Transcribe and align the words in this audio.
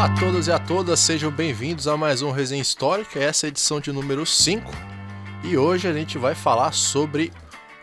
Olá 0.00 0.08
a 0.08 0.18
todos 0.18 0.46
e 0.46 0.50
a 0.50 0.58
todas, 0.58 0.98
sejam 0.98 1.30
bem-vindos 1.30 1.86
a 1.86 1.94
mais 1.94 2.22
um 2.22 2.30
Resenha 2.30 2.62
Histórica, 2.62 3.20
essa 3.20 3.44
é 3.44 3.48
a 3.48 3.50
edição 3.50 3.78
de 3.78 3.92
número 3.92 4.24
5. 4.24 4.72
E 5.44 5.58
hoje 5.58 5.86
a 5.86 5.92
gente 5.92 6.16
vai 6.16 6.34
falar 6.34 6.72
sobre 6.72 7.30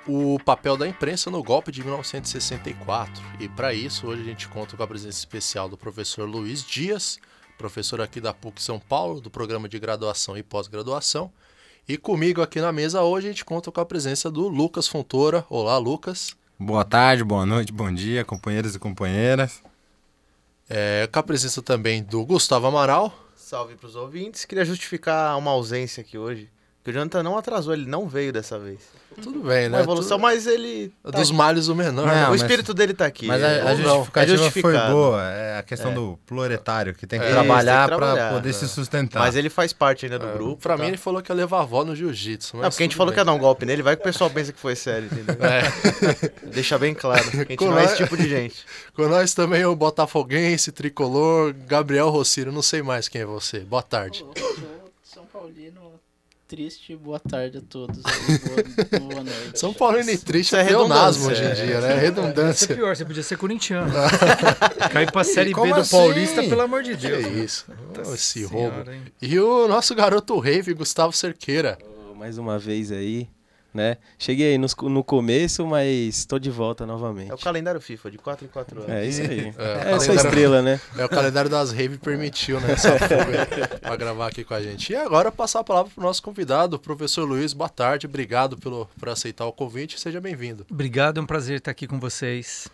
o 0.08 0.40
papel 0.44 0.76
da 0.76 0.88
imprensa 0.88 1.30
no 1.30 1.44
golpe 1.44 1.72
de 1.72 1.84
1964. 1.84 3.24
E 3.40 3.48
para 3.48 3.72
isso, 3.72 4.08
hoje 4.08 4.24
a 4.24 4.26
gente 4.26 4.48
conta 4.48 4.76
com 4.76 4.82
a 4.82 4.88
presença 4.88 5.20
especial 5.20 5.70
do 5.70 5.78
professor 5.78 6.28
Luiz 6.28 6.64
Dias, 6.64 7.20
professor 7.56 8.02
aqui 8.02 8.20
da 8.20 8.34
PUC 8.34 8.64
São 8.64 8.80
Paulo, 8.80 9.22
do 9.22 9.30
programa 9.30 9.70
de 9.70 9.78
graduação 9.78 10.36
e 10.36 10.42
pós-graduação. 10.42 11.32
E 11.88 12.00
comigo 12.00 12.42
aqui 12.42 12.60
na 12.60 12.72
mesa 12.72 13.04
hoje 13.04 13.28
a 13.28 13.30
gente 13.30 13.46
conta 13.46 13.72
com 13.72 13.80
a 13.80 13.86
presença 13.86 14.32
do 14.32 14.48
Lucas 14.48 14.88
Fontoura. 14.88 15.46
Olá, 15.52 15.78
Lucas. 15.78 16.36
Boa 16.60 16.84
tarde, 16.84 17.24
boa 17.24 17.46
noite, 17.46 17.72
bom 17.72 17.94
dia, 17.94 18.26
companheiros 18.26 18.74
e 18.74 18.80
companheiras. 18.80 19.62
É, 20.70 21.08
com 21.12 21.20
a 21.20 21.24
presença 21.24 21.62
também 21.62 22.04
do 22.04 22.26
Gustavo 22.26 22.68
Amaral. 22.68 23.14
Salve 23.36 23.76
para 23.76 23.88
os 23.88 23.96
ouvintes. 23.96 24.44
Queria 24.44 24.66
justificar 24.66 25.38
uma 25.38 25.52
ausência 25.52 26.02
aqui 26.02 26.18
hoje. 26.18 26.50
Que 26.88 26.92
o 26.92 26.94
Jonathan 26.94 27.22
não 27.22 27.38
atrasou, 27.38 27.74
ele 27.74 27.86
não 27.86 28.08
veio 28.08 28.32
dessa 28.32 28.58
vez. 28.58 28.80
Tudo 29.22 29.42
bem, 29.42 29.68
né? 29.68 29.76
Uma 29.76 29.82
evolução, 29.84 30.16
Tudo- 30.18 30.22
mas 30.22 30.48
ele. 30.48 30.94
tá 31.04 31.12
Dos 31.12 31.28
aqui. 31.30 31.34
males 31.38 31.68
o 31.68 31.76
menor. 31.76 32.08
Não, 32.08 32.14
né? 32.16 32.28
o 32.28 32.30
mas- 32.30 32.42
espírito 32.42 32.74
dele 32.74 32.94
tá 32.94 33.06
aqui. 33.06 33.26
Mas 33.26 33.44
a, 33.44 33.48
a 33.72 33.76
não. 33.76 33.96
justificativa 33.96 34.46
É 34.46 34.52
foi 34.52 34.78
boa, 34.90 35.22
é 35.30 35.58
a 35.60 35.64
questão 35.64 35.92
É. 35.92 35.94
do 35.96 36.18
proletário, 36.26 36.94
que 36.94 37.06
tem 37.06 37.20
que 37.20 37.26
É, 37.26 37.32
trabalhar 37.32 37.90
para 37.90 38.30
poder 38.36 38.52
é. 38.52 38.54
se 38.54 38.70
sustentar. 38.70 39.20
Mas 39.20 39.36
ele 39.36 39.50
faz 39.50 39.74
parte 39.74 40.06
ainda 40.06 40.18
do 40.18 40.30
É, 40.30 40.32
grupo. 40.32 40.62
pra 40.62 40.78
tá? 40.78 40.82
mim 40.82 40.88
ele 40.88 40.96
falou 40.98 41.22
que 41.22 41.30
ia 41.30 41.36
levar 41.36 41.58
a 41.58 41.62
avó 41.64 41.84
no 41.84 41.94
jiu-jitsu. 41.94 42.56
Não, 42.56 42.70
porque 42.70 42.84
a 42.84 42.86
gente 42.86 42.96
falou 42.96 43.12
que 43.12 43.20
ia 43.20 43.26
dar 43.26 43.34
um 43.34 43.40
golpe 43.40 43.66
nele, 43.66 43.82
vai 43.82 43.98
que 43.98 44.02
o 44.02 44.06
pessoal 44.06 44.30
pensa 44.30 44.54
que 44.54 44.60
foi 44.60 44.74
sério, 44.78 45.10
entendeu? 45.12 45.36
É. 45.46 45.64
Deixa 46.54 46.78
bem 46.80 46.94
claro. 46.94 47.24
que 47.30 47.36
A 47.36 47.40
gente 47.40 47.58
Com 47.58 47.66
não 47.66 47.78
é 47.80 47.82
nós- 47.82 47.92
esse 47.94 48.02
tipo 48.04 48.16
de 48.16 48.30
gente. 48.30 48.66
Com 48.96 49.10
nós 49.10 49.34
também 49.34 49.66
o 49.66 49.76
Botafoguense, 49.76 50.72
Tricolor, 50.72 51.54
Gabriel 51.68 52.10
Rossiro, 52.10 52.50
não 52.50 52.62
sei 52.62 52.82
mais 52.82 53.10
quem 53.10 53.24
é 53.24 53.26
você. 53.26 53.60
Boa 53.60 53.84
tarde. 53.84 54.24
Ô, 54.24 54.32
sou 54.40 54.78
São 55.04 55.26
Paulino 55.26 55.97
triste, 56.48 56.96
boa 56.96 57.20
tarde 57.20 57.58
a 57.58 57.62
todos. 57.62 57.98
Boa, 58.02 59.00
boa 59.02 59.24
noite. 59.24 59.60
São 59.60 59.74
Paulino 59.74 60.10
e 60.10 60.18
triste 60.18 60.48
Isso 60.50 60.56
é 60.56 60.62
é 60.62 60.66
pleonasmo 60.68 61.28
hoje 61.28 61.42
redundância, 61.42 61.64
em 61.64 61.66
dia, 61.68 61.76
é. 61.76 61.82
né? 61.82 61.88
Isso 61.88 61.98
é 61.98 62.00
Redundância. 62.00 62.76
pior, 62.76 62.96
você 62.96 63.06
podia 63.06 63.24
ser 63.24 63.38
corintiano. 63.38 63.92
Cair 64.92 65.12
pra 65.12 65.24
Série 65.24 65.54
B 65.54 65.62
do 65.68 65.76
assim? 65.76 65.98
Paulista, 65.98 66.44
pelo 66.44 66.62
amor 66.62 66.84
de 66.84 66.96
Que 66.96 67.08
Deus. 67.08 67.26
isso? 67.28 67.66
Oh, 68.08 68.14
esse 68.14 68.48
Senhora, 68.48 68.54
roubo. 68.76 68.92
hein? 68.92 69.02
E 69.22 69.40
o 69.40 69.68
nosso 69.68 69.94
garoto 69.94 70.40
rave, 70.40 70.74
Gustavo 70.74 71.12
Cerqueira. 71.14 71.78
Ô, 72.12 72.16
Mais 72.16 72.38
uma 72.38 72.58
vez 72.58 72.92
aí, 72.92 73.28
né? 73.78 73.98
Cheguei 74.18 74.52
aí 74.54 74.58
nos- 74.58 74.76
no, 74.76 75.04
começo, 75.04 75.66
mas 75.68 76.26
tô 76.26 76.40
de 76.40 76.50
volta 76.50 76.86
novamente. 76.86 77.30
É 77.32 77.34
o 77.36 77.38
calendário 77.38 77.80
FIFA, 77.80 78.10
de 78.12 78.18
4 78.18 78.46
em 78.46 78.48
4 78.50 78.80
anos. 78.82 78.92
É 78.92 79.06
isso 79.06 79.22
aí. 79.22 79.54
É, 79.58 79.92
É, 79.92 79.96
o 79.96 80.00
só 80.00 80.08
calendário- 80.08 80.16
estrela, 80.16 80.62
né? 80.64 80.82
É, 80.98 81.06
o 81.06 81.10
calendário 81.10 81.50
das 81.50 81.72
rave 81.72 81.98
permitiu, 82.00 82.60
né? 82.60 82.72
Essa 82.74 82.94
fuga 82.98 83.80
pra 83.80 83.96
gravar 83.96 84.28
aqui 84.28 84.44
com 84.44 84.54
a 84.56 84.62
gente. 84.62 84.92
E 84.92 84.96
agora 84.96 85.32
passar 85.32 85.60
a 85.60 85.64
palavra 85.64 85.92
pro 85.94 86.04
nosso 86.04 86.22
convidado, 86.24 86.76
o 86.76 86.80
professor 86.80 87.24
Luiz. 87.24 87.54
Boa 87.54 87.70
tarde, 87.70 88.08
obrigado 88.08 88.58
pelo, 88.58 88.90
por 89.00 89.10
aceitar 89.10 89.46
o 89.46 89.54
convite. 89.54 90.00
Seja 90.00 90.20
bem-vindo. 90.20 90.66
Obrigado, 90.70 91.20
é 91.20 91.22
um 91.22 91.26
prazer 91.28 91.60
estar 91.60 91.70
aqui 91.72 91.86
com 91.88 92.00
vocês. 92.00 92.68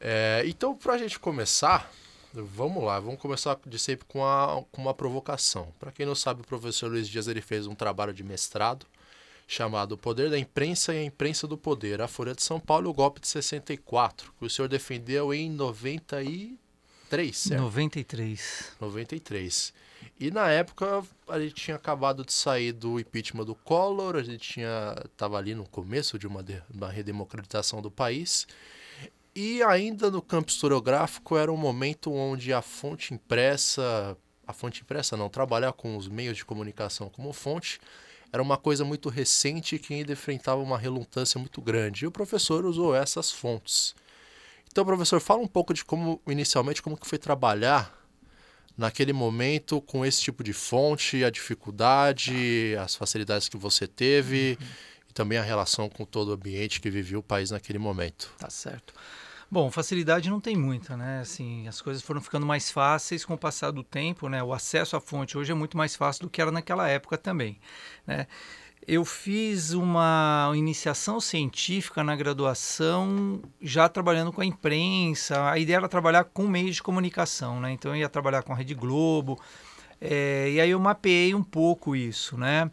É, 0.00 0.42
então, 0.46 0.74
pra 0.74 0.98
gente 0.98 1.18
começar, 1.18 1.90
vamos 2.32 2.82
lá, 2.82 2.98
vamos 2.98 3.20
começar 3.20 3.56
de 3.66 3.78
sempre 3.78 4.06
com, 4.08 4.24
a, 4.24 4.62
com 4.72 4.80
uma 4.82 4.94
provocação. 4.94 5.68
Para 5.78 5.92
quem 5.92 6.06
não 6.06 6.14
sabe, 6.14 6.40
o 6.40 6.44
professor 6.44 6.90
Luiz 6.90 7.06
Dias 7.08 7.28
ele 7.28 7.40
fez 7.40 7.66
um 7.66 7.74
trabalho 7.74 8.12
de 8.12 8.22
mestrado 8.24 8.86
chamado 9.50 9.92
O 9.92 9.98
Poder 9.98 10.30
da 10.30 10.38
Imprensa 10.38 10.94
e 10.94 10.98
a 10.98 11.04
Imprensa 11.04 11.44
do 11.44 11.58
Poder, 11.58 12.00
a 12.00 12.06
Folha 12.06 12.36
de 12.36 12.42
São 12.42 12.60
Paulo 12.60 12.86
e 12.88 12.90
o 12.90 12.94
Golpe 12.94 13.20
de 13.20 13.26
64, 13.26 14.32
que 14.38 14.44
o 14.44 14.48
senhor 14.48 14.68
defendeu 14.68 15.34
em 15.34 15.50
93, 15.50 17.36
certo? 17.36 17.60
93. 17.62 18.72
93. 18.80 19.74
E 20.20 20.30
na 20.30 20.48
época 20.50 21.02
a 21.28 21.40
gente 21.40 21.54
tinha 21.54 21.76
acabado 21.76 22.24
de 22.24 22.32
sair 22.32 22.70
do 22.70 23.00
impeachment 23.00 23.44
do 23.44 23.56
Collor, 23.56 24.14
a 24.14 24.22
gente 24.22 24.38
tinha 24.48 24.94
estava 25.04 25.36
ali 25.36 25.52
no 25.52 25.66
começo 25.68 26.16
de 26.16 26.28
uma, 26.28 26.44
de- 26.44 26.62
uma 26.72 26.88
redemocratização 26.88 27.82
do 27.82 27.90
país. 27.90 28.46
E 29.34 29.62
ainda 29.64 30.12
no 30.12 30.22
campo 30.22 30.50
historiográfico 30.50 31.36
era 31.36 31.52
um 31.52 31.56
momento 31.56 32.12
onde 32.12 32.52
a 32.52 32.62
fonte 32.62 33.12
impressa, 33.14 34.16
a 34.46 34.52
fonte 34.52 34.82
impressa 34.82 35.16
não, 35.16 35.28
trabalhar 35.28 35.72
com 35.72 35.96
os 35.96 36.06
meios 36.06 36.36
de 36.36 36.44
comunicação 36.44 37.08
como 37.08 37.32
fonte, 37.32 37.80
era 38.32 38.42
uma 38.42 38.56
coisa 38.56 38.84
muito 38.84 39.08
recente 39.08 39.78
que 39.78 39.94
ainda 39.94 40.12
enfrentava 40.12 40.60
uma 40.62 40.78
relutância 40.78 41.38
muito 41.38 41.60
grande. 41.60 42.04
E 42.04 42.06
o 42.06 42.10
professor 42.10 42.64
usou 42.64 42.94
essas 42.94 43.30
fontes. 43.30 43.94
Então, 44.70 44.84
professor, 44.84 45.20
fala 45.20 45.40
um 45.40 45.48
pouco 45.48 45.74
de 45.74 45.84
como, 45.84 46.20
inicialmente, 46.28 46.80
como 46.80 46.96
que 46.96 47.06
foi 47.06 47.18
trabalhar 47.18 47.98
naquele 48.76 49.12
momento 49.12 49.80
com 49.80 50.06
esse 50.06 50.22
tipo 50.22 50.44
de 50.44 50.52
fonte, 50.52 51.24
a 51.24 51.30
dificuldade, 51.30 52.76
as 52.80 52.94
facilidades 52.94 53.48
que 53.48 53.56
você 53.56 53.86
teve 53.86 54.56
e 55.08 55.12
também 55.12 55.38
a 55.38 55.42
relação 55.42 55.88
com 55.88 56.04
todo 56.04 56.28
o 56.28 56.32
ambiente 56.32 56.80
que 56.80 56.88
vivia 56.88 57.18
o 57.18 57.22
país 57.22 57.50
naquele 57.50 57.78
momento. 57.78 58.32
Tá 58.38 58.48
certo. 58.48 58.94
Bom, 59.52 59.68
facilidade 59.68 60.30
não 60.30 60.40
tem 60.40 60.56
muita, 60.56 60.96
né? 60.96 61.20
Assim, 61.20 61.66
as 61.66 61.80
coisas 61.80 62.02
foram 62.02 62.20
ficando 62.20 62.46
mais 62.46 62.70
fáceis 62.70 63.24
com 63.24 63.34
o 63.34 63.38
passar 63.38 63.72
do 63.72 63.82
tempo, 63.82 64.28
né? 64.28 64.40
O 64.42 64.52
acesso 64.52 64.96
à 64.96 65.00
fonte 65.00 65.36
hoje 65.36 65.50
é 65.50 65.54
muito 65.54 65.76
mais 65.76 65.96
fácil 65.96 66.22
do 66.22 66.30
que 66.30 66.40
era 66.40 66.52
naquela 66.52 66.88
época 66.88 67.18
também, 67.18 67.58
né? 68.06 68.28
Eu 68.86 69.04
fiz 69.04 69.72
uma 69.72 70.52
iniciação 70.54 71.20
científica 71.20 72.02
na 72.04 72.14
graduação, 72.16 73.42
já 73.60 73.88
trabalhando 73.88 74.32
com 74.32 74.40
a 74.40 74.46
imprensa. 74.46 75.50
A 75.50 75.58
ideia 75.58 75.78
era 75.78 75.88
trabalhar 75.88 76.24
com 76.24 76.46
meios 76.46 76.76
de 76.76 76.82
comunicação, 76.82 77.60
né? 77.60 77.72
Então 77.72 77.92
eu 77.92 78.00
ia 78.00 78.08
trabalhar 78.08 78.42
com 78.42 78.52
a 78.52 78.56
Rede 78.56 78.74
Globo. 78.74 79.38
eh, 80.00 80.52
e 80.54 80.60
aí 80.60 80.70
eu 80.70 80.80
mapeei 80.80 81.34
um 81.34 81.42
pouco 81.42 81.94
isso, 81.96 82.36
né? 82.38 82.70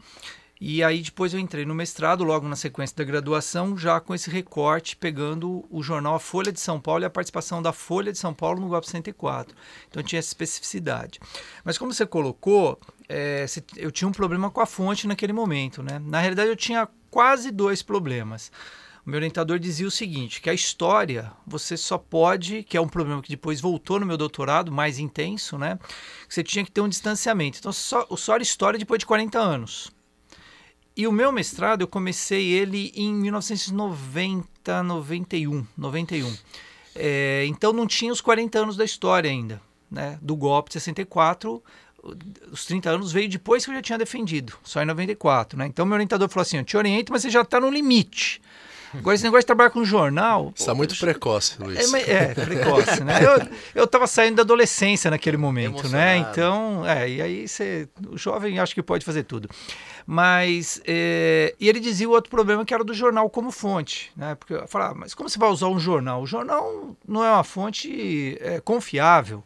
E 0.60 0.84
aí 0.84 1.02
depois 1.02 1.34
eu 1.34 1.40
entrei 1.40 1.66
no 1.66 1.76
mestrado, 1.76 2.24
logo 2.24 2.48
na 2.48 2.56
sequência 2.56 2.96
da 2.96 3.04
graduação, 3.04 3.78
já 3.78 4.00
com 4.00 4.16
esse 4.16 4.30
recorte, 4.30 4.96
pegando 4.96 5.66
o 5.70 5.84
jornal 5.84 6.16
A 6.16 6.20
Folha 6.20 6.52
de 6.52 6.60
São 6.60 6.80
Paulo 6.80 7.04
e 7.04 7.06
a 7.06 7.10
participação 7.10 7.62
da 7.62 7.72
Folha 7.72 8.12
de 8.12 8.18
São 8.18 8.34
Paulo 8.34 8.60
no 8.60 8.70
golpe 8.70 8.88
64. 8.88 9.56
Então 9.88 10.02
tinha 10.02 10.20
essa 10.20 10.30
especificidade. 10.30 11.20
Mas 11.64 11.78
como 11.78 11.94
você 11.94 12.06
colocou, 12.06 12.80
é, 13.08 13.46
eu 13.76 13.92
tinha 13.92 14.08
um 14.08 14.12
problema 14.12 14.50
com 14.50 14.60
a 14.60 14.66
fonte 14.66 15.08
naquele 15.08 15.34
momento. 15.34 15.84
Né? 15.84 16.00
Na 16.00 16.20
realidade 16.20 16.50
eu 16.50 16.56
tinha 16.56 16.88
quase 17.12 17.52
dois 17.52 17.84
problemas. 17.84 18.52
O 19.06 19.10
meu 19.10 19.20
orientador 19.20 19.58
dizia 19.58 19.88
o 19.88 19.92
seguinte, 19.92 20.42
que 20.42 20.50
a 20.50 20.54
história 20.54 21.32
você 21.46 21.78
só 21.78 21.98
pode, 21.98 22.64
que 22.64 22.76
é 22.76 22.82
um 22.82 22.90
problema 22.90 23.22
que 23.22 23.30
depois 23.30 23.62
voltou 23.62 24.02
no 24.02 24.06
meu 24.06 24.18
doutorado, 24.18 24.70
mais 24.70 25.00
intenso, 25.00 25.58
né? 25.58 25.80
Você 26.28 26.44
tinha 26.44 26.66
que 26.66 26.72
ter 26.72 26.82
um 26.82 26.90
distanciamento. 26.90 27.58
Então 27.58 27.72
só, 27.72 28.06
só 28.18 28.34
era 28.34 28.44
história 28.44 28.78
depois 28.78 29.00
de 29.00 29.06
40 29.06 29.40
anos. 29.40 29.96
E 30.98 31.06
o 31.06 31.12
meu 31.12 31.32
mestrado, 31.32 31.82
eu 31.82 31.88
comecei 31.88 32.54
ele 32.54 32.92
em 32.96 33.14
1990, 33.14 34.82
91, 34.82 35.64
91. 35.78 36.36
É, 36.96 37.46
então 37.46 37.72
não 37.72 37.86
tinha 37.86 38.12
os 38.12 38.20
40 38.20 38.58
anos 38.58 38.76
da 38.76 38.84
história 38.84 39.30
ainda, 39.30 39.62
né? 39.92 40.18
Do 40.20 40.36
golpe 40.36 40.70
de 40.72 40.74
64, 40.74 41.64
os 42.52 42.66
30 42.66 42.90
anos 42.90 43.12
veio 43.12 43.30
depois 43.30 43.64
que 43.64 43.70
eu 43.70 43.76
já 43.76 43.82
tinha 43.84 43.98
defendido, 44.00 44.58
só 44.64 44.82
em 44.82 44.86
94, 44.86 45.60
né? 45.60 45.68
Então 45.68 45.86
meu 45.86 45.94
orientador 45.94 46.28
falou 46.30 46.42
assim, 46.42 46.58
eu 46.58 46.66
te 46.66 46.76
oriento, 46.76 47.12
mas 47.12 47.22
você 47.22 47.30
já 47.30 47.42
está 47.42 47.60
no 47.60 47.70
limite. 47.70 48.42
Agora 48.94 49.16
esse 49.16 49.24
negócio 49.24 49.42
de 49.42 49.46
trabalhar 49.48 49.70
com 49.70 49.84
jornal... 49.84 50.54
Está 50.56 50.74
muito 50.74 50.96
eu- 50.96 51.00
precoce, 51.00 51.62
Luiz. 51.62 51.94
é, 51.94 52.12
é, 52.12 52.34
precoce, 52.34 53.04
né? 53.04 53.20
Eu, 53.28 53.82
eu 53.82 53.88
tava 53.88 54.08
saindo 54.08 54.36
da 54.38 54.42
adolescência 54.44 55.12
naquele 55.12 55.38
momento, 55.38 55.88
né? 55.90 56.18
Então, 56.18 56.86
é, 56.86 57.10
e 57.10 57.22
aí 57.22 57.48
você, 57.48 57.88
o 58.10 58.18
jovem 58.18 58.60
acho 58.60 58.74
que 58.74 58.82
pode 58.82 59.04
fazer 59.04 59.24
tudo. 59.24 59.50
Mas, 60.06 60.82
é, 60.86 61.54
e 61.60 61.68
ele 61.68 61.80
dizia 61.80 62.08
o 62.08 62.12
outro 62.12 62.30
problema 62.30 62.64
que 62.64 62.74
era 62.74 62.84
do 62.84 62.94
jornal 62.94 63.30
como 63.30 63.52
fonte, 63.52 64.12
né? 64.16 64.36
Porque 64.36 64.54
eu 64.54 64.68
falava, 64.68 64.96
mas 64.96 65.14
como 65.14 65.30
você 65.30 65.38
vai 65.38 65.50
usar 65.50 65.68
um 65.68 65.80
jornal? 65.80 66.22
O 66.22 66.26
jornal 66.26 66.96
não 67.06 67.24
é 67.24 67.30
uma 67.30 67.44
fonte 67.44 68.38
é, 68.40 68.62
confiável. 68.62 69.44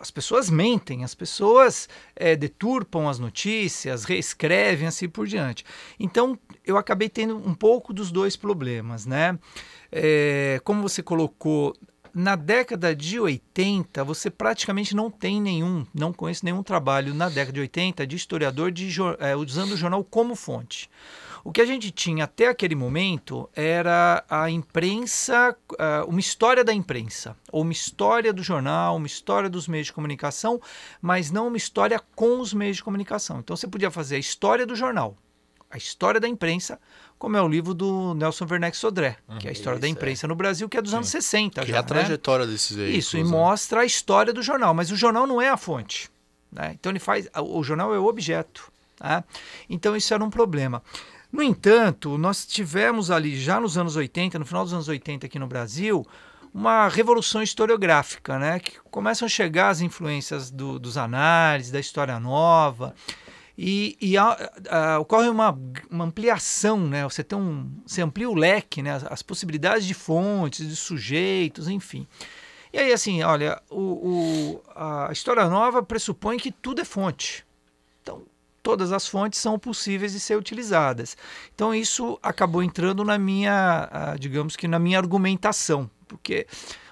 As 0.00 0.10
pessoas 0.10 0.50
mentem, 0.50 1.04
as 1.04 1.14
pessoas 1.14 1.88
é, 2.14 2.36
deturpam 2.36 3.08
as 3.08 3.18
notícias, 3.18 4.04
reescrevem 4.04 4.86
assim 4.86 5.08
por 5.08 5.26
diante. 5.26 5.64
Então, 5.98 6.38
eu 6.64 6.76
acabei 6.76 7.08
tendo 7.08 7.36
um 7.36 7.54
pouco 7.54 7.92
dos 7.92 8.10
dois 8.10 8.36
problemas, 8.36 9.06
né? 9.06 9.38
É, 9.90 10.60
como 10.64 10.82
você 10.82 11.02
colocou, 11.02 11.74
na 12.14 12.36
década 12.36 12.94
de 12.94 13.20
80, 13.20 14.02
você 14.04 14.30
praticamente 14.30 14.94
não 14.94 15.10
tem 15.10 15.40
nenhum, 15.40 15.86
não 15.94 16.12
conheço 16.12 16.44
nenhum 16.44 16.62
trabalho 16.62 17.14
na 17.14 17.28
década 17.28 17.52
de 17.52 17.60
80 17.60 18.06
de 18.06 18.16
historiador 18.16 18.70
de, 18.70 18.90
é, 19.18 19.36
usando 19.36 19.72
o 19.72 19.76
jornal 19.76 20.02
como 20.04 20.34
fonte. 20.34 20.90
O 21.42 21.52
que 21.52 21.60
a 21.60 21.64
gente 21.64 21.90
tinha 21.90 22.24
até 22.24 22.48
aquele 22.48 22.74
momento 22.74 23.48
era 23.54 24.24
a 24.28 24.50
imprensa, 24.50 25.56
ah, 25.78 26.04
uma 26.06 26.20
história 26.20 26.62
da 26.62 26.72
imprensa, 26.72 27.34
ou 27.50 27.62
uma 27.62 27.72
história 27.72 28.30
do 28.30 28.42
jornal, 28.42 28.96
uma 28.96 29.06
história 29.06 29.48
dos 29.48 29.66
meios 29.66 29.86
de 29.86 29.92
comunicação, 29.92 30.60
mas 31.00 31.30
não 31.30 31.48
uma 31.48 31.56
história 31.56 31.98
com 32.14 32.40
os 32.40 32.52
meios 32.52 32.76
de 32.76 32.84
comunicação. 32.84 33.38
Então 33.38 33.56
você 33.56 33.66
podia 33.66 33.90
fazer 33.90 34.16
a 34.16 34.18
história 34.18 34.66
do 34.66 34.76
jornal, 34.76 35.16
a 35.70 35.76
história 35.76 36.20
da 36.20 36.26
imprensa, 36.28 36.78
como 37.18 37.36
é 37.36 37.42
o 37.42 37.46
livro 37.48 37.72
do 37.74 38.14
Nelson 38.14 38.46
Werneck 38.50 38.76
Sodré, 38.76 39.16
que 39.38 39.46
é 39.46 39.50
a 39.50 39.52
história 39.52 39.78
da 39.78 39.86
é. 39.86 39.90
imprensa 39.90 40.26
no 40.26 40.34
Brasil, 40.34 40.68
que 40.68 40.76
é 40.76 40.82
dos 40.82 40.94
anos 40.94 41.08
60 41.08 41.60
Que 41.62 41.68
já, 41.70 41.76
é 41.76 41.78
a 41.78 41.82
né? 41.82 41.88
trajetória 41.88 42.46
desses 42.46 42.76
veículos. 42.76 43.04
Isso, 43.04 43.16
e 43.18 43.22
né? 43.22 43.28
mostra 43.30 43.80
a 43.80 43.84
história 43.84 44.32
do 44.32 44.42
jornal, 44.42 44.72
mas 44.74 44.90
o 44.90 44.96
jornal 44.96 45.26
não 45.26 45.40
é 45.40 45.48
a 45.48 45.56
fonte. 45.56 46.10
né? 46.50 46.72
Então 46.78 46.90
ele 46.90 46.98
faz. 46.98 47.28
O 47.36 47.62
jornal 47.62 47.94
é 47.94 47.98
o 47.98 48.06
objeto. 48.06 48.72
tá? 48.96 49.22
Então 49.68 49.94
isso 49.94 50.12
era 50.12 50.24
um 50.24 50.30
problema. 50.30 50.82
No 51.32 51.42
entanto, 51.42 52.18
nós 52.18 52.44
tivemos 52.44 53.08
ali, 53.10 53.38
já 53.38 53.60
nos 53.60 53.78
anos 53.78 53.94
80, 53.94 54.36
no 54.38 54.44
final 54.44 54.64
dos 54.64 54.72
anos 54.72 54.88
80 54.88 55.26
aqui 55.26 55.38
no 55.38 55.46
Brasil, 55.46 56.04
uma 56.52 56.88
revolução 56.88 57.40
historiográfica, 57.40 58.36
né? 58.36 58.58
Que 58.58 58.72
começam 58.90 59.26
a 59.26 59.28
chegar 59.28 59.68
as 59.68 59.80
influências 59.80 60.50
do- 60.50 60.76
dos 60.80 60.96
análises, 60.98 61.70
da 61.70 61.78
história 61.78 62.18
nova. 62.18 62.92
E, 63.62 63.94
e 64.00 64.16
há- 64.16 64.50
há- 64.70 64.98
ocorre 65.00 65.28
uma, 65.28 65.58
uma 65.90 66.06
ampliação, 66.06 66.78
né? 66.88 67.04
Você, 67.04 67.22
tem 67.22 67.38
um, 67.38 67.70
você 67.86 68.00
amplia 68.00 68.30
o 68.30 68.34
leque, 68.34 68.82
né? 68.82 68.94
as, 68.94 69.04
as 69.04 69.22
possibilidades 69.22 69.86
de 69.86 69.92
fontes, 69.92 70.66
de 70.66 70.74
sujeitos, 70.74 71.68
enfim. 71.68 72.08
E 72.72 72.78
aí, 72.78 72.90
assim, 72.90 73.22
olha, 73.22 73.60
o, 73.68 73.80
o- 73.82 74.62
a 74.74 75.10
história 75.12 75.46
nova 75.46 75.82
pressupõe 75.82 76.38
que 76.38 76.50
tudo 76.50 76.80
é 76.80 76.84
fonte. 76.86 77.44
Então, 78.00 78.22
todas 78.62 78.92
as 78.92 79.06
fontes 79.06 79.38
são 79.38 79.58
possíveis 79.58 80.12
de 80.12 80.20
ser 80.20 80.38
utilizadas. 80.38 81.14
Então, 81.54 81.74
isso 81.74 82.18
acabou 82.22 82.62
entrando 82.62 83.04
na 83.04 83.18
minha, 83.18 84.16
digamos 84.18 84.56
que 84.56 84.66
na 84.66 84.78
minha 84.78 84.96
argumentação, 84.96 85.90
porque 86.08 86.46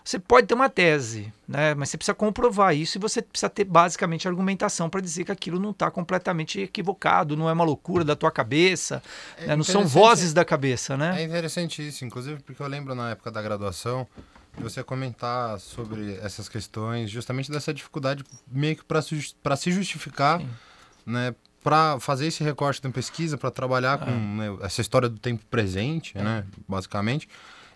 você 0.09 0.19
pode 0.19 0.47
ter 0.47 0.55
uma 0.55 0.71
tese, 0.71 1.31
né? 1.47 1.75
mas 1.75 1.91
você 1.91 1.99
precisa 1.99 2.15
comprovar 2.15 2.75
isso 2.75 2.97
e 2.97 2.99
você 2.99 3.21
precisa 3.21 3.51
ter 3.51 3.65
basicamente 3.65 4.27
argumentação 4.27 4.89
para 4.89 5.03
dizer 5.03 5.25
que 5.25 5.31
aquilo 5.33 5.61
não 5.61 5.71
está 5.71 5.91
completamente 5.91 6.59
equivocado, 6.63 7.37
não 7.37 7.47
é 7.47 7.53
uma 7.53 7.63
loucura 7.65 8.03
da 8.03 8.17
tua 8.17 8.31
cabeça, 8.31 9.03
É 9.37 9.49
né? 9.49 9.57
não 9.57 9.63
são 9.63 9.87
vozes 9.87 10.33
da 10.33 10.47
cabeça, 10.47 10.95
É 10.95 10.97
né? 10.97 11.23
interessante 11.23 11.87
isso, 11.87 12.07
inclusive 12.07 12.41
porque 12.41 12.63
eu 12.63 12.67
lembro 12.67 12.95
na 12.95 13.11
época 13.11 13.31
da 13.31 13.43
graduação 13.43 14.07
de 14.57 14.63
você 14.63 14.83
comentar 14.83 15.61
sobre 15.61 16.15
essas 16.23 16.49
questões, 16.49 17.11
justamente 17.11 17.51
dessa 17.51 17.75
dificuldade 17.75 18.25
meio 18.51 18.77
que 18.77 18.85
para 18.87 19.03
se 19.57 19.71
justificar, 19.71 20.41
Sim. 20.41 20.49
né, 21.05 21.35
para 21.63 22.01
fazer 22.01 22.29
esse 22.29 22.43
recorte 22.43 22.81
da 22.81 22.89
pesquisa, 22.89 23.37
para 23.37 23.51
trabalhar 23.51 23.99
com 23.99 24.11
né, 24.11 24.57
essa 24.63 24.81
história 24.81 25.07
do 25.07 25.19
tempo 25.19 25.45
presente, 25.51 26.17
né, 26.17 26.47
basicamente. 26.67 27.29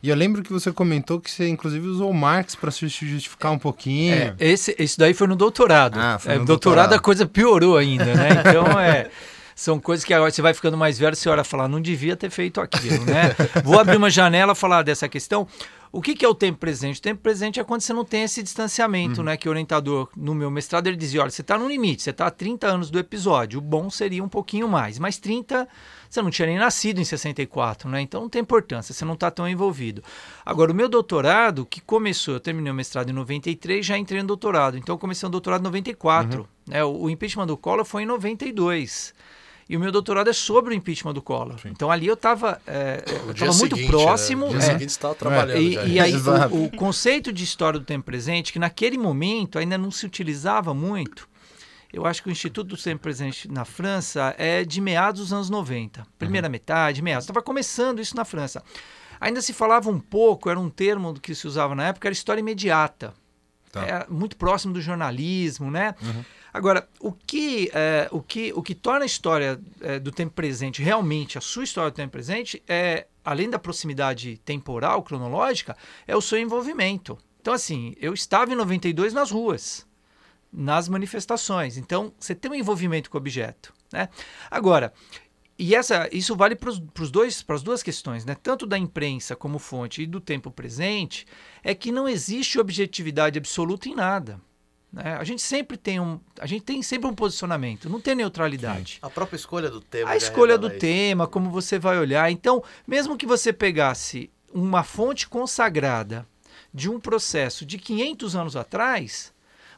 E 0.02 0.08
eu 0.08 0.16
lembro 0.16 0.42
que 0.42 0.52
você 0.52 0.72
comentou 0.72 1.20
que 1.20 1.30
você 1.30 1.48
inclusive 1.48 1.86
usou 1.86 2.12
Marx 2.12 2.54
para 2.56 2.70
se 2.70 2.88
justificar 2.88 3.52
um 3.52 3.58
pouquinho. 3.58 4.14
É, 4.14 4.34
esse, 4.38 4.74
daí 4.98 5.14
foi 5.14 5.28
no 5.28 5.36
doutorado. 5.36 5.98
Ah, 5.98 6.18
foi 6.18 6.32
É, 6.32 6.38
no 6.38 6.44
doutorado, 6.44 6.76
doutorado. 6.90 6.92
a 6.94 6.98
coisa 6.98 7.26
piorou 7.26 7.76
ainda, 7.76 8.06
né? 8.06 8.28
Então 8.46 8.80
é. 8.80 9.08
São 9.54 9.78
coisas 9.78 10.04
que 10.04 10.12
agora 10.14 10.30
você 10.30 10.40
vai 10.42 10.54
ficando 10.54 10.76
mais 10.76 10.98
velho, 10.98 11.14
você 11.14 11.28
olha 11.28 11.42
e 11.42 11.44
fala, 11.44 11.68
não 11.68 11.80
devia 11.80 12.16
ter 12.16 12.30
feito 12.30 12.60
aquilo, 12.60 13.04
né? 13.04 13.36
Vou 13.62 13.78
abrir 13.78 13.96
uma 13.96 14.10
janela 14.10 14.52
e 14.52 14.56
falar 14.56 14.82
dessa 14.82 15.08
questão. 15.08 15.46
O 15.92 16.00
que, 16.00 16.14
que 16.14 16.24
é 16.24 16.28
o 16.28 16.34
tempo 16.34 16.58
presente? 16.58 16.98
O 16.98 17.02
tempo 17.02 17.20
presente 17.20 17.60
é 17.60 17.64
quando 17.64 17.82
você 17.82 17.92
não 17.92 18.02
tem 18.02 18.22
esse 18.22 18.42
distanciamento, 18.42 19.22
né? 19.22 19.36
Que 19.36 19.46
o 19.46 19.50
orientador, 19.52 20.08
no 20.16 20.34
meu 20.34 20.50
mestrado, 20.50 20.86
ele 20.86 20.96
dizia, 20.96 21.20
olha, 21.20 21.30
você 21.30 21.42
está 21.42 21.58
no 21.58 21.68
limite, 21.68 22.02
você 22.02 22.10
está 22.10 22.26
há 22.26 22.30
30 22.30 22.66
anos 22.66 22.90
do 22.90 22.98
episódio, 22.98 23.58
o 23.58 23.62
bom 23.62 23.90
seria 23.90 24.24
um 24.24 24.28
pouquinho 24.28 24.66
mais, 24.66 24.98
mas 24.98 25.18
30, 25.18 25.68
você 26.12 26.20
não 26.20 26.30
tinha 26.30 26.46
nem 26.46 26.58
nascido 26.58 27.00
em 27.00 27.04
64, 27.04 27.88
né? 27.88 28.02
Então 28.02 28.20
não 28.20 28.28
tem 28.28 28.42
importância, 28.42 28.92
você 28.92 29.02
não 29.02 29.14
está 29.14 29.30
tão 29.30 29.48
envolvido. 29.48 30.04
Agora, 30.44 30.70
o 30.70 30.74
meu 30.74 30.86
doutorado, 30.86 31.64
que 31.64 31.80
começou, 31.80 32.34
eu 32.34 32.40
terminei 32.40 32.70
o 32.70 32.74
mestrado 32.74 33.08
em 33.08 33.14
93, 33.14 33.84
já 33.84 33.96
entrei 33.96 34.20
no 34.20 34.28
doutorado, 34.28 34.76
então 34.76 34.94
eu 34.94 34.98
comecei 34.98 35.26
o 35.26 35.30
doutorado 35.30 35.62
em 35.62 35.64
94, 35.64 36.46
né? 36.68 36.84
O, 36.84 37.04
o 37.04 37.10
impeachment 37.10 37.46
do 37.46 37.56
Collor 37.56 37.86
foi 37.86 38.02
em 38.02 38.06
92. 38.06 39.14
E 39.70 39.76
o 39.76 39.80
meu 39.80 39.90
doutorado 39.90 40.28
é 40.28 40.34
sobre 40.34 40.74
o 40.74 40.76
impeachment 40.76 41.14
do 41.14 41.22
Collor. 41.22 41.56
Então 41.64 41.90
ali 41.90 42.06
eu 42.06 42.12
estava 42.14 42.60
O 43.26 43.32
dia 43.32 43.50
muito 43.52 43.74
seguinte, 43.76 43.90
próximo. 43.90 44.48
Né? 44.48 44.56
É. 44.56 44.58
dia 44.58 44.60
seguinte 44.60 44.92
você 44.92 44.98
estava 44.98 45.14
trabalhando 45.14 45.62
E, 45.62 45.72
já. 45.72 45.84
e 45.86 45.98
aí 46.00 46.14
o, 46.14 46.64
o 46.64 46.70
conceito 46.76 47.32
de 47.32 47.42
história 47.42 47.78
do 47.80 47.86
tempo 47.86 48.04
presente, 48.04 48.52
que 48.52 48.58
naquele 48.58 48.98
momento 48.98 49.58
ainda 49.58 49.78
não 49.78 49.90
se 49.90 50.04
utilizava 50.04 50.74
muito, 50.74 51.26
eu 51.92 52.06
acho 52.06 52.22
que 52.22 52.28
o 52.28 52.32
Instituto 52.32 52.68
do 52.68 52.82
Tempo 52.82 53.02
Presente 53.02 53.50
na 53.50 53.64
França 53.64 54.34
é 54.38 54.64
de 54.64 54.80
meados 54.80 55.20
dos 55.20 55.32
anos 55.32 55.50
90. 55.50 56.06
Primeira 56.18 56.48
metade, 56.48 57.02
meados. 57.02 57.24
Estava 57.24 57.42
começando 57.42 58.00
isso 58.00 58.16
na 58.16 58.24
França. 58.24 58.62
Ainda 59.20 59.42
se 59.42 59.52
falava 59.52 59.90
um 59.90 60.00
pouco, 60.00 60.48
era 60.48 60.58
um 60.58 60.70
termo 60.70 61.14
que 61.14 61.34
se 61.34 61.46
usava 61.46 61.74
na 61.74 61.88
época, 61.88 62.08
era 62.08 62.12
história 62.12 62.40
imediata. 62.40 63.14
Tá. 63.70 63.84
É 63.84 64.06
muito 64.08 64.36
próximo 64.36 64.74
do 64.74 64.80
jornalismo, 64.80 65.70
né? 65.70 65.94
Agora, 66.52 66.86
o 67.00 67.12
que, 67.12 67.70
é, 67.72 68.08
o, 68.10 68.20
que, 68.20 68.52
o 68.54 68.62
que 68.62 68.74
torna 68.74 69.04
a 69.04 69.06
história 69.06 69.58
é, 69.80 69.98
do 69.98 70.10
tempo 70.10 70.34
presente 70.34 70.82
realmente 70.82 71.38
a 71.38 71.40
sua 71.40 71.64
história 71.64 71.90
do 71.90 71.94
tempo 71.94 72.12
presente 72.12 72.62
é, 72.68 73.06
além 73.24 73.48
da 73.48 73.58
proximidade 73.58 74.38
temporal, 74.38 75.02
cronológica, 75.02 75.76
é 76.06 76.16
o 76.16 76.20
seu 76.20 76.38
envolvimento. 76.38 77.16
Então, 77.40 77.54
assim, 77.54 77.94
eu 77.98 78.12
estava 78.12 78.52
em 78.52 78.56
92 78.56 79.12
nas 79.12 79.30
ruas, 79.30 79.86
nas 80.52 80.88
manifestações. 80.88 81.78
Então, 81.78 82.12
você 82.18 82.34
tem 82.34 82.50
um 82.50 82.54
envolvimento 82.54 83.08
com 83.08 83.16
o 83.16 83.20
objeto. 83.20 83.72
Né? 83.92 84.08
Agora, 84.50 84.92
e 85.58 85.74
essa, 85.74 86.08
isso 86.12 86.36
vale 86.36 86.56
para 86.56 86.70
as 86.70 87.62
duas 87.62 87.82
questões, 87.82 88.24
né? 88.24 88.36
tanto 88.42 88.66
da 88.66 88.76
imprensa 88.76 89.36
como 89.36 89.58
fonte 89.58 90.02
e 90.02 90.06
do 90.06 90.20
tempo 90.20 90.50
presente, 90.50 91.26
é 91.62 91.74
que 91.74 91.92
não 91.92 92.08
existe 92.08 92.58
objetividade 92.58 93.38
absoluta 93.38 93.88
em 93.88 93.94
nada. 93.94 94.40
Né? 94.92 95.16
A 95.16 95.24
gente 95.24 95.40
sempre 95.40 95.76
tem 95.76 95.98
um, 95.98 96.20
a 96.38 96.46
gente 96.46 96.64
tem 96.64 96.82
sempre 96.82 97.08
um 97.08 97.14
posicionamento, 97.14 97.88
não 97.88 98.00
tem 98.00 98.14
neutralidade. 98.14 98.98
A 99.00 99.08
própria 99.08 99.36
escolha 99.36 99.70
do 99.70 99.80
tema. 99.80 100.10
A 100.10 100.18
já 100.18 100.26
escolha 100.26 100.58
do 100.58 100.66
revela 100.66 100.72
isso. 100.72 100.80
tema, 100.80 101.26
como 101.26 101.50
você 101.50 101.78
vai 101.78 101.98
olhar. 101.98 102.30
Então, 102.30 102.62
mesmo 102.86 103.16
que 103.16 103.24
você 103.24 103.52
pegasse 103.52 104.30
uma 104.52 104.82
fonte 104.82 105.26
consagrada 105.26 106.26
de 106.74 106.90
um 106.90 107.00
processo 107.00 107.64
de 107.64 107.78
500 107.78 108.36
anos 108.36 108.56
atrás, 108.56 109.31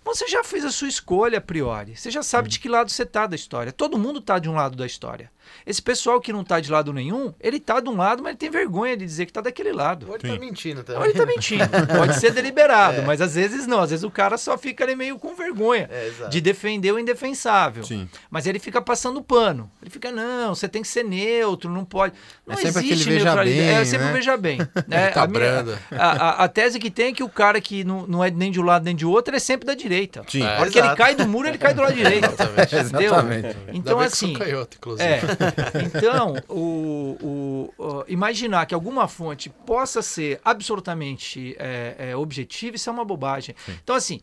você 0.05 0.29
já 0.29 0.45
fez 0.45 0.65
a 0.65 0.71
sua 0.71 0.89
escolha 0.89 1.39
a 1.39 1.41
priori. 1.41 1.97
Você 1.97 2.11
já 2.11 2.23
sabe 2.23 2.49
de 2.49 2.61
que 2.61 2.69
lado 2.69 2.91
você 2.91 3.05
está 3.05 3.27
da 3.27 3.35
história. 3.35 3.73
Todo 3.73 3.99
mundo 3.99 4.19
está 4.19 4.39
de 4.39 4.49
um 4.49 4.55
lado 4.55 4.77
da 4.77 4.87
história. 4.87 5.31
Esse 5.67 5.81
pessoal 5.82 6.20
que 6.20 6.32
não 6.32 6.43
está 6.43 6.61
de 6.61 6.70
lado 6.70 6.93
nenhum, 6.93 7.32
ele 7.41 7.56
está 7.56 7.81
de 7.81 7.88
um 7.88 7.96
lado, 7.96 8.23
mas 8.23 8.31
ele 8.31 8.38
tem 8.38 8.50
vergonha 8.50 8.96
de 8.96 9.05
dizer 9.05 9.25
que 9.26 9.31
está 9.31 9.41
daquele 9.41 9.73
lado. 9.73 10.06
Ou 10.08 10.14
ele 10.17 10.29
tá 10.35 10.38
mentindo 10.38 10.82
também. 10.85 11.00
Ou 11.02 11.06
ele 11.08 11.14
tá 11.19 11.26
mentindo. 11.26 11.64
Pode 11.96 12.19
ser 12.20 12.32
deliberado, 12.32 13.02
mas 13.06 13.20
às 13.20 13.35
vezes 13.35 13.67
não. 13.67 13.81
Às 13.81 13.91
vezes 13.91 14.05
o 14.05 14.11
cara 14.11 14.37
só 14.37 14.56
fica 14.58 14.85
ali 14.85 14.94
meio 14.94 15.19
com 15.19 15.35
vergonha 15.35 15.88
É, 15.91 16.29
de 16.29 16.41
defender 16.41 16.93
o 16.93 16.99
indefensável. 16.99 17.82
Sim. 17.85 18.08
Mas 18.31 18.46
ele 18.46 18.58
fica 18.58 18.81
passando 18.81 19.23
pano. 19.23 19.70
Ele 19.81 19.91
fica, 19.91 20.11
não, 20.12 20.55
você 20.55 20.69
tem 20.69 20.82
que 20.82 20.88
ser 20.88 21.02
neutro, 21.05 21.70
não 21.70 21.85
pode. 21.85 22.14
Não 22.47 22.55
É 22.55 22.56
sempre 22.56 22.81
existe 22.81 22.93
aquele 23.02 23.11
veja 23.14 23.25
neutralidade. 23.25 23.67
bem, 23.67 23.76
é 23.76 23.85
sempre 23.85 24.05
né? 24.06 24.11
um 24.11 24.14
veja 24.14 24.37
bem. 24.37 24.58
né? 24.87 25.08
Tá 25.08 25.23
a, 25.23 25.26
minha- 25.26 25.40
branda. 25.40 25.79
a, 25.90 26.06
a- 26.11 26.45
a 26.45 26.49
tese 26.49 26.78
que 26.78 26.90
tem 26.90 27.07
é 27.09 27.12
que 27.12 27.23
o 27.23 27.28
cara 27.28 27.61
que 27.61 27.85
não, 27.85 28.07
não 28.07 28.23
é 28.25 28.30
nem 28.30 28.50
de 28.50 28.61
um 28.61 28.64
lado 28.64 28.85
nem 28.85 28.95
de 28.95 29.07
outro 29.07 29.35
é 29.35 29.38
sempre 29.38 29.66
da 29.66 29.75
direita. 29.75 30.23
Sim. 30.28 30.42
A 30.42 30.61
hora 30.61 30.71
que 30.71 30.78
ele 30.78 30.95
cai 30.97 31.14
do 31.14 31.26
muro, 31.28 31.49
ele 31.49 31.59
cai 31.59 31.73
do 31.75 31.80
lado 31.83 31.95
direito. 31.95 32.25
Exatamente. 32.25 32.75
Entendeu? 32.76 33.00
Exatamente. 33.12 33.49
Então, 33.49 33.64
Ainda 33.75 33.95
bem 33.95 33.99
que 33.99 34.04
assim. 34.04 34.37
sou 34.37 34.45
canhoto, 34.45 34.76
inclusive. 34.76 35.09
É. 35.09 35.21
Então, 35.97 36.35
o, 36.49 37.17
o- 37.23 37.75
o- 37.83 38.05
imaginar 38.09 38.67
que 38.67 38.75
alguma 38.75 39.09
fonte 39.09 39.49
possa 39.50 40.03
ser 40.03 40.41
absolutamente 40.45 41.55
é, 41.59 42.11
é, 42.11 42.17
objetiva, 42.17 42.76
isso 42.76 42.88
é 42.88 42.93
uma 42.93 43.05
bobagem. 43.05 43.55
Então, 43.83 43.95
assim, 43.97 44.21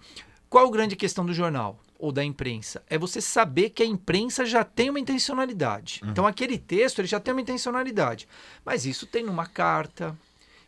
qual 0.49 0.67
a 0.67 0.71
grande 0.71 0.95
questão 0.95 1.25
do 1.25 1.33
jornal 1.33 1.79
ou 1.99 2.11
da 2.11 2.23
imprensa? 2.23 2.81
É 2.89 2.97
você 2.97 3.21
saber 3.21 3.69
que 3.69 3.83
a 3.83 3.85
imprensa 3.85 4.45
já 4.45 4.63
tem 4.63 4.89
uma 4.89 4.99
intencionalidade. 4.99 6.01
Então, 6.05 6.25
aquele 6.27 6.57
texto 6.57 6.99
ele 6.99 7.07
já 7.07 7.19
tem 7.19 7.33
uma 7.33 7.41
intencionalidade. 7.41 8.27
Mas 8.65 8.85
isso 8.85 9.05
tem 9.05 9.23
numa 9.23 9.45
carta. 9.45 10.17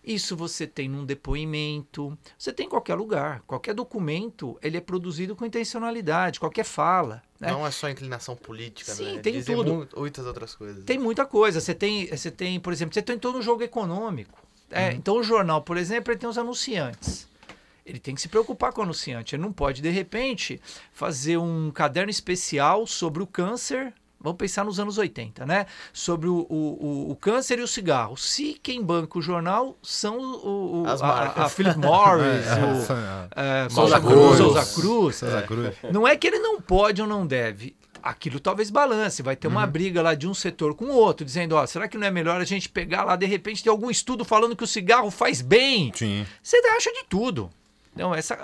Isso 0.05 0.35
você 0.35 0.67
tem 0.67 0.89
num 0.89 1.05
depoimento, 1.05 2.17
você 2.37 2.51
tem 2.51 2.65
em 2.65 2.69
qualquer 2.69 2.95
lugar. 2.95 3.41
Qualquer 3.47 3.73
documento, 3.73 4.57
ele 4.61 4.75
é 4.75 4.81
produzido 4.81 5.33
com 5.33 5.45
intencionalidade, 5.45 6.41
qualquer 6.41 6.65
fala. 6.65 7.21
Né? 7.43 7.51
Não 7.51 7.65
é 7.67 7.71
só 7.71 7.89
inclinação 7.89 8.35
política, 8.35 8.93
Sim, 8.93 9.15
né? 9.17 9.21
tem 9.21 9.33
Dizem 9.33 9.55
tudo. 9.55 9.73
mu- 9.73 9.87
muitas 9.97 10.25
outras 10.25 10.55
coisas. 10.55 10.83
Tem 10.85 10.97
muita 10.97 11.25
coisa. 11.25 11.59
Você 11.59 11.73
tem, 11.73 12.07
você 12.07 12.31
tem, 12.31 12.59
por 12.59 12.71
exemplo, 12.73 12.93
você 12.93 13.01
tem 13.01 13.17
todo 13.19 13.37
um 13.37 13.41
jogo 13.41 13.63
econômico. 13.63 14.41
É, 14.71 14.89
Uhum. 14.89 14.95
Então 14.95 15.17
o 15.17 15.23
jornal, 15.23 15.61
por 15.61 15.77
exemplo, 15.77 16.11
ele 16.11 16.19
tem 16.19 16.29
os 16.29 16.37
anunciantes. 16.37 17.27
Ele 17.85 17.99
tem 17.99 18.15
que 18.15 18.21
se 18.21 18.29
preocupar 18.29 18.71
com 18.71 18.79
o 18.79 18.83
anunciante. 18.85 19.35
Ele 19.35 19.43
não 19.43 19.51
pode, 19.51 19.81
de 19.81 19.89
repente, 19.89 20.59
fazer 20.93 21.37
um 21.37 21.69
caderno 21.69 22.09
especial 22.09 22.87
sobre 22.87 23.21
o 23.21 23.27
câncer. 23.27 23.93
Vamos 24.23 24.37
pensar 24.37 24.63
nos 24.63 24.79
anos 24.79 24.97
80, 24.97 25.45
né? 25.45 25.65
Sobre 25.91 26.29
o, 26.29 26.47
o, 26.49 27.11
o- 27.11 27.15
câncer 27.17 27.59
e 27.59 27.61
o 27.61 27.67
cigarro. 27.67 28.15
Se 28.15 28.53
quem 28.63 28.81
banca 28.81 29.19
o 29.19 29.21
jornal 29.21 29.77
são 29.83 30.17
o, 30.17 30.83
o- 30.83 30.87
As 30.87 31.01
a, 31.01 31.43
a 31.43 31.49
Philip 31.49 31.77
Morris, 31.77 32.47
É, 32.47 32.63
o 32.63 32.77
essa- 32.77 33.29
é, 33.35 33.69
Souza 33.69 33.99
Souza 33.99 34.01
Cruz. 34.01 34.37
Souza 34.37 34.65
Cruz. 34.81 35.15
Souza 35.17 35.41
Cruz. 35.41 35.75
Não 35.91 36.07
é 36.07 36.15
que 36.15 36.25
ele 36.25 36.39
não 36.39 36.61
pode 36.61 37.01
ou 37.01 37.07
não 37.07 37.27
deve. 37.27 37.75
Aquilo 38.01 38.39
talvez 38.39 38.69
balance, 38.69 39.21
vai 39.21 39.35
ter 39.35 39.47
Uhum. 39.47 39.53
uma 39.53 39.65
briga 39.65 40.01
lá 40.01 40.13
de 40.13 40.27
um 40.27 40.33
setor 40.33 40.73
com 40.75 40.85
o 40.85 40.93
outro, 40.95 41.25
dizendo, 41.25 41.55
ó, 41.55 41.65
será 41.65 41.87
que 41.87 41.97
não 41.97 42.05
é 42.07 42.11
melhor 42.11 42.39
a 42.41 42.43
gente 42.43 42.67
pegar 42.67 43.03
lá, 43.05 43.15
de 43.15 43.25
repente, 43.25 43.63
ter 43.63 43.69
algum 43.69 43.89
estudo 43.89 44.25
falando 44.25 44.55
que 44.57 44.63
o 44.63 44.67
cigarro 44.67 45.09
faz 45.09 45.41
bem? 45.41 45.89
Sim. 45.95 46.25
Você 46.41 46.57
acha 46.77 46.91
de 46.91 47.05
tudo. 47.09 47.49
Então, 47.93 48.13
essa, 48.13 48.37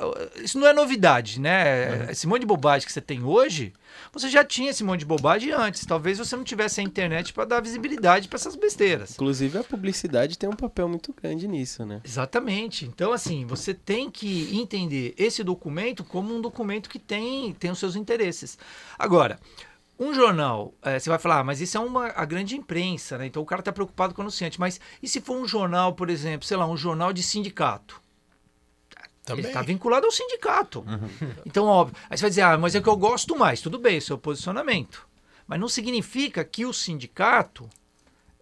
isso 0.44 0.60
não 0.60 0.68
é 0.68 0.74
novidade, 0.74 1.40
né? 1.40 2.12
Esse 2.12 2.28
monte 2.28 2.42
de 2.42 2.46
bobagem 2.46 2.86
que 2.86 2.94
você 2.94 3.02
tem 3.02 3.24
hoje, 3.24 3.74
você 4.14 4.30
já 4.30 4.44
tinha 4.46 4.70
esse 4.70 4.84
monte 4.84 5.00
de 5.00 5.06
bobagem 5.06 5.52
antes. 5.52 5.86
Talvez 5.86 6.20
você 6.20 6.36
não 6.36 6.44
tivesse 6.44 6.80
a 6.80 6.84
internet 6.84 7.34
para 7.34 7.46
dar 7.46 7.62
visibilidade 7.62 8.28
para 8.28 8.38
essas 8.38 8.56
besteiras. 8.56 9.14
Inclusive 9.14 9.58
a 9.58 9.64
publicidade 9.64 10.38
tem 10.38 10.48
um 10.48 10.56
papel 10.56 10.88
muito 10.88 11.14
grande 11.14 11.48
nisso, 11.48 11.84
né? 11.84 12.00
Exatamente. 12.04 12.86
Então, 12.86 13.12
assim, 13.12 13.46
você 13.46 13.74
tem 13.74 14.10
que 14.10 14.56
entender 14.56 15.16
esse 15.18 15.44
documento 15.44 16.04
como 16.04 16.36
um 16.36 16.42
documento 16.42 16.90
que 16.90 17.00
tem, 17.00 17.54
tem 17.54 17.72
os 17.72 17.80
seus 17.80 17.96
interesses. 17.96 18.58
Agora, 19.00 19.40
um 20.00 20.14
jornal, 20.14 20.74
eh, 20.84 21.00
você 21.00 21.10
vai 21.10 21.20
falar, 21.20 21.40
ah, 21.40 21.44
mas 21.44 21.60
isso 21.60 21.76
é 21.76 21.80
uma, 21.80 22.08
a 22.16 22.24
grande 22.24 22.56
imprensa, 22.56 23.18
né? 23.18 23.26
Então 23.26 23.42
o 23.42 23.46
cara 23.46 23.62
está 23.62 23.72
preocupado 23.72 24.14
com 24.14 24.22
o 24.22 24.24
anunciante. 24.24 24.60
Mas 24.60 24.80
e 25.02 25.08
se 25.08 25.20
for 25.20 25.36
um 25.36 25.48
jornal, 25.48 25.94
por 25.94 26.10
exemplo, 26.10 26.48
sei 26.48 26.56
lá, 26.56 26.68
um 26.68 26.78
jornal 26.78 27.12
de 27.12 27.24
sindicato? 27.24 28.00
Ele 29.34 29.42
Também. 29.44 29.52
está 29.52 29.62
vinculado 29.62 30.06
ao 30.06 30.12
sindicato. 30.12 30.86
Então, 31.46 31.66
óbvio. 31.66 31.96
Aí 32.10 32.18
você 32.18 32.22
vai 32.22 32.30
dizer, 32.30 32.42
ah, 32.42 32.58
mas 32.58 32.76
é 32.76 32.82
que 32.82 32.90
eu 32.90 32.98
gosto 32.98 33.38
mais. 33.38 33.62
Tudo 33.62 33.78
bem, 33.78 34.00
seu 34.00 34.18
posicionamento. 34.18 35.08
Mas 35.48 35.60
não 35.60 35.68
significa 35.68 36.44
que 36.44 36.66
o 36.66 36.74
sindicato, 36.74 37.68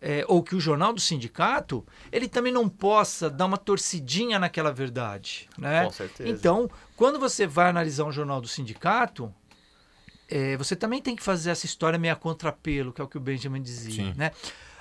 é, 0.02 0.26
ou 0.28 0.44
que 0.44 0.56
o 0.56 0.60
jornal 0.60 0.94
do 0.94 1.00
sindicato, 1.00 1.86
ele 2.12 2.28
também 2.28 2.52
não 2.52 2.68
possa 2.68 3.30
dar 3.30 3.46
uma 3.46 3.58
torcidinha 3.58 4.38
naquela 4.38 4.72
verdade. 4.72 5.48
Né? 5.58 5.86
Com 5.86 5.92
certeza. 5.92 6.30
Então, 6.30 6.70
quando 6.96 7.18
você 7.18 7.48
vai 7.48 7.70
analisar 7.70 8.04
um 8.04 8.12
jornal 8.12 8.42
do 8.42 8.48
sindicato, 8.48 9.34
é, 10.30 10.58
você 10.58 10.76
também 10.76 11.02
tem 11.02 11.16
que 11.16 11.24
fazer 11.24 11.52
essa 11.52 11.66
história 11.66 11.98
meia 11.98 12.16
contrapelo, 12.16 12.92
que 12.92 13.00
é 13.00 13.04
o 13.04 13.08
que 13.08 13.18
o 13.18 13.22
Benjamin 13.22 13.62
dizia. 13.62 14.06
Sim. 14.06 14.14
Né? 14.18 14.32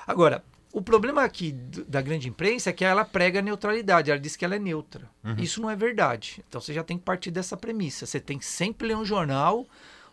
Agora, 0.06 0.42
o 0.78 0.82
problema 0.82 1.22
aqui 1.24 1.52
da 1.52 2.00
grande 2.02 2.28
imprensa 2.28 2.70
é 2.70 2.72
que 2.72 2.84
ela 2.84 3.04
prega 3.04 3.38
a 3.38 3.42
neutralidade, 3.42 4.10
ela 4.10 4.20
diz 4.20 4.36
que 4.36 4.44
ela 4.44 4.56
é 4.56 4.58
neutra. 4.58 5.08
Isso 5.38 5.60
não 5.60 5.70
é 5.70 5.76
verdade. 5.76 6.42
Então 6.48 6.60
você 6.60 6.74
já 6.74 6.84
tem 6.84 6.98
que 6.98 7.04
partir 7.04 7.30
dessa 7.30 7.56
premissa. 7.56 8.04
Você 8.06 8.20
tem 8.20 8.38
que 8.38 8.44
sempre 8.44 8.88
ler 8.88 8.96
um 8.96 9.04
jornal 9.04 9.66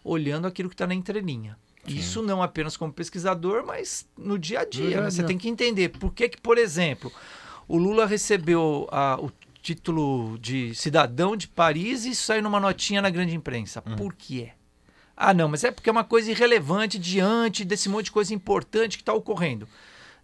olhando 0.03 0.47
aquilo 0.47 0.69
que 0.69 0.75
está 0.75 0.87
na 0.87 0.93
entrelinha. 0.93 1.57
Isso 1.85 2.21
não 2.21 2.41
apenas 2.41 2.77
como 2.77 2.93
pesquisador, 2.93 3.65
mas 3.65 4.07
no 4.17 4.39
dia 4.39 4.61
a 4.61 4.65
dia. 4.65 5.01
né? 5.01 5.11
Você 5.11 5.21
tem 5.27 5.37
que 5.37 5.49
entender 5.49 5.89
por 5.89 6.13
que, 6.13 6.29
que 6.29 6.39
por 6.41 6.57
exemplo, 6.57 7.11
o 7.67 7.77
Lula 7.77 8.05
recebeu 8.05 8.87
a- 8.91 9.17
o 9.21 9.29
título 9.61 10.37
de 10.39 10.73
cidadão 10.75 11.35
de 11.35 11.47
Paris 11.47 12.05
e 12.05 12.13
saiu 12.15 12.41
numa 12.43 12.59
notinha 12.59 13.01
na 13.01 13.09
grande 13.09 13.35
imprensa. 13.35 13.81
Por 13.81 14.13
quê? 14.13 14.51
Ah, 15.15 15.33
não, 15.33 15.47
mas 15.47 15.63
é 15.63 15.71
porque 15.71 15.89
é 15.89 15.91
uma 15.91 16.03
coisa 16.03 16.31
irrelevante 16.31 16.97
diante 16.97 17.63
desse 17.63 17.87
monte 17.89 18.05
de 18.05 18.11
coisa 18.11 18.33
importante 18.33 18.97
que 18.97 19.01
está 19.03 19.13
ocorrendo. 19.13 19.67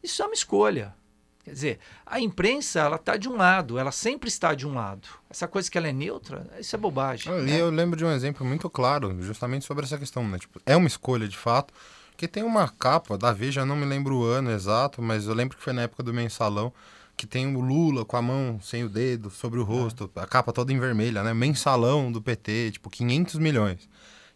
Isso 0.03 0.22
é 0.22 0.25
uma 0.25 0.34
escolha. 0.34 0.94
Quer 1.44 1.53
dizer, 1.53 1.79
a 2.06 2.20
imprensa, 2.20 2.79
ela 2.79 2.98
está 2.98 3.18
de 3.18 3.27
um 3.27 3.36
lado, 3.36 3.79
ela 3.79 3.91
sempre 3.91 4.29
está 4.29 4.53
de 4.53 4.68
um 4.68 4.74
lado. 4.74 5.08
Essa 5.29 5.48
coisa 5.48 5.70
que 5.70 5.77
ela 5.77 5.88
é 5.88 5.94
neutra, 5.94 6.46
isso 6.60 6.75
é 6.75 6.79
bobagem. 6.79 7.34
Ali 7.34 7.51
né? 7.51 7.62
eu 7.62 7.70
lembro 7.70 7.98
de 7.98 8.06
um 8.06 8.12
exemplo 8.12 8.46
muito 8.46 8.70
claro, 8.70 9.20
justamente 9.22 9.65
sobre 9.65 9.86
essa 9.86 9.98
questão, 9.98 10.27
né? 10.27 10.38
Tipo, 10.38 10.62
é 10.65 10.75
uma 10.75 10.88
escolha 10.88 11.27
de 11.27 11.38
fato, 11.38 11.74
que 12.15 12.27
tem 12.27 12.44
uma 12.44 12.68
capa 12.68 13.18
da 13.18 13.32
Veja, 13.32 13.65
não 13.65 13.75
me 13.75 13.86
lembro 13.86 14.18
o 14.18 14.25
ano 14.25 14.51
exato, 14.51 15.01
mas 15.01 15.25
eu 15.25 15.34
lembro 15.34 15.58
que 15.58 15.63
foi 15.63 15.74
na 15.74 15.84
época 15.84 16.03
do 16.03 16.13
mensalão, 16.13 16.72
que 17.15 17.25
tem 17.25 17.56
o 17.56 17.60
Lula 17.60 18.06
com 18.06 18.15
a 18.15 18.22
mão 18.22 18.60
sem 18.62 18.84
o 18.84 18.89
dedo 18.89 19.29
sobre 19.29 19.60
o 19.60 19.63
rosto, 19.63 20.12
a 20.15 20.27
capa 20.27 20.53
toda 20.53 20.72
em 20.72 20.79
vermelha, 20.79 21.24
né? 21.24 21.34
Mensalão 21.34 22.12
do 22.12 22.22
PT, 22.22 22.72
tipo, 22.74 22.89
500 22.89 23.36
milhões. 23.36 23.89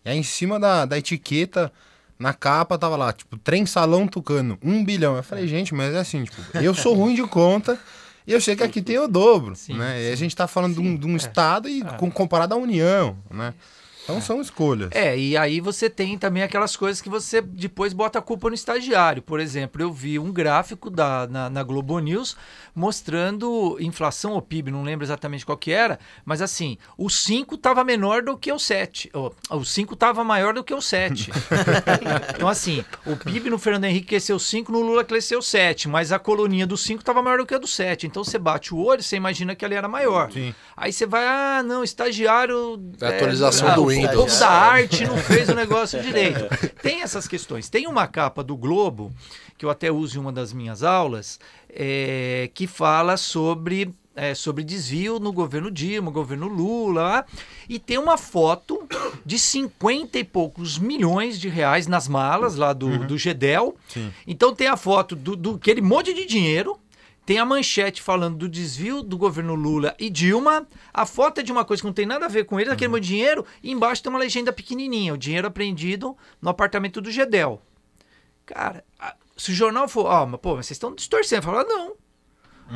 E 0.04 0.10
aí 0.10 0.18
em 0.18 0.24
cima 0.24 0.60
da, 0.60 0.86
da 0.86 0.98
etiqueta, 0.98 1.72
na 2.18 2.34
capa, 2.34 2.78
tava 2.78 2.96
lá, 2.96 3.12
tipo, 3.12 3.38
trem 3.38 3.66
salão 3.66 4.08
tucano, 4.08 4.58
um 4.64 4.84
bilhão. 4.84 5.16
Eu 5.16 5.24
falei, 5.24 5.48
gente, 5.48 5.74
mas 5.74 5.94
é 5.94 6.00
assim, 6.00 6.24
tipo, 6.24 6.42
eu 6.58 6.74
sou 6.74 6.94
ruim 6.94 7.16
de 7.16 7.24
conta. 7.24 7.80
E 8.26 8.32
eu 8.32 8.40
sei 8.40 8.56
que 8.56 8.64
aqui 8.64 8.82
tem 8.82 8.98
o 8.98 9.08
dobro, 9.08 9.54
Sim, 9.54 9.78
né? 9.78 10.02
E 10.02 10.08
a 10.08 10.12
sim. 10.12 10.24
gente 10.24 10.36
tá 10.36 10.48
falando 10.48 10.76
de 10.76 10.80
um, 10.80 10.96
de 10.96 11.06
um 11.06 11.14
é. 11.14 11.18
estado 11.18 11.68
e 11.68 11.82
com, 11.98 12.10
comparado 12.10 12.54
à 12.54 12.58
União, 12.58 13.18
né? 13.30 13.54
Então 14.04 14.20
são 14.20 14.42
escolhas. 14.42 14.90
É, 14.92 15.18
e 15.18 15.38
aí 15.38 15.60
você 15.62 15.90
tem 15.90 16.18
também 16.18 16.44
aquelas 16.44 16.76
coisas 16.76 17.02
que 17.02 17.10
você 17.10 17.42
depois 17.42 17.94
bota 17.94 18.20
a 18.20 18.22
culpa 18.22 18.50
no 18.50 18.56
estagiário. 18.56 19.22
Por 19.22 19.40
exemplo, 19.40 19.82
eu 19.82 19.92
vi 19.92 20.20
um 20.20 20.32
gráfico 20.32 20.90
da, 20.90 21.28
na, 21.28 21.50
na 21.50 21.64
Globo 21.64 21.98
News 22.00 22.36
mostrando 22.76 23.78
inflação 23.80 24.34
ou 24.34 24.42
PIB, 24.42 24.72
não 24.72 24.84
lembro 24.84 25.06
exatamente 25.06 25.46
qual 25.46 25.58
que 25.58 25.72
era, 25.72 26.00
mas 26.26 26.42
assim, 26.42 26.78
o 26.98 27.10
5 27.10 27.56
estava 27.56 27.84
menor 27.84 28.24
do 28.24 28.38
que 28.38 28.52
o 28.52 28.60
7. 28.60 29.12
O 29.50 29.64
5 29.64 29.94
estava 29.94 30.24
maior 30.24 30.54
do 30.54 30.64
que 30.64 30.74
o 30.74 30.82
7. 30.82 31.32
então, 32.36 32.50
assim, 32.50 32.84
o 33.06 33.16
PIB 33.16 33.50
no 33.50 33.60
Fernando 33.60 33.86
Henrique 33.86 34.08
cresceu 34.08 34.40
5, 34.40 34.72
no 34.72 34.82
Lula 34.82 35.04
cresceu 35.04 35.42
7, 35.42 35.88
mas 35.88 36.12
a 36.12 36.20
coluninha 36.20 36.66
do 36.66 36.76
5 36.76 37.00
estava 37.00 37.22
maior 37.22 37.38
do 37.38 37.46
que 37.46 37.54
a 37.54 37.60
do 37.60 37.68
7. 37.68 38.08
Então 38.08 38.24
você 38.24 38.40
bate 38.40 38.74
o 38.74 38.78
olho, 38.78 39.04
você 39.04 39.16
imagina 39.16 39.56
que 39.56 39.64
ali 39.64 39.76
era 39.76 39.88
maior. 39.88 40.32
Sim. 40.32 40.54
Aí 40.76 40.92
você 40.92 41.06
vai, 41.06 41.26
ah, 41.26 41.64
não, 41.64 41.84
estagiário. 41.84 42.82
É 43.00 43.06
a 43.06 43.10
atualização 43.10 43.68
ah, 43.68 43.76
do 43.76 43.93
o 44.06 44.12
povo 44.12 44.40
da 44.40 44.50
arte 44.50 45.06
não 45.06 45.18
fez 45.18 45.50
o 45.50 45.56
negócio 45.56 46.02
direito. 46.02 46.46
Tem 46.82 47.02
essas 47.02 47.28
questões. 47.28 47.70
Tem 47.70 47.88
uma 47.88 48.08
capa 48.08 48.44
do 48.44 48.56
Globo, 48.56 49.12
que 49.58 49.66
eu 49.66 49.70
até 49.70 49.92
uso 49.92 50.18
em 50.18 50.22
uma 50.22 50.32
das 50.32 50.54
minhas 50.54 50.84
aulas, 50.84 51.40
é, 51.70 52.50
que 52.54 52.68
fala 52.68 53.18
sobre. 53.18 53.94
é, 54.16 54.36
sobre 54.36 54.64
desvio 54.64 55.20
no 55.20 55.32
governo 55.32 55.72
Dilma, 55.72 56.12
governo 56.12 56.48
Lula, 56.48 57.26
e 57.68 57.80
tem 57.80 57.98
uma 57.98 58.18
foto 58.18 58.88
de 59.26 59.40
50 59.40 60.20
e 60.20 60.24
poucos 60.24 60.78
milhões 60.78 61.40
de 61.40 61.50
reais 61.50 61.88
nas 61.88 62.08
malas 62.08 62.56
lá 62.56 62.74
do, 62.74 63.08
do 63.08 63.18
Gedel. 63.18 63.76
Sim. 63.88 64.12
Então 64.28 64.54
tem 64.54 64.68
a 64.68 64.78
foto 64.78 65.16
do, 65.16 65.36
do 65.36 65.56
aquele 65.56 65.82
monte 65.82 66.14
de 66.14 66.26
dinheiro, 66.26 66.78
tem 67.26 67.40
a 67.40 67.46
manchete 67.46 68.02
falando 68.02 68.38
do 68.38 68.50
desvio 68.50 69.02
do 69.02 69.18
governo 69.18 69.56
Lula 69.56 69.96
e 69.98 70.10
Dilma. 70.10 70.68
A 70.94 71.06
foto 71.06 71.40
é 71.40 71.44
de 71.44 71.52
uma 71.52 71.64
coisa 71.64 71.82
que 71.82 71.88
não 71.88 71.94
tem 71.94 72.06
nada 72.06 72.26
a 72.26 72.30
ver 72.30 72.46
com 72.46 72.60
eles, 72.60 72.74
aquele 72.74 72.90
monte 72.90 73.04
de 73.04 73.10
dinheiro. 73.10 73.46
E 73.62 73.72
embaixo 73.72 74.04
tem 74.04 74.10
uma 74.10 74.20
legenda 74.20 74.52
pequenininha: 74.52 75.14
o 75.14 75.18
dinheiro 75.18 75.48
apreendido 75.48 76.18
no 76.42 76.50
apartamento 76.50 77.00
do 77.00 77.10
Gedel. 77.10 77.62
Cara, 78.46 78.84
se 79.38 79.52
o 79.52 79.56
jornal 79.56 79.88
for. 79.88 80.06
Ó, 80.06 80.26
mas, 80.26 80.40
pô, 80.42 80.56
mas 80.56 80.66
vocês 80.66 80.76
estão 80.76 80.94
distorcendo. 80.94 81.44
Fala, 81.44 81.64
não. 81.64 81.96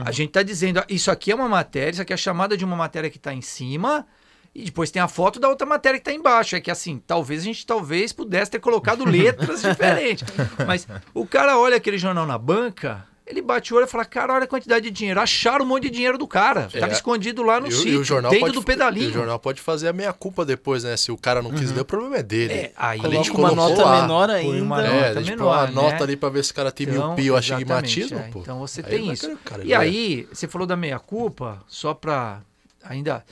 A 0.06 0.12
gente 0.12 0.30
está 0.30 0.44
dizendo, 0.44 0.84
isso 0.90 1.10
aqui 1.10 1.32
é 1.32 1.36
uma 1.36 1.48
matéria, 1.50 1.92
isso 1.92 2.02
aqui 2.02 2.14
é 2.14 2.16
a 2.16 2.18
chamada 2.18 2.56
de 2.56 2.64
uma 2.64 2.76
matéria 2.76 3.10
que 3.10 3.18
está 3.18 3.34
em 3.34 3.42
cima. 3.42 4.06
E 4.54 4.66
depois 4.66 4.90
tem 4.90 5.02
a 5.02 5.08
foto 5.08 5.40
da 5.40 5.48
outra 5.50 5.68
matéria 5.68 6.00
que 6.00 6.10
está 6.10 6.14
embaixo. 6.18 6.56
É 6.56 6.62
que 6.62 6.72
assim, 6.72 7.02
talvez 7.06 7.42
a 7.42 7.46
gente 7.46 7.66
talvez 7.66 8.12
pudesse 8.12 8.52
ter 8.52 8.60
colocado 8.60 9.06
letras 9.10 9.62
diferentes. 9.62 10.28
Mas 10.66 10.88
o 11.14 11.26
cara 11.26 11.58
olha 11.58 11.78
aquele 11.78 11.98
jornal 11.98 12.26
na 12.26 12.38
banca, 12.38 13.06
ele 13.28 13.42
bate 13.42 13.74
o 13.74 13.78
olho 13.78 13.86
e 13.86 13.90
fala: 13.90 14.06
Cara, 14.06 14.34
olha 14.34 14.46
a 14.46 14.48
quantidade 14.48 14.86
de 14.86 14.92
dinheiro. 14.92 15.20
Acharam 15.20 15.66
um 15.66 15.68
monte 15.68 15.84
de 15.84 15.90
dinheiro 15.90 16.18
do 16.18 16.28
cara. 16.28 16.70
Estava 16.74 16.92
É. 16.92 16.96
escondido 16.96 17.44
lá 17.44 17.60
no 17.60 17.68
E, 17.68 17.70
o- 17.70 17.72
sítio, 17.74 17.94
e 17.94 17.98
o 17.98 18.04
jornal 18.04 18.32
dentro 18.32 18.46
pode, 18.48 18.56
do 18.56 18.62
e 18.62 18.66
pedalinho. 18.66 19.10
o 19.10 19.14
jornal 19.14 19.38
pode 19.40 19.62
fazer 19.62 19.90
a 19.90 19.94
meia-culpa 19.94 20.46
depois, 20.46 20.84
né? 20.84 20.96
Se 20.98 21.12
o 21.12 21.18
cara 21.18 21.42
não 21.42 21.52
quis 21.52 21.72
ler, 21.72 21.82
o 21.82 21.86
problema 21.86 22.18
é 22.18 22.24
dele. 22.24 22.54
É, 22.54 22.72
aí 22.78 23.00
a 23.04 23.10
gente 23.10 23.32
uma 23.32 23.52
nota 23.52 23.84
lá, 23.84 24.02
menor 24.02 24.28
põe 24.30 24.62
uma 24.62 24.78
ainda. 24.78 24.88
É, 24.90 24.94
nota 25.08 25.20
a 25.20 25.22
gente 25.22 25.38
põe 25.38 25.46
menor, 25.46 25.64
uma 25.64 25.68
nota 25.82 25.96
né? 25.98 26.04
ali 26.04 26.16
pra 26.16 26.30
ver 26.30 26.44
se 26.44 26.52
o 26.52 26.56
cara 26.56 26.72
tem 26.72 26.88
Então, 26.88 27.08
miopia 27.08 27.32
ou 27.32 27.38
astigmatismo, 27.38 28.18
é. 28.20 28.24
pô. 28.30 28.40
Então 28.40 28.60
você 28.60 28.82
Aí 28.82 28.88
tem 28.90 29.12
isso. 29.12 29.38
cara 29.44 29.64
E 29.66 29.74
aí, 29.74 30.28
você 30.32 30.48
falou 30.48 30.66
da 30.66 30.76
meia-culpa, 30.76 31.62
só 31.68 31.94
para 31.94 32.42
ainda. 32.84 33.24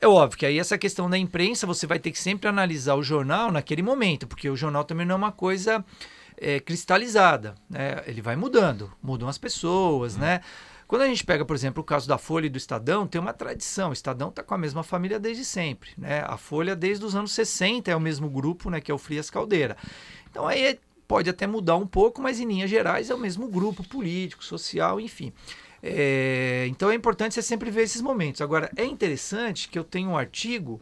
É 0.00 0.06
óbvio 0.06 0.38
que 0.38 0.46
aí 0.46 0.58
essa 0.60 0.78
questão 0.78 1.10
da 1.10 1.18
imprensa 1.18 1.66
você 1.66 1.84
vai 1.84 1.98
ter 1.98 2.12
que 2.12 2.18
sempre 2.20 2.48
analisar 2.48 2.94
o 2.94 3.02
jornal 3.02 3.50
naquele 3.50 3.82
momento, 3.82 4.28
porque 4.28 4.48
o 4.48 4.54
jornal 4.56 4.84
também 4.84 5.04
não 5.04 5.14
é 5.14 5.18
uma 5.18 5.32
coisa 5.32 5.84
é, 6.40 6.60
cristalizada. 6.60 7.54
Né? 7.68 8.02
Ele 8.06 8.22
vai 8.22 8.36
mudando, 8.36 8.92
mudam 9.02 9.28
as 9.28 9.38
pessoas, 9.38 10.16
né? 10.16 10.40
Quando 10.86 11.02
a 11.02 11.06
gente 11.06 11.22
pega, 11.22 11.44
por 11.44 11.54
exemplo, 11.54 11.82
o 11.82 11.84
caso 11.84 12.08
da 12.08 12.16
Folha 12.16 12.46
e 12.46 12.48
do 12.48 12.56
Estadão, 12.56 13.06
tem 13.06 13.20
uma 13.20 13.34
tradição. 13.34 13.90
O 13.90 13.92
Estadão 13.92 14.30
está 14.30 14.42
com 14.42 14.54
a 14.54 14.58
mesma 14.58 14.82
família 14.82 15.20
desde 15.20 15.44
sempre. 15.44 15.90
Né? 15.98 16.24
A 16.26 16.38
Folha, 16.38 16.74
desde 16.74 17.04
os 17.04 17.14
anos 17.14 17.32
60, 17.32 17.90
é 17.90 17.94
o 17.94 18.00
mesmo 18.00 18.30
grupo, 18.30 18.70
né, 18.70 18.80
que 18.80 18.90
é 18.90 18.94
o 18.94 18.98
Frias 18.98 19.28
Caldeira. 19.28 19.76
Então 20.30 20.46
aí 20.46 20.80
pode 21.06 21.28
até 21.28 21.46
mudar 21.46 21.76
um 21.76 21.86
pouco, 21.86 22.22
mas 22.22 22.40
em 22.40 22.46
linhas 22.46 22.70
gerais 22.70 23.10
é 23.10 23.14
o 23.14 23.18
mesmo 23.18 23.48
grupo 23.48 23.86
político, 23.86 24.42
social, 24.42 24.98
enfim. 24.98 25.30
É, 25.82 26.66
então 26.70 26.90
é 26.90 26.94
importante 26.94 27.34
você 27.34 27.42
sempre 27.42 27.70
ver 27.70 27.82
esses 27.82 28.00
momentos. 28.00 28.40
Agora, 28.40 28.70
é 28.74 28.84
interessante 28.84 29.68
que 29.68 29.78
eu 29.78 29.84
tenho 29.84 30.08
um 30.08 30.16
artigo 30.16 30.80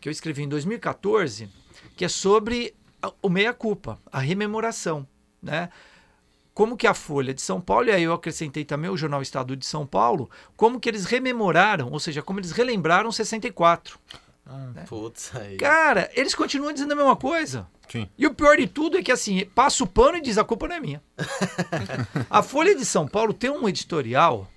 que 0.00 0.08
eu 0.08 0.12
escrevi 0.12 0.42
em 0.42 0.48
2014 0.48 1.48
que 1.96 2.04
é 2.04 2.08
sobre 2.08 2.74
o 3.22 3.28
meia-culpa, 3.28 3.98
a 4.10 4.18
rememoração, 4.18 5.06
né? 5.42 5.68
Como 6.54 6.76
que 6.76 6.86
a 6.86 6.94
Folha 6.94 7.34
de 7.34 7.42
São 7.42 7.60
Paulo, 7.60 7.88
e 7.88 7.92
aí 7.92 8.02
eu 8.02 8.14
acrescentei 8.14 8.64
também 8.64 8.90
o 8.90 8.96
Jornal 8.96 9.20
Estado 9.20 9.54
de 9.54 9.66
São 9.66 9.86
Paulo, 9.86 10.30
como 10.56 10.80
que 10.80 10.88
eles 10.88 11.04
rememoraram, 11.04 11.90
ou 11.90 12.00
seja, 12.00 12.22
como 12.22 12.40
eles 12.40 12.50
relembraram 12.50 13.12
64. 13.12 13.98
Putz, 14.88 15.34
aí. 15.34 15.56
Cara, 15.56 16.10
eles 16.14 16.34
continuam 16.34 16.72
dizendo 16.72 16.92
a 16.92 16.96
mesma 16.96 17.16
coisa. 17.16 17.66
Sim. 17.88 18.08
E 18.16 18.26
o 18.26 18.34
pior 18.34 18.56
de 18.56 18.66
tudo 18.66 18.96
é 18.96 19.02
que 19.02 19.12
assim, 19.12 19.44
passa 19.54 19.84
o 19.84 19.86
pano 19.86 20.18
e 20.18 20.20
diz 20.20 20.38
a 20.38 20.44
culpa 20.44 20.68
não 20.68 20.76
é 20.76 20.80
minha. 20.80 21.02
a 22.30 22.42
Folha 22.42 22.74
de 22.74 22.84
São 22.84 23.06
Paulo 23.06 23.32
tem 23.32 23.50
um 23.50 23.68
editorial 23.68 24.48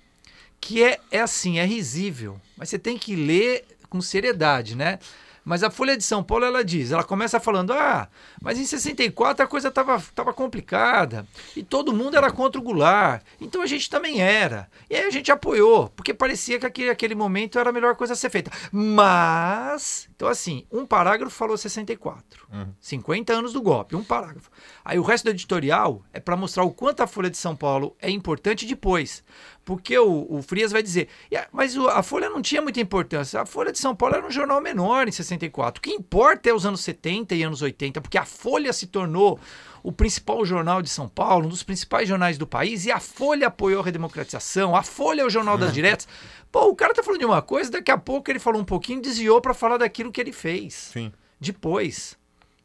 que 0.60 0.82
é, 0.82 1.00
é 1.10 1.20
assim, 1.20 1.58
é 1.58 1.64
risível, 1.64 2.40
mas 2.56 2.68
você 2.68 2.78
tem 2.78 2.98
que 2.98 3.16
ler 3.16 3.64
com 3.88 4.00
seriedade, 4.00 4.76
né? 4.76 4.98
Mas 5.44 5.62
a 5.62 5.70
Folha 5.70 5.96
de 5.96 6.04
São 6.04 6.22
Paulo, 6.22 6.44
ela 6.44 6.64
diz, 6.64 6.92
ela 6.92 7.02
começa 7.04 7.40
falando, 7.40 7.72
ah, 7.72 8.08
mas 8.42 8.58
em 8.58 8.64
64 8.64 9.44
a 9.44 9.48
coisa 9.48 9.68
estava 9.68 10.00
tava 10.14 10.32
complicada 10.32 11.26
e 11.56 11.62
todo 11.62 11.92
mundo 11.92 12.16
era 12.16 12.30
contra 12.30 12.60
o 12.60 12.64
Goulart, 12.64 13.22
então 13.40 13.62
a 13.62 13.66
gente 13.66 13.88
também 13.88 14.20
era. 14.20 14.68
E 14.88 14.96
aí 14.96 15.06
a 15.06 15.10
gente 15.10 15.32
apoiou, 15.32 15.88
porque 15.90 16.12
parecia 16.12 16.58
que 16.58 16.66
aquele, 16.66 16.90
aquele 16.90 17.14
momento 17.14 17.58
era 17.58 17.70
a 17.70 17.72
melhor 17.72 17.96
coisa 17.96 18.12
a 18.12 18.16
ser 18.16 18.30
feita. 18.30 18.50
Mas, 18.72 20.08
então 20.14 20.28
assim, 20.28 20.66
um 20.70 20.84
parágrafo 20.86 21.34
falou 21.34 21.56
64, 21.56 22.48
Uhum. 22.52 22.74
50 22.80 23.32
anos 23.32 23.52
do 23.52 23.62
golpe, 23.62 23.94
um 23.94 24.02
parágrafo. 24.02 24.50
Aí 24.84 24.98
o 24.98 25.02
resto 25.02 25.24
do 25.24 25.30
editorial 25.30 26.02
é 26.12 26.18
para 26.18 26.36
mostrar 26.36 26.64
o 26.64 26.72
quanto 26.72 27.00
a 27.00 27.06
Folha 27.06 27.30
de 27.30 27.38
São 27.38 27.54
Paulo 27.54 27.96
é 28.00 28.10
importante 28.10 28.66
depois. 28.66 29.22
Porque 29.70 29.96
o, 29.96 30.26
o 30.28 30.42
Frias 30.42 30.72
vai 30.72 30.82
dizer, 30.82 31.06
"E 31.30 31.36
a- 31.36 31.46
mas 31.52 31.76
a 31.76 32.02
Folha 32.02 32.28
não 32.28 32.42
tinha 32.42 32.60
muita 32.60 32.80
importância. 32.80 33.40
A 33.40 33.46
Folha 33.46 33.70
de 33.70 33.78
São 33.78 33.94
Paulo 33.94 34.16
era 34.16 34.26
um 34.26 34.30
jornal 34.30 34.60
menor 34.60 35.06
em 35.06 35.12
64. 35.12 35.78
O 35.78 35.80
que 35.82 35.92
importa 35.92 36.50
é 36.50 36.52
os 36.52 36.66
anos 36.66 36.80
70 36.80 37.36
e 37.36 37.44
anos 37.44 37.62
80, 37.62 38.00
porque 38.00 38.18
a 38.18 38.24
Folha 38.24 38.72
se 38.72 38.88
tornou 38.88 39.38
o 39.80 39.92
principal 39.92 40.44
jornal 40.44 40.82
de 40.82 40.88
São 40.90 41.08
Paulo, 41.08 41.46
um 41.46 41.48
dos 41.48 41.62
principais 41.62 42.08
jornais 42.08 42.36
do 42.36 42.48
país, 42.48 42.84
e 42.84 42.90
a 42.90 42.98
Folha 42.98 43.46
apoiou 43.46 43.80
a 43.80 43.84
redemocratização, 43.84 44.74
a 44.74 44.82
Folha 44.82 45.22
é 45.22 45.24
o 45.24 45.30
jornal 45.30 45.56
das 45.56 45.70
diretas. 45.72 46.08
Pô, 46.50 46.64
o 46.68 46.74
cara 46.74 46.92
tá 46.92 47.00
falando 47.04 47.20
de 47.20 47.26
uma 47.26 47.40
coisa, 47.40 47.70
daqui 47.70 47.92
a 47.92 47.96
pouco 47.96 48.28
ele 48.28 48.40
falou 48.40 48.60
um 48.60 48.64
pouquinho, 48.64 49.00
desviou 49.00 49.40
para 49.40 49.54
falar 49.54 49.76
daquilo 49.76 50.10
que 50.10 50.20
ele 50.20 50.32
fez 50.32 50.74
Sim. 50.92 51.12
depois. 51.40 52.18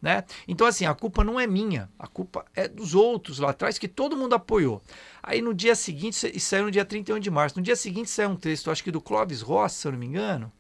Né? 0.05 0.24
Então, 0.47 0.67
assim, 0.67 0.85
a 0.85 0.93
culpa 0.93 1.24
não 1.24 1.39
é 1.39 1.47
minha, 1.47 1.89
a 1.97 2.05
culpa 2.05 2.45
é 2.55 2.67
dos 2.67 2.93
outros 2.93 3.39
lá 3.39 3.50
atrás 3.50 3.79
que 3.79 3.88
todo 3.88 4.15
mundo 4.15 4.35
apoiou. 4.35 4.79
Aí 5.24 5.41
no 5.41 5.51
dia 5.51 5.74
seguinte, 5.74 6.31
isso 6.31 6.47
saiu 6.47 6.65
no 6.65 6.69
dia 6.69 6.85
31 6.85 7.17
de 7.17 7.31
março, 7.31 7.57
no 7.57 7.63
dia 7.63 7.75
seguinte 7.75 8.12
saiu 8.12 8.29
um 8.29 8.35
texto, 8.35 8.69
acho 8.69 8.83
que 8.83 8.91
do 8.91 9.01
Clóvis 9.01 9.41
Rossi, 9.41 9.77
se 9.77 9.88
eu 9.88 9.93
não 9.93 9.97
me 9.97 10.05
engano, 10.05 10.51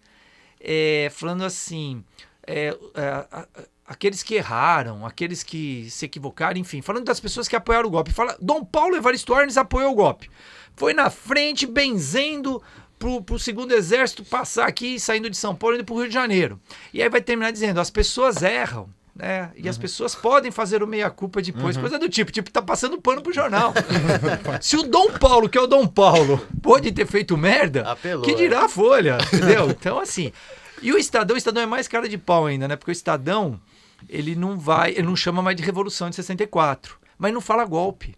é, 0.59 1.11
falando 1.13 1.43
assim: 1.43 2.03
é, 2.47 2.75
é, 2.95 3.47
aqueles 3.85 4.23
que 4.23 4.33
erraram, 4.33 5.05
aqueles 5.05 5.43
que 5.43 5.91
se 5.91 6.05
equivocaram, 6.05 6.59
enfim, 6.59 6.81
falando 6.81 7.05
das 7.05 7.19
pessoas 7.19 7.47
que 7.47 7.55
apoiaram 7.55 7.87
o 7.87 7.91
golpe. 7.91 8.11
Fala, 8.11 8.35
Dom 8.41 8.65
Paulo 8.65 8.95
Evaristo 8.95 9.31
Arnes 9.31 9.57
apoiou 9.57 9.91
o 9.91 9.95
golpe. 9.95 10.27
Foi 10.75 10.91
na 10.91 11.11
frente, 11.11 11.67
benzendo 11.67 12.63
pro, 12.97 13.21
pro 13.21 13.37
segundo 13.37 13.73
exército 13.73 14.25
passar 14.25 14.67
aqui, 14.67 14.99
saindo 14.99 15.29
de 15.29 15.37
São 15.37 15.55
Paulo 15.55 15.75
indo 15.75 15.85
pro 15.85 15.99
Rio 15.99 16.07
de 16.07 16.13
Janeiro. 16.15 16.59
E 16.91 17.03
aí 17.03 17.09
vai 17.09 17.21
terminar 17.21 17.51
dizendo: 17.51 17.79
as 17.79 17.91
pessoas 17.91 18.41
erram. 18.41 18.89
Né? 19.15 19.49
E 19.55 19.69
as 19.69 19.77
pessoas 19.77 20.13
podem 20.13 20.51
fazer 20.51 20.83
o 20.83 20.87
meia-culpa 20.87 21.41
depois, 21.41 21.77
coisa 21.77 21.97
do 21.97 22.09
tipo, 22.09 22.33
tipo, 22.33 22.51
tá 22.51 22.61
passando 22.61 22.99
pano 23.01 23.21
pro 23.21 23.33
jornal. 23.33 23.73
Se 24.59 24.75
o 24.75 24.83
Dom 24.83 25.11
Paulo, 25.11 25.47
que 25.47 25.57
é 25.57 25.61
o 25.61 25.67
Dom 25.67 25.87
Paulo, 25.87 26.45
pode 26.61 26.91
ter 26.91 27.07
feito 27.07 27.37
merda, 27.37 27.89
Apelou, 27.89 28.23
que 28.23 28.31
é. 28.31 28.35
dirá 28.35 28.65
a 28.65 28.69
Folha, 28.69 29.17
entendeu? 29.31 29.69
Então, 29.69 29.99
assim. 29.99 30.33
E 30.81 30.91
o 30.91 30.97
Estadão, 30.97 31.35
o 31.35 31.37
Estadão 31.37 31.63
é 31.63 31.65
mais 31.65 31.87
cara 31.87 32.09
de 32.09 32.17
pau 32.17 32.45
ainda, 32.45 32.67
né? 32.67 32.75
Porque 32.75 32.91
o 32.91 32.93
Estadão, 32.93 33.59
ele 34.09 34.35
não 34.35 34.59
vai, 34.59 34.91
ele 34.91 35.03
não 35.03 35.15
chama 35.15 35.41
mais 35.41 35.55
de 35.55 35.63
Revolução 35.63 36.09
de 36.09 36.17
64, 36.17 36.97
mas 37.17 37.33
não 37.33 37.39
fala 37.39 37.63
golpe. 37.63 38.15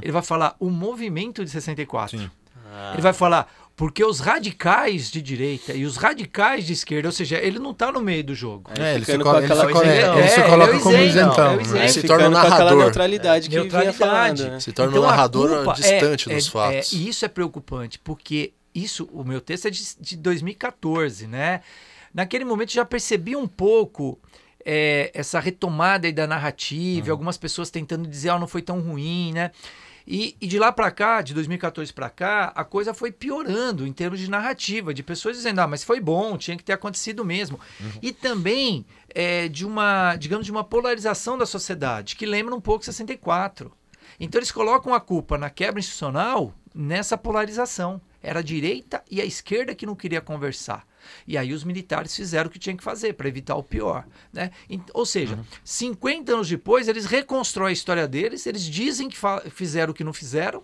Ele 0.00 0.12
vai 0.12 0.22
falar 0.22 0.54
o 0.58 0.70
movimento 0.70 1.44
de 1.44 1.50
64. 1.50 2.18
Sim. 2.18 2.30
Ele 2.92 3.02
vai 3.02 3.12
falar 3.12 3.52
porque 3.76 4.04
os 4.04 4.20
radicais 4.20 5.10
de 5.10 5.20
direita 5.20 5.72
e 5.72 5.84
os 5.84 5.96
radicais 5.96 6.64
de 6.64 6.72
esquerda, 6.72 7.08
ou 7.08 7.12
seja, 7.12 7.38
ele 7.38 7.58
não 7.58 7.74
tá 7.74 7.90
no 7.90 8.00
meio 8.00 8.22
do 8.22 8.34
jogo. 8.34 8.70
É, 8.78 8.94
ele 8.94 9.04
se, 9.04 9.10
ele 9.12 9.22
se 9.22 9.24
co- 9.24 9.32
coisa- 9.72 9.92
ele 9.94 10.20
É, 10.20 10.28
se 10.28 10.40
ele 10.40 10.48
coloca 10.48 10.76
é 10.76 10.78
como 10.78 10.96
isentão. 10.98 11.52
é 11.52 11.56
né? 11.66 11.80
Aí 11.82 11.88
se 11.88 12.02
torna 12.04 12.26
aquela 12.26 12.48
narrador. 12.50 12.78
neutralidade 12.78 13.48
que 13.48 13.54
Neutralidade. 13.56 13.98
falando, 13.98 14.48
né? 14.50 14.60
Se 14.60 14.72
torna 14.72 14.92
Então, 14.92 15.02
um 15.02 15.06
narrador 15.06 15.48
culpa 15.56 15.72
distante 15.74 16.30
é- 16.30 16.34
dos 16.36 16.46
é- 16.46 16.50
fatos. 16.50 16.92
é- 16.92 16.96
e 16.96 17.08
isso 17.08 17.24
é 17.24 17.28
preocupante, 17.28 17.98
porque 17.98 18.52
isso, 18.74 19.08
o 19.12 19.24
meu 19.24 19.40
texto 19.40 19.66
é 19.66 19.70
de, 19.70 19.82
de 20.00 20.16
2014, 20.16 21.26
né? 21.26 21.60
Naquele 22.12 22.44
momento 22.44 22.72
já 22.72 22.84
percebi 22.84 23.34
um 23.34 23.46
pouco 23.48 24.18
é, 24.66 25.10
essa 25.12 25.38
retomada 25.40 26.06
aí 26.06 26.12
da 26.12 26.26
narrativa, 26.26 27.10
algumas 27.10 27.36
pessoas 27.36 27.68
tentando 27.70 28.08
dizer, 28.08 28.30
ah, 28.30 28.38
não 28.38 28.46
foi 28.48 28.62
tão 28.62 28.80
ruim, 28.80 29.30
né? 29.34 29.50
E, 30.06 30.36
e 30.40 30.46
de 30.46 30.58
lá 30.58 30.70
para 30.70 30.90
cá, 30.90 31.22
de 31.22 31.32
2014 31.32 31.92
para 31.92 32.10
cá, 32.10 32.52
a 32.54 32.62
coisa 32.64 32.92
foi 32.92 33.10
piorando 33.10 33.86
em 33.86 33.92
termos 33.92 34.20
de 34.20 34.30
narrativa, 34.30 34.92
de 34.92 35.02
pessoas 35.02 35.36
dizendo, 35.36 35.60
ah, 35.60 35.66
mas 35.66 35.82
foi 35.82 35.98
bom, 35.98 36.36
tinha 36.36 36.56
que 36.56 36.64
ter 36.64 36.74
acontecido 36.74 37.24
mesmo. 37.24 37.58
E 38.02 38.12
também 38.12 38.84
é, 39.08 39.48
de 39.48 39.64
uma, 39.64 40.16
digamos, 40.16 40.44
de 40.44 40.52
uma 40.52 40.62
polarização 40.62 41.38
da 41.38 41.46
sociedade, 41.46 42.16
que 42.16 42.26
lembra 42.26 42.54
um 42.54 42.60
pouco 42.60 42.84
64. 42.84 43.72
Então 44.20 44.38
eles 44.38 44.52
colocam 44.52 44.92
a 44.92 45.00
culpa 45.00 45.38
na 45.38 45.48
quebra 45.48 45.80
institucional 45.80 46.54
nessa 46.74 47.16
polarização. 47.16 48.00
Era 48.22 48.40
a 48.40 48.42
direita 48.42 49.02
e 49.10 49.20
a 49.20 49.24
esquerda 49.24 49.74
que 49.74 49.86
não 49.86 49.94
queria 49.94 50.20
conversar. 50.20 50.86
E 51.26 51.36
aí 51.36 51.52
os 51.52 51.64
militares 51.64 52.14
fizeram 52.14 52.48
o 52.48 52.50
que 52.50 52.58
tinham 52.58 52.76
que 52.76 52.84
fazer 52.84 53.14
para 53.14 53.28
evitar 53.28 53.56
o 53.56 53.62
pior. 53.62 54.06
Né? 54.32 54.50
Ou 54.92 55.06
seja, 55.06 55.38
50 55.64 56.32
anos 56.32 56.48
depois, 56.48 56.88
eles 56.88 57.06
reconstroem 57.06 57.70
a 57.70 57.72
história 57.72 58.06
deles, 58.06 58.46
eles 58.46 58.62
dizem 58.62 59.08
que 59.08 59.16
fizeram 59.50 59.92
o 59.92 59.94
que 59.94 60.04
não 60.04 60.12
fizeram, 60.12 60.62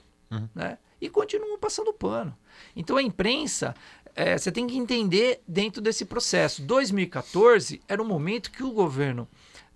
né? 0.54 0.78
e 1.00 1.08
continuam 1.08 1.58
passando 1.58 1.92
pano. 1.92 2.36
Então 2.76 2.96
a 2.96 3.02
imprensa, 3.02 3.74
eh, 4.14 4.36
você 4.36 4.52
tem 4.52 4.66
que 4.66 4.76
entender 4.76 5.40
dentro 5.48 5.80
desse 5.80 6.04
processo. 6.04 6.62
2014 6.62 7.80
era 7.88 8.02
um 8.02 8.06
momento 8.06 8.50
que 8.50 8.62
o 8.62 8.70
governo 8.70 9.26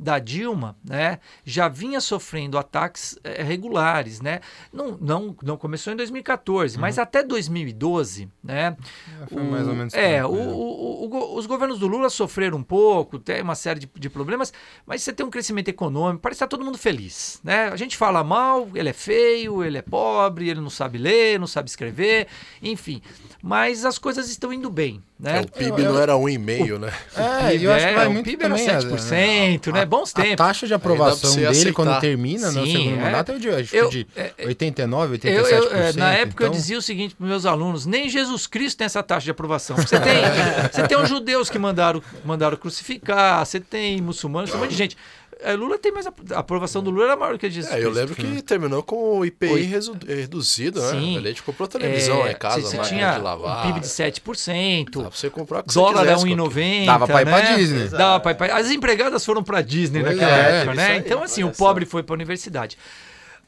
da 0.05 0.19
Dilma, 0.19 0.77
né, 0.85 1.19
já 1.45 1.67
vinha 1.69 2.01
sofrendo 2.01 2.59
ataques 2.59 3.19
eh, 3.25 3.43
regulares, 3.43 4.21
né? 4.21 4.41
Não, 4.73 4.99
não, 5.01 5.37
não 5.43 5.57
começou 5.57 5.93
em 5.93 5.97
2014, 5.97 6.79
mas 6.79 6.99
até 6.99 7.23
2012, 7.23 8.29
né? 8.43 8.77
É, 9.23 9.27
foi 9.27 9.43
mais 9.43 9.67
ou 9.67 9.75
menos 9.75 9.95
É, 9.95 10.17
tempo, 10.21 10.29
o, 10.35 11.07
o- 11.07 11.11
o 11.11 11.37
os 11.39 11.47
governos 11.47 11.79
do 11.79 11.87
Lula 11.87 12.11
sofreram 12.11 12.59
um 12.59 12.63
pouco, 12.63 13.19
tem 13.19 13.41
uma 13.43 13.55
série 13.55 13.81
de, 13.81 13.91
de 13.95 14.11
problemas, 14.11 14.53
mas 14.87 15.03
você 15.03 15.13
tem 15.13 15.25
um 15.25 15.31
crescimento 15.31 15.69
econômico, 15.69 16.21
parece 16.23 16.39
que 16.39 16.45
tá 16.45 16.49
todo 16.49 16.65
mundo 16.65 16.77
feliz, 16.79 17.41
né? 17.43 17.69
A 17.69 17.77
gente 17.77 17.97
fala 17.97 18.23
mal, 18.23 18.69
ele 18.75 18.89
é 18.91 18.93
feio, 18.93 19.65
ele 19.65 19.79
é 19.79 19.83
pobre, 19.83 20.49
ele 20.51 20.61
não 20.61 20.71
sabe 20.71 20.99
ler, 20.99 21.39
não 21.41 21.47
sabe 21.47 21.69
escrever, 21.71 22.27
enfim. 22.63 23.01
Mas 23.43 23.85
as 23.85 23.99
coisas 23.99 24.29
estão 24.29 24.53
indo 24.53 24.69
bem, 24.71 25.03
né? 25.19 25.39
É, 25.39 25.41
o 25.43 25.49
PIB 25.49 25.83
não 25.83 25.99
era 26.01 26.15
1,5, 26.15 26.79
né? 26.79 26.93
É, 27.17 27.57
e 27.57 27.65
eu 27.65 27.73
acho 27.73 27.87
que 27.87 27.95
vai 27.95 28.07
o 28.07 28.11
muito 28.11 28.25
PIB 28.25 28.43
também... 28.43 28.67
era 28.69 28.79
a- 28.79 28.81
7%, 28.83 29.73
né? 29.73 29.85
Bons 29.85 30.13
A 30.15 30.23
tempos. 30.23 30.37
taxa 30.37 30.67
de 30.67 30.75
aprovação 30.75 31.35
dele 31.35 31.47
aceitar. 31.47 31.73
quando 31.73 32.01
termina 32.01 32.51
no 32.51 32.65
Sim, 32.67 32.73
segundo 32.73 32.95
é. 32.99 33.03
mandato 33.05 33.33
é 33.33 33.39
de, 33.39 33.49
acho 33.51 33.71
que 33.71 33.77
Eu- 33.77 33.89
de 33.91 34.07
é, 34.17 34.33
é, 34.39 34.47
89, 34.47 35.19
87%. 35.19 35.31
Eu, 35.31 35.47
eu, 35.47 35.77
é, 35.77 35.93
na 35.93 36.13
época 36.15 36.45
eu 36.45 36.49
então- 36.49 36.59
dizia 36.59 36.79
o 36.79 36.83
seguinte 36.83 37.15
para 37.15 37.27
meus 37.27 37.47
alunos: 37.47 37.87
nem 37.87 38.09
Jesus 38.09 38.47
Cristo 38.47 38.79
tem 38.79 38.87
essa 38.87 39.03
taxa 39.03 39.25
de 39.25 39.31
aprovação. 39.31 39.77
Você 39.77 40.01
tem, 40.01 40.15
você 40.73 40.89
tem 40.89 40.99
os 40.99 41.09
judeus 41.09 41.49
que 41.51 41.59
mandaram, 41.59 42.03
mandaram 42.25 42.57
crucificar, 42.57 43.45
você 43.45 43.61
tem 43.61 44.01
muçulmanos, 44.01 44.51
tem 44.51 44.59
um 44.59 44.63
monte 44.63 44.73
de 44.73 44.77
gente. 44.77 44.97
É, 45.41 45.55
Lula 45.55 45.79
tem 45.79 45.93
mais. 45.93 46.07
A 46.07 46.13
a 46.35 46.39
aprovação 46.39 46.83
do 46.83 46.91
Lula 46.91 47.05
era 47.05 47.17
maior 47.17 47.39
que 47.39 47.47
a 47.47 47.49
de 47.49 47.57
Jesus 47.57 47.73
É, 47.73 47.79
eu 47.79 47.93
Cristo. 47.93 47.97
lembro 47.99 48.15
que 48.37 48.43
terminou 48.43 48.83
com 48.83 49.19
o 49.19 49.25
IPI 49.25 49.63
resu- 49.63 49.97
reduzido, 50.07 50.81
né? 50.81 50.91
Sim. 50.91 51.19
A 51.19 51.21
gente 51.23 51.43
comprou 51.43 51.67
televisão 51.69 52.21
lá 52.21 52.31
em 52.31 52.35
casa, 52.37 52.61
você, 52.63 52.79
tinha 52.79 53.15
de 53.15 53.21
lavar. 53.21 53.59
um 53.67 53.73
PIB 53.73 53.81
de 53.81 53.89
7%. 53.89 54.85
Dá 55.03 55.09
pra 55.09 55.11
você 55.19 55.31
comprar 55.31 55.61
o 55.61 55.63
que 55.65 55.75
Dólar 55.75 56.05
você 56.05 56.11
é 56.11 56.15
quisesse, 56.15 56.25
1,90. 56.35 56.87
Dava 56.87 57.07
pra 57.07 57.23
ir 57.23 57.25
pra 57.27 57.39
né? 57.43 57.57
Disney. 57.57 57.89
Dava 57.89 58.21
pra 58.21 58.31
ir 58.33 58.35
pra... 58.35 58.57
As 58.57 58.71
empregadas 58.71 59.25
foram 59.25 59.43
pra 59.43 59.61
Disney 59.63 60.03
Pois 60.03 60.15
naquela 60.17 60.37
é, 60.37 60.57
época, 60.63 60.75
né? 60.75 60.87
aí, 60.87 60.99
então, 60.99 61.23
assim, 61.23 61.45
o 61.45 61.51
pobre 61.53 61.85
foi 61.85 62.03
pra 62.03 62.15
universidade. 62.15 62.79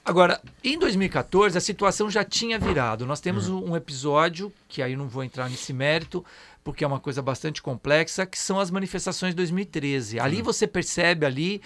Agora, 0.05 0.41
em 0.63 0.79
2014, 0.79 1.59
a 1.59 1.61
situação 1.61 2.09
já 2.09 2.23
tinha 2.23 2.59
virado. 2.59 3.05
Nós 3.05 3.21
temos 3.21 3.49
Uhum. 3.49 3.71
um 3.73 3.77
episódio, 3.77 4.53
que 4.69 4.81
aí 4.81 4.95
não 4.95 5.09
vou 5.09 5.25
entrar 5.25 5.51
nesse 5.51 5.73
mérito, 5.73 6.25
porque 6.67 6.83
é 6.83 6.87
uma 6.87 6.99
coisa 6.99 7.23
bastante 7.23 7.63
complexa, 7.63 8.27
que 8.27 8.37
são 8.37 8.59
as 8.59 8.73
manifestações 8.73 9.31
de 9.31 9.37
2013. 9.37 10.19
Ali 10.19 10.43
você 10.43 10.67
percebe 10.67 11.25
ali 11.25 11.63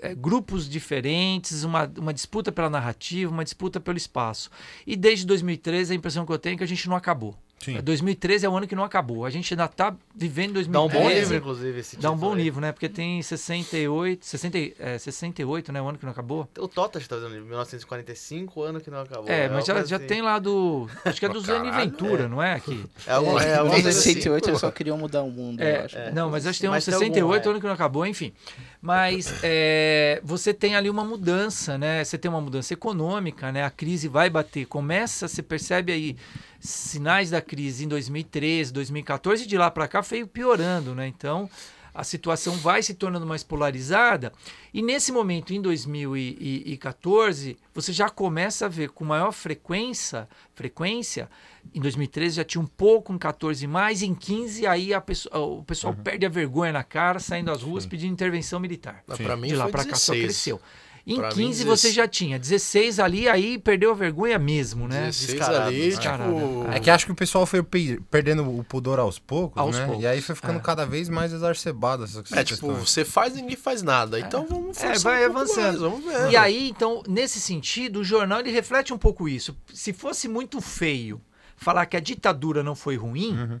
eh, 0.00 0.14
grupos 0.14 0.68
diferentes, 0.68 1.64
uma, 1.64 1.90
uma 1.98 2.12
disputa 2.14 2.50
pela 2.52 2.70
narrativa, 2.70 3.30
uma 3.32 3.44
disputa 3.44 3.80
pelo 3.80 3.96
espaço. 3.96 4.50
E 4.86 4.96
desde 4.96 5.26
2013, 5.26 5.92
a 5.92 5.96
impressão 5.96 6.24
que 6.26 6.32
eu 6.32 6.38
tenho 6.38 6.54
é 6.54 6.58
que 6.58 6.64
a 6.64 6.68
gente 6.68 6.88
não 6.88 6.96
acabou. 6.96 7.36
Sim. 7.64 7.80
2013 7.80 8.44
é 8.44 8.48
o 8.48 8.56
ano 8.56 8.66
que 8.66 8.74
não 8.74 8.82
acabou. 8.82 9.24
A 9.24 9.30
gente 9.30 9.54
ainda 9.54 9.66
está 9.66 9.94
vivendo 10.16 10.54
2013. 10.54 10.68
Dá 10.72 10.80
um 10.82 10.88
bom 10.88 11.08
livro, 11.08 11.36
inclusive, 11.36 11.78
esse 11.78 11.96
Dá 11.96 12.10
um 12.10 12.16
bom 12.16 12.32
aí. 12.34 12.42
livro, 12.42 12.60
né? 12.60 12.72
Porque 12.72 12.88
tem 12.88 13.22
68, 13.22 14.26
60, 14.26 14.58
é, 14.80 14.98
68, 14.98 15.70
né? 15.72 15.80
O 15.80 15.88
ano 15.88 15.96
que 15.96 16.04
não 16.04 16.10
acabou. 16.10 16.48
O 16.58 16.66
Totas 16.66 17.06
tá 17.06 17.14
fazendo 17.14 17.30
livro, 17.34 17.46
1945, 17.46 18.58
o 18.60 18.64
ano 18.64 18.80
que 18.80 18.90
não 18.90 19.02
acabou. 19.02 19.28
É, 19.30 19.46
uma 19.46 19.54
mas 19.58 19.66
já, 19.66 19.84
já 19.84 19.94
assim. 19.96 20.06
tem 20.08 20.20
lá 20.22 20.40
do. 20.40 20.88
Acho 21.04 21.20
que 21.20 21.26
é 21.26 21.28
do 21.28 21.38
Zane 21.40 21.70
Ventura, 21.70 22.26
não 22.26 22.42
é? 22.42 22.54
Aqui. 22.54 22.84
É, 23.06 23.12
algum, 23.12 23.38
é, 23.38 23.46
É, 23.50 23.54
alguma 23.54 23.78
em 23.78 23.82
coisa 23.82 23.96
assim. 23.96 24.12
68 24.14 24.48
eles 24.50 24.60
só 24.60 24.70
queriam 24.72 24.98
mudar 24.98 25.22
o 25.22 25.30
mundo, 25.30 25.60
eu 25.62 25.66
É, 25.68 25.84
acho. 25.84 25.96
não, 26.12 26.30
mas 26.30 26.44
acho 26.48 26.56
que 26.58 26.62
tem 26.62 26.68
um 26.70 26.72
Mas 26.72 26.84
tem 26.84 26.94
68, 26.94 27.22
algum, 27.22 27.34
é. 27.34 27.50
ano 27.52 27.60
que 27.60 27.66
não 27.68 27.74
acabou, 27.74 28.04
enfim. 28.04 28.32
Mas 28.80 29.32
é, 29.74 30.20
você 30.22 30.52
tem 30.52 30.76
ali 30.76 30.90
uma 30.90 31.04
mudança, 31.04 31.78
né? 31.78 32.04
Você 32.04 32.18
tem 32.18 32.30
uma 32.30 32.40
mudança 32.40 32.74
econômica, 32.74 33.50
né? 33.50 33.64
A 33.64 33.70
crise 33.70 34.06
vai 34.06 34.28
bater. 34.28 34.66
Começa, 34.66 35.26
você 35.26 35.42
percebe 35.42 35.90
aí 35.90 36.16
sinais 36.60 37.30
da 37.30 37.40
crise 37.40 37.84
em 37.84 37.88
2013, 37.88 38.72
2014, 38.72 39.44
e 39.44 39.46
de 39.46 39.56
lá 39.56 39.70
para 39.70 39.88
cá 39.88 40.02
veio 40.02 40.26
piorando, 40.26 40.94
né? 40.94 41.06
Então, 41.06 41.48
a 41.94 42.02
situação 42.04 42.54
vai 42.56 42.82
se 42.82 42.94
tornando 42.94 43.26
mais 43.26 43.42
polarizada. 43.42 44.32
E 44.72 44.80
nesse 44.82 45.12
momento, 45.12 45.52
em 45.52 45.60
2014, 45.60 47.56
você 47.74 47.92
já 47.92 48.08
começa 48.08 48.66
a 48.66 48.68
ver 48.68 48.90
com 48.90 49.04
maior 49.04 49.32
frequência, 49.32 50.28
frequência 50.54 51.28
em 51.74 51.80
2013 51.80 52.36
já 52.36 52.44
tinha 52.44 52.60
um 52.60 52.66
pouco, 52.66 53.12
em 53.12 53.18
14 53.18 53.66
mais, 53.66 54.02
em 54.02 54.14
15 54.14 54.66
aí 54.66 54.92
a 54.92 55.00
pessoa- 55.00 55.38
o 55.38 55.62
pessoal 55.62 55.94
perde 55.94 56.26
a 56.26 56.28
vergonha 56.28 56.72
na 56.72 56.82
cara, 56.82 57.18
saindo 57.20 57.50
às 57.50 57.62
ruas 57.62 57.86
pedindo 57.86 58.12
intervenção 58.12 58.58
militar. 58.58 59.02
Mas 59.06 59.18
Pra 59.18 59.36
mim 59.36 59.48
De 59.48 59.54
lá 59.56 59.68
para 59.68 59.84
cá 59.84 59.94
só 59.94 60.12
16. 60.12 60.24
cresceu. 60.24 60.60
Em 61.04 61.16
Pra 61.16 61.30
mim, 61.30 61.46
15 61.48 61.64
você 61.64 61.88
16. 61.88 61.94
já 61.94 62.06
tinha, 62.06 62.38
16 62.38 63.00
ali, 63.00 63.28
aí 63.28 63.58
perdeu 63.58 63.90
a 63.90 63.94
vergonha 63.94 64.38
mesmo, 64.38 64.86
né? 64.86 65.06
16 65.06 65.30
Descarado, 65.32 65.66
ali, 65.66 65.78
né? 65.80 65.86
Descarado, 65.88 66.32
tipo... 66.34 66.66
é. 66.70 66.76
É 66.76 66.80
que 66.80 66.90
acho 66.90 67.06
que 67.06 67.12
o 67.12 67.14
pessoal 67.16 67.44
foi 67.44 67.60
pe- 67.60 68.00
perdendo 68.08 68.48
o 68.48 68.62
pudor 68.62 69.00
aos 69.00 69.18
poucos, 69.18 69.60
Aos 69.60 69.76
né? 69.76 69.84
poucos, 69.86 70.04
E 70.04 70.06
aí 70.06 70.20
foi 70.22 70.36
ficando 70.36 70.58
é. 70.58 70.62
cada 70.62 70.86
vez 70.86 71.08
mais 71.08 71.32
exacerbado 71.32 72.04
essas 72.04 72.18
É, 72.32 72.44
tipo, 72.44 72.60
questões. 72.68 72.88
você 72.88 73.04
faz 73.04 73.34
e 73.34 73.42
ninguém 73.42 73.56
faz 73.56 73.82
nada. 73.82 74.20
Então 74.20 74.46
vamos 74.48 74.76
É, 74.78 74.86
forçar 74.94 75.12
vai 75.12 75.22
um 75.26 75.30
avançando. 75.30 75.60
mais, 75.64 75.78
vamos 75.80 76.04
ver. 76.04 76.30
E 76.30 76.36
aí, 76.36 76.68
então, 76.68 77.02
nesse 77.08 77.40
sentido, 77.40 77.98
o 78.00 78.04
jornal 78.04 78.38
ele 78.38 78.52
reflete 78.52 78.94
um 78.94 78.98
pouco 78.98 79.28
isso. 79.28 79.56
Se 79.74 79.92
fosse 79.92 80.28
muito 80.28 80.60
feio 80.60 81.20
falar 81.56 81.86
que 81.86 81.96
a 81.96 82.00
ditadura 82.00 82.62
não 82.62 82.76
foi 82.76 82.96
ruim, 82.96 83.32
Uhum. 83.36 83.60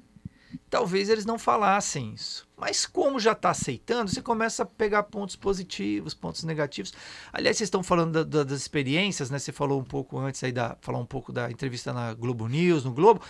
Talvez 0.70 1.08
eles 1.08 1.24
não 1.24 1.38
falassem 1.38 2.12
isso. 2.14 2.46
Mas 2.56 2.86
como 2.86 3.18
já 3.18 3.32
está 3.32 3.50
aceitando, 3.50 4.10
você 4.10 4.22
começa 4.22 4.62
a 4.62 4.66
pegar 4.66 5.02
pontos 5.04 5.34
positivos, 5.36 6.14
pontos 6.14 6.44
negativos. 6.44 6.92
Aliás, 7.32 7.56
vocês 7.56 7.66
estão 7.66 7.82
falando 7.82 8.12
da- 8.12 8.22
da- 8.24 8.44
das 8.44 8.60
experiências, 8.60 9.30
né? 9.30 9.38
Você 9.38 9.52
falou 9.52 9.80
um 9.80 9.84
pouco 9.84 10.18
antes 10.18 10.42
aí 10.44 10.52
da 10.52 10.76
falar 10.80 10.98
um 10.98 11.06
pouco 11.06 11.32
da 11.32 11.50
entrevista 11.50 11.92
na 11.92 12.14
Globo 12.14 12.46
News, 12.48 12.84
no 12.84 12.92
Globo. 12.92 13.22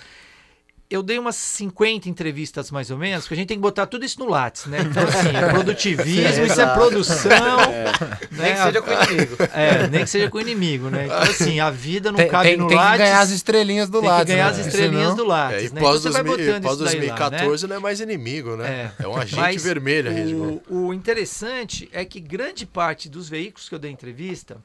Eu 0.93 1.03
dei 1.03 1.19
umas 1.19 1.37
50 1.37 2.09
entrevistas 2.09 2.71
mais 2.71 2.91
ou 2.91 2.99
menos, 2.99 3.25
porque 3.25 3.35
a 3.35 3.37
gente 3.39 3.49
tem 3.49 3.57
que 3.57 3.63
botar 3.63 3.87
tudo 3.87 4.05
isso 4.05 4.19
no 4.21 4.29
Lattes, 4.29 4.67
né? 4.67 4.79
Então, 4.83 5.03
assim, 5.05 5.29
é 5.35 5.49
produtivismo, 5.51 6.45
isso 6.45 6.61
é 6.61 6.67
produção. 6.75 7.31
né? 7.31 8.19
Nem 8.31 8.53
que 8.55 8.61
seja 8.63 8.83
com 8.83 8.91
o 8.91 9.03
inimigo. 9.03 9.37
É, 9.55 9.89
nem 9.89 10.01
que 10.05 10.11
seja 10.11 10.31
com 10.31 10.39
o 10.39 10.41
inimigo, 10.41 10.91
né? 10.91 11.07
Então, 11.07 11.19
assim, 11.23 11.61
a 11.61 11.71
vida 11.71 12.11
não 12.13 12.19
Tem, 12.19 12.29
cabe 12.29 12.49
tem- 12.51 12.57
no 12.59 12.69
tem 12.69 12.77
que 12.77 12.83
Lattes. 12.85 12.99
ganhar 12.99 13.21
as 13.21 13.31
estrelinhas 13.31 13.89
do 13.89 14.01
tem 14.01 14.09
lado. 14.09 14.27
que 14.27 14.33
ganhar 14.33 14.49
as 14.49 14.59
né? 14.59 14.67
estrelinhas 14.67 15.03
Senão- 15.03 15.17
do 15.17 15.25
Lattes, 15.25 15.57
É, 15.63 15.65
e 15.67 15.71
né? 15.73 15.81
pós, 15.81 16.01
então 16.01 16.13
você 16.13 16.19
vai 16.19 16.23
2000 16.25 16.47
botando 16.47 16.63
pós 16.63 16.73
isso 16.75 16.85
daí 16.85 16.95
lá, 16.95 17.01
né? 17.01 17.07
2014 17.07 17.67
não 17.67 17.77
é 17.77 17.79
mais 17.79 18.01
inimigo, 18.01 18.57
né? 18.57 18.93
É, 18.99 19.09
um 19.09 19.17
agente 19.17 19.37
Mas 19.37 19.63
vermelho 19.65 20.13
Globo. 20.37 20.63
o, 20.69 20.87
o 20.89 20.95
interessante 20.95 21.89
é 21.93 22.05
que 22.05 22.21
grande 22.21 22.67
parte 22.67 23.09
dos 23.09 23.29
veículos 23.29 23.69
que 23.69 23.75
eu 23.75 23.79
dei 23.79 23.91
entrevista, 23.91 24.57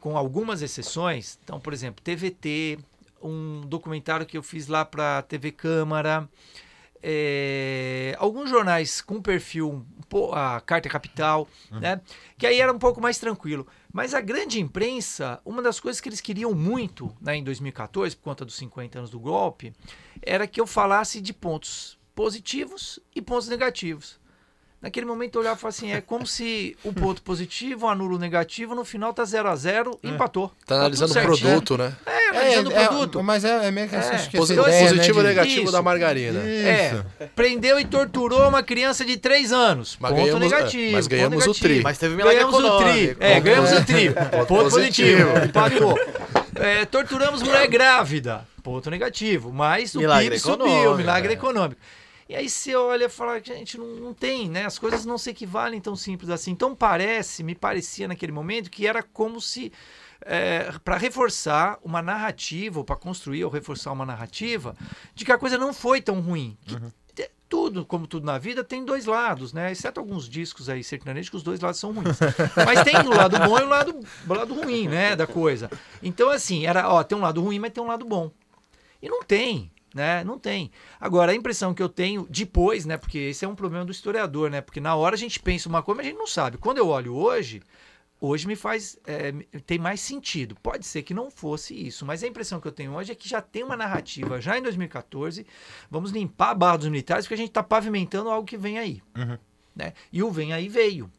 com 0.00 0.16
algumas 0.16 0.62
exceções, 0.62 1.38
então, 1.44 1.60
por 1.60 1.72
exemplo, 1.72 2.02
TVT, 2.02 2.78
um 3.22 3.60
documentário 3.62 4.26
que 4.26 4.36
eu 4.36 4.42
fiz 4.42 4.66
lá 4.66 4.84
para 4.84 5.22
TV 5.22 5.52
Câmara, 5.52 6.28
é, 7.02 8.14
alguns 8.18 8.50
jornais 8.50 9.00
com 9.00 9.22
perfil, 9.22 9.86
a 10.32 10.60
Carta 10.60 10.88
Capital, 10.88 11.48
né? 11.70 12.00
Que 12.36 12.46
aí 12.46 12.60
era 12.60 12.72
um 12.72 12.78
pouco 12.78 13.00
mais 13.00 13.18
tranquilo. 13.18 13.66
Mas 13.92 14.12
a 14.12 14.20
grande 14.20 14.60
imprensa, 14.60 15.40
uma 15.44 15.62
das 15.62 15.80
coisas 15.80 16.00
que 16.00 16.08
eles 16.08 16.20
queriam 16.20 16.52
muito 16.54 17.14
né, 17.20 17.36
em 17.36 17.44
2014, 17.44 18.16
por 18.16 18.22
conta 18.22 18.44
dos 18.44 18.56
50 18.56 18.98
anos 18.98 19.10
do 19.10 19.18
golpe, 19.18 19.72
era 20.20 20.46
que 20.46 20.60
eu 20.60 20.66
falasse 20.66 21.20
de 21.20 21.32
pontos 21.32 21.98
positivos 22.14 23.00
e 23.14 23.22
pontos 23.22 23.48
negativos. 23.48 24.19
Naquele 24.82 25.04
momento 25.04 25.34
eu 25.34 25.42
olhava 25.42 25.58
e 25.58 25.60
falava 25.60 25.76
assim, 25.76 25.92
é 25.92 26.00
como 26.00 26.26
se 26.26 26.74
o 26.82 26.90
ponto 26.90 27.20
positivo 27.20 27.86
anula 27.86 28.14
o 28.14 28.18
negativo, 28.18 28.74
no 28.74 28.82
final 28.82 29.12
tá 29.12 29.22
0 29.26 29.46
a 29.50 29.54
0 29.54 29.98
empatou. 30.02 30.48
Tá 30.48 30.54
tudo 30.64 30.74
analisando 30.76 31.10
o 31.10 31.12
certinho. 31.12 31.36
produto, 31.38 31.76
né? 31.76 31.92
É, 32.06 32.28
analisando 32.30 32.72
É, 32.72 32.80
o 32.84 32.88
produto. 32.88 33.18
é, 33.18 33.22
mas 33.22 33.44
é, 33.44 33.66
é 33.66 33.70
meio 33.70 33.88
que 33.90 33.96
essa, 33.96 34.12
É. 34.12 34.14
acho 34.16 34.30
que 34.30 34.36
essa 34.38 34.46
Positivo, 34.54 34.66
ideia, 34.68 34.88
positivo 34.88 35.14
né, 35.14 35.20
e 35.20 35.22
de- 35.22 35.28
negativo 35.38 35.62
Isso. 35.64 35.72
da 35.72 35.82
margarina. 35.82 36.40
Isso. 36.40 37.04
É, 37.20 37.26
prendeu 37.36 37.78
e 37.78 37.84
torturou 37.84 38.48
uma 38.48 38.62
criança 38.62 39.04
de 39.04 39.18
3 39.18 39.52
anos. 39.52 39.98
Mas 40.00 40.12
ponto 40.12 40.22
ganhamos- 40.22 40.50
é, 40.50 40.56
negativo. 40.56 40.92
mas 40.92 41.04
ponto 41.06 41.10
ganhamos 41.10 41.36
o 41.36 41.40
negativo. 41.48 41.68
tri. 41.68 41.82
Mas 41.82 41.98
teve 41.98 42.16
milagre 42.16 42.38
Ganhamos 42.38 42.64
o 42.64 42.78
tri. 42.78 43.16
É, 43.20 43.34
Ponto 43.34 43.44
ganhamos 43.44 43.72
o 43.72 43.84
tri. 43.84 44.10
Ponto 44.14 44.46
positivo. 44.70 45.26
positivo. 45.30 45.44
Empatou. 45.44 45.98
É, 46.54 46.84
torturamos 46.86 47.42
mulher 47.42 47.66
grávida. 47.68 48.46
Ponto 48.62 48.90
negativo. 48.90 49.52
Mas 49.52 49.94
o 49.94 49.98
Milagre 49.98 50.24
PIB 50.30 50.38
subiu. 50.40 50.66
econômico, 50.66 50.96
Milagre 50.96 51.30
é. 51.30 51.36
econômico. 51.36 51.80
E 52.30 52.34
aí 52.36 52.48
você 52.48 52.76
olha 52.76 53.06
e 53.06 53.08
fala, 53.08 53.40
gente, 53.42 53.76
não, 53.76 53.86
não 53.96 54.14
tem, 54.14 54.48
né? 54.48 54.64
As 54.64 54.78
coisas 54.78 55.04
não 55.04 55.18
se 55.18 55.30
equivalem 55.30 55.80
tão 55.80 55.96
simples 55.96 56.30
assim. 56.30 56.52
Então 56.52 56.76
parece, 56.76 57.42
me 57.42 57.56
parecia 57.56 58.06
naquele 58.06 58.30
momento 58.30 58.70
que 58.70 58.86
era 58.86 59.02
como 59.02 59.40
se 59.40 59.72
para 60.84 60.96
reforçar 60.96 61.78
uma 61.82 62.00
narrativa, 62.00 62.78
ou 62.78 62.84
para 62.84 62.94
construir 62.94 63.44
ou 63.44 63.50
reforçar 63.50 63.90
uma 63.90 64.06
narrativa, 64.06 64.76
de 65.12 65.24
que 65.24 65.32
a 65.32 65.38
coisa 65.38 65.58
não 65.58 65.72
foi 65.74 66.00
tão 66.00 66.20
ruim. 66.20 66.56
Que 66.64 66.76
te- 67.14 67.30
tudo, 67.48 67.84
como 67.84 68.06
tudo 68.06 68.24
na 68.26 68.38
vida, 68.38 68.62
tem 68.62 68.84
dois 68.84 69.06
lados, 69.06 69.52
né? 69.52 69.72
Exceto 69.72 69.98
alguns 69.98 70.28
discos 70.28 70.68
aí 70.68 70.84
sertanejos 70.84 71.30
que 71.30 71.36
os 71.36 71.42
dois 71.42 71.58
lados 71.58 71.80
são 71.80 71.90
ruins. 71.92 72.16
Mas 72.64 72.84
tem 72.84 72.96
o 72.96 73.10
lado 73.10 73.38
bom 73.40 73.58
e 73.58 73.62
o 73.62 73.68
lado, 73.68 74.00
o 74.28 74.32
lado 74.34 74.54
ruim, 74.54 74.86
né? 74.86 75.16
Da 75.16 75.26
coisa. 75.26 75.68
Então, 76.00 76.30
assim, 76.30 76.64
era, 76.64 76.88
ó, 76.88 77.02
tem 77.02 77.18
um 77.18 77.22
lado 77.22 77.42
ruim, 77.42 77.58
mas 77.58 77.72
tem 77.72 77.82
um 77.82 77.88
lado 77.88 78.04
bom. 78.04 78.30
E 79.02 79.08
não 79.08 79.24
tem, 79.24 79.72
né? 79.94 80.22
Não 80.24 80.38
tem. 80.38 80.70
Agora, 81.00 81.32
a 81.32 81.34
impressão 81.34 81.74
que 81.74 81.82
eu 81.82 81.88
tenho 81.88 82.26
depois, 82.28 82.84
né? 82.84 82.96
Porque 82.96 83.18
esse 83.18 83.44
é 83.44 83.48
um 83.48 83.54
problema 83.54 83.84
do 83.84 83.92
historiador, 83.92 84.50
né? 84.50 84.60
Porque 84.60 84.80
na 84.80 84.94
hora 84.94 85.14
a 85.14 85.18
gente 85.18 85.40
pensa 85.40 85.68
uma 85.68 85.82
coisa, 85.82 85.96
mas 85.98 86.06
a 86.06 86.10
gente 86.10 86.18
não 86.18 86.26
sabe. 86.26 86.58
Quando 86.58 86.78
eu 86.78 86.88
olho 86.88 87.14
hoje, 87.14 87.62
hoje 88.20 88.46
me 88.46 88.54
faz. 88.54 88.98
é, 89.06 89.32
tem 89.66 89.78
mais 89.78 90.00
sentido. 90.00 90.54
Pode 90.62 90.86
ser 90.86 91.02
que 91.02 91.14
não 91.14 91.30
fosse 91.30 91.74
isso, 91.74 92.04
mas 92.04 92.22
a 92.22 92.26
impressão 92.26 92.60
que 92.60 92.68
eu 92.68 92.72
tenho 92.72 92.92
hoje 92.92 93.12
é 93.12 93.14
que 93.14 93.28
já 93.28 93.40
tem 93.40 93.64
uma 93.64 93.76
narrativa, 93.76 94.40
já 94.40 94.58
em 94.58 94.62
2014, 94.62 95.46
vamos 95.90 96.10
limpar 96.10 96.50
a 96.50 96.54
barra 96.54 96.76
dos 96.78 96.88
militares, 96.88 97.24
porque 97.24 97.34
a 97.34 97.38
gente 97.38 97.48
está 97.48 97.62
pavimentando 97.62 98.30
algo 98.30 98.46
que 98.46 98.56
vem 98.56 98.78
aí. 98.78 99.02
Né? 99.74 99.92
E 100.12 100.22
o 100.22 100.30
vem 100.30 100.52
aí 100.52 100.68
veio. 100.68 101.10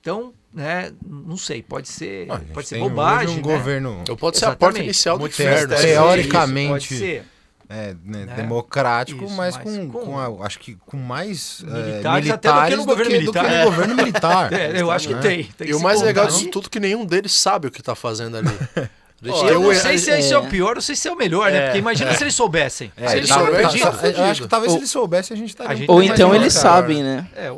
Então, 0.00 0.32
né, 0.52 0.92
não 1.04 1.36
sei, 1.36 1.62
pode 1.62 1.86
ser, 1.88 2.26
pode 2.54 2.66
ser 2.66 2.78
bobagem. 2.78 3.34
um 3.34 3.36
né? 3.36 3.42
governo 3.42 4.02
Ou 4.08 4.16
pode 4.16 4.38
ser 4.38 4.46
a 4.46 4.48
porta 4.48 4.78
Exatamente. 4.78 4.84
inicial 4.84 5.18
do 5.18 5.26
inferno. 5.26 5.76
Teoricamente. 5.76 6.70
Pode 6.70 6.98
ser. 6.98 7.24
É, 7.70 7.94
né, 8.04 8.24
Né? 8.26 8.34
democrático, 8.34 9.24
Isso, 9.24 9.34
mas 9.34 9.56
mas 9.56 9.64
com, 9.64 9.88
com- 9.90 10.00
com 10.06 10.18
a- 10.18 10.44
acho 10.46 10.58
que 10.58 10.76
com 10.84 10.96
mais 10.96 11.64
é, 11.66 11.90
Militares 11.90 12.30
até 12.30 12.52
do 12.52 12.66
que 12.66 12.76
no 12.76 12.84
governo 12.84 13.10
do 13.12 13.18
militar. 13.20 13.44
que 13.44 13.50
no 13.50 13.54
É. 13.56 13.64
governo 13.64 13.94
militar. 13.94 14.52
É, 14.52 14.80
eu 14.82 14.90
acho 14.90 15.08
que 15.08 15.14
né? 15.14 15.20
tem. 15.20 15.44
tem 15.44 15.66
que 15.66 15.72
E 15.72 15.74
o 15.74 15.78
se 15.78 15.82
mais 15.82 16.02
legal 16.02 16.26
contar. 16.26 16.36
disso 16.38 16.50
tudo 16.50 16.66
é 16.66 16.70
que 16.70 16.80
nenhum 16.80 17.06
deles 17.06 17.32
sabe 17.32 17.68
o 17.68 17.70
que 17.70 17.82
tá 17.82 17.94
fazendo 17.94 18.36
ali. 18.36 18.48
Tem 19.22 19.48
Eu 19.48 19.60
um- 19.60 19.64
não 19.64 19.74
sei 19.74 19.98
se 19.98 20.10
esse 20.10 20.32
é 20.32 20.38
o 20.38 20.46
É. 20.46 20.48
pior 20.48 20.76
ou 20.76 20.80
se 20.82 20.92
esse 20.92 21.06
é 21.06 21.12
o 21.12 21.14
melhor, 21.14 21.50
né? 21.52 21.58
É. 21.58 21.64
Porque 21.66 21.78
imagina 21.78 22.14
se 22.14 22.24
eles 22.24 22.34
soubessem. 22.34 22.90
É, 22.96 23.06
se 23.06 23.16
eles 23.18 23.28
tá- 23.28 23.34
tá- 23.34 23.40
soubessem 23.44 23.80
tá- 23.82 23.90
tá- 23.92 24.06
eu 24.08 24.24
acho 24.24 24.42
que 24.42 24.48
talvez 24.48 24.72
Ou- 24.72 24.78
se 24.78 24.82
ele 24.82 24.88
soubesse 24.88 25.32
a 25.34 25.36
gente 25.36 25.50
estaria 25.50 25.76
pouco 25.86 25.92
Ou 25.92 26.02
então 26.02 26.30
não, 26.30 26.34
eles 26.36 26.54
sabem, 26.54 27.02
né? 27.02 27.26
É, 27.36 27.52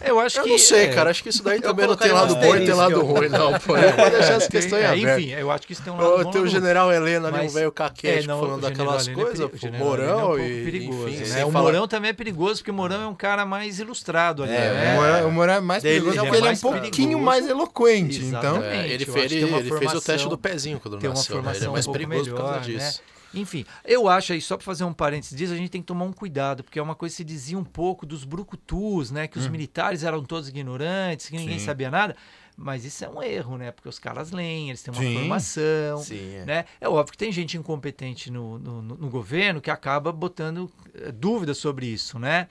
eu 0.00 0.18
acho 0.20 0.38
Eu 0.38 0.44
que. 0.44 0.50
não 0.50 0.58
sei, 0.58 0.84
é, 0.84 0.86
cara. 0.88 1.10
Acho 1.10 1.22
que 1.22 1.28
isso 1.28 1.42
daí 1.42 1.60
também 1.60 1.86
não 1.86 1.96
tem 1.96 2.10
lado 2.10 2.34
bom 2.36 2.56
e 2.56 2.64
tem 2.64 2.74
lado 2.74 3.00
ó. 3.00 3.04
ruim, 3.04 3.28
não. 3.28 3.52
Pô, 3.60 3.74
pode 3.74 4.10
deixar 4.16 4.34
essa 4.34 4.48
questão 4.50 4.78
em 4.78 4.82
é, 4.82 4.86
aberto. 4.86 5.20
enfim, 5.20 5.30
eu 5.32 5.50
acho 5.50 5.66
que 5.66 5.72
isso 5.72 5.82
tem 5.82 5.92
um 5.92 5.96
lado 5.96 6.22
bom. 6.24 6.28
Ô, 6.28 6.32
tem 6.32 6.40
o 6.42 6.46
general 6.46 6.92
Helena 6.92 7.28
ali, 7.28 7.46
um 7.46 7.50
velho 7.50 7.70
caquete, 7.72 8.24
É, 8.24 8.26
não, 8.26 8.40
falando 8.40 8.60
daquelas 8.62 9.08
é 9.08 9.12
coisas, 9.12 9.50
peri- 9.50 9.54
o 9.54 9.58
pô, 9.58 9.66
é 9.66 9.70
um 9.70 9.78
Morão 9.84 10.20
pouco 10.20 10.38
e, 10.40 10.64
perigoso, 10.64 11.08
enfim, 11.08 11.24
né? 11.32 11.44
O 11.44 11.50
falar- 11.50 11.64
Morão 11.64 11.88
também 11.88 12.10
é 12.10 12.14
perigoso, 12.14 12.56
porque 12.60 12.70
o 12.70 12.74
Morão 12.74 13.02
é 13.02 13.06
um 13.06 13.14
cara 13.14 13.44
mais 13.44 13.78
ilustrado 13.78 14.42
ali, 14.42 14.52
É, 14.52 14.56
né? 14.56 14.92
o 14.92 14.94
Moura- 14.96 15.26
o 15.26 15.32
Moura 15.32 15.52
é 15.54 15.60
mais 15.60 15.82
Dele, 15.82 15.94
perigoso 16.00 16.16
ele 16.16 16.26
é 16.26 16.30
porque 16.30 16.38
ele 16.38 16.48
é 16.48 16.52
um 16.52 16.80
pouquinho 16.80 17.18
mais 17.18 17.48
eloquente. 17.48 18.24
Então. 18.24 18.62
É, 18.62 18.88
ele, 18.88 19.04
Eu 19.06 19.12
fez, 19.12 19.94
o 19.94 20.00
teste 20.00 20.28
do 20.28 20.38
pezinho 20.38 20.80
quando 20.80 20.94
nasceu, 21.00 21.36
né? 21.42 21.50
Ele 21.54 21.56
é 21.56 21.60
formação 21.68 21.72
mais 21.72 21.86
perigoso 21.86 22.30
por 22.30 22.38
causa 22.38 22.60
disso. 22.60 23.00
Enfim, 23.34 23.64
eu 23.84 24.08
acho 24.08 24.32
aí, 24.32 24.40
só 24.40 24.56
para 24.56 24.64
fazer 24.64 24.84
um 24.84 24.92
parênteses 24.92 25.36
disso, 25.36 25.52
a 25.52 25.56
gente 25.56 25.70
tem 25.70 25.80
que 25.80 25.86
tomar 25.86 26.04
um 26.04 26.12
cuidado, 26.12 26.62
porque 26.62 26.78
é 26.78 26.82
uma 26.82 26.94
coisa 26.94 27.12
que 27.12 27.16
se 27.16 27.24
dizia 27.24 27.58
um 27.58 27.64
pouco 27.64 28.06
dos 28.06 28.24
brucutus, 28.24 29.10
né? 29.10 29.26
Que 29.26 29.38
os 29.38 29.48
militares 29.48 30.04
eram 30.04 30.24
todos 30.24 30.48
ignorantes, 30.48 31.28
que 31.28 31.36
ninguém 31.36 31.58
Sim. 31.58 31.64
sabia 31.64 31.90
nada. 31.90 32.16
Mas 32.56 32.84
isso 32.84 33.04
é 33.04 33.08
um 33.08 33.20
erro, 33.22 33.58
né? 33.58 33.72
Porque 33.72 33.88
os 33.88 33.98
caras 33.98 34.30
leem, 34.30 34.68
eles 34.68 34.82
têm 34.82 34.94
uma 34.94 35.02
Sim. 35.02 35.14
formação. 35.14 35.98
Sim, 35.98 36.34
é. 36.36 36.44
Né? 36.44 36.64
É 36.80 36.88
óbvio 36.88 37.12
que 37.12 37.18
tem 37.18 37.32
gente 37.32 37.56
incompetente 37.56 38.30
no, 38.30 38.58
no, 38.58 38.80
no- 38.82 38.96
no 38.96 39.08
governo 39.10 39.60
que 39.60 39.70
acaba 39.70 40.12
botando 40.12 40.70
eh, 40.94 41.10
dúvidas 41.10 41.58
sobre 41.58 41.86
isso, 41.86 42.18
né? 42.18 42.48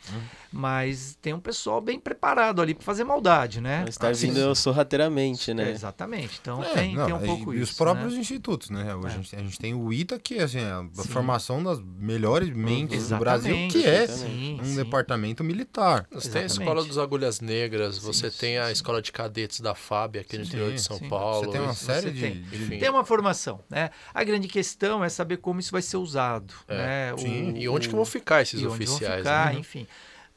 Mas 0.52 1.18
tem 1.22 1.34
um 1.34 1.40
pessoal 1.40 1.82
bem 1.82 2.00
preparado 2.00 2.62
ali 2.62 2.74
para 2.74 2.84
fazer 2.84 3.04
maldade, 3.04 3.60
né? 3.60 3.86
Está 3.88 4.10
Assim, 4.10 4.28
vindo 4.28 4.54
sorrateiramente, 4.56 5.52
é, 5.52 5.54
né? 5.54 5.72
exatamente. 5.72 6.38
Então 6.42 6.64
É, 6.64 6.74
tem, 6.74 6.96
não, 6.96 7.06
tem 7.06 7.16
um 7.16 7.22
e- 7.22 7.26
pouco 7.26 7.54
e, 7.54 7.58
isso. 7.62 7.72
os 7.72 7.78
próprios 7.78 8.14
né? 8.14 8.20
institutos, 8.20 8.70
né? 8.70 8.94
Hoje 8.96 9.08
É. 9.08 9.10
a, 9.10 9.22
gente, 9.22 9.36
a 9.36 9.40
gente 9.40 9.58
tem 9.60 9.74
o 9.74 9.92
ITA, 9.92 10.20
que 10.20 10.38
é 10.38 10.44
assim, 10.44 10.60
a, 10.60 10.86
Sim. 10.94 11.10
formação 11.12 11.64
das 11.64 11.80
melhores 11.80 12.50
mentes 12.50 13.10
do 13.10 13.18
Brasil, 13.18 13.56
Exatamente, 13.56 13.80
que 13.80 13.86
é 13.88 14.08
sim, 14.08 14.58
um 14.62 14.64
sim. 14.66 14.76
departamento 14.76 15.44
militar. 15.44 16.06
Você 16.12 16.30
tem 16.30 16.42
a 16.42 16.46
Exatamente. 16.46 16.52
escola 16.52 16.86
dos 16.86 16.98
agulhas 16.98 17.40
negras, 17.42 17.98
você 17.98 18.30
Sim, 18.30 18.38
tem 18.38 18.58
a 18.60 18.72
escola 18.72 19.02
de 19.02 19.12
cadetes 19.12 19.60
da 19.60 19.74
FAB 19.94 20.18
aqui 20.18 20.38
no 20.38 20.44
Sim, 20.46 20.50
interior 20.50 20.74
de 20.74 20.82
São 20.82 20.98
sim. 20.98 21.08
Paulo. 21.10 21.46
Você 21.46 21.52
tem 21.52 21.62
uma 21.62 21.74
série 21.74 22.02
você 22.02 22.12
de, 22.12 22.22
tem. 22.22 22.42
de- 22.42 22.56
Enfim. 22.64 22.80
Tem 22.80 22.90
uma 22.90 23.06
formação, 23.06 23.60
né? 23.70 23.90
A 24.14 24.24
grande 24.24 24.48
questão 24.48 25.04
é 25.04 25.10
saber 25.10 25.38
como 25.38 25.60
isso 25.60 25.72
vai 25.72 25.82
ser 25.82 25.98
usado, 25.98 26.54
É, 26.68 26.78
né? 27.12 27.18
sim. 27.18 27.54
E 27.58 27.70
onde 27.70 27.88
que 27.90 27.96
vão 27.96 28.06
ficar 28.06 28.42
esses 28.42 28.60
e 28.60 28.66
onde 28.68 28.86
vão 28.86 28.96
oficiais? 28.96 29.20
ficar, 29.20 29.54
né? 29.54 29.60
enfim. 29.60 29.86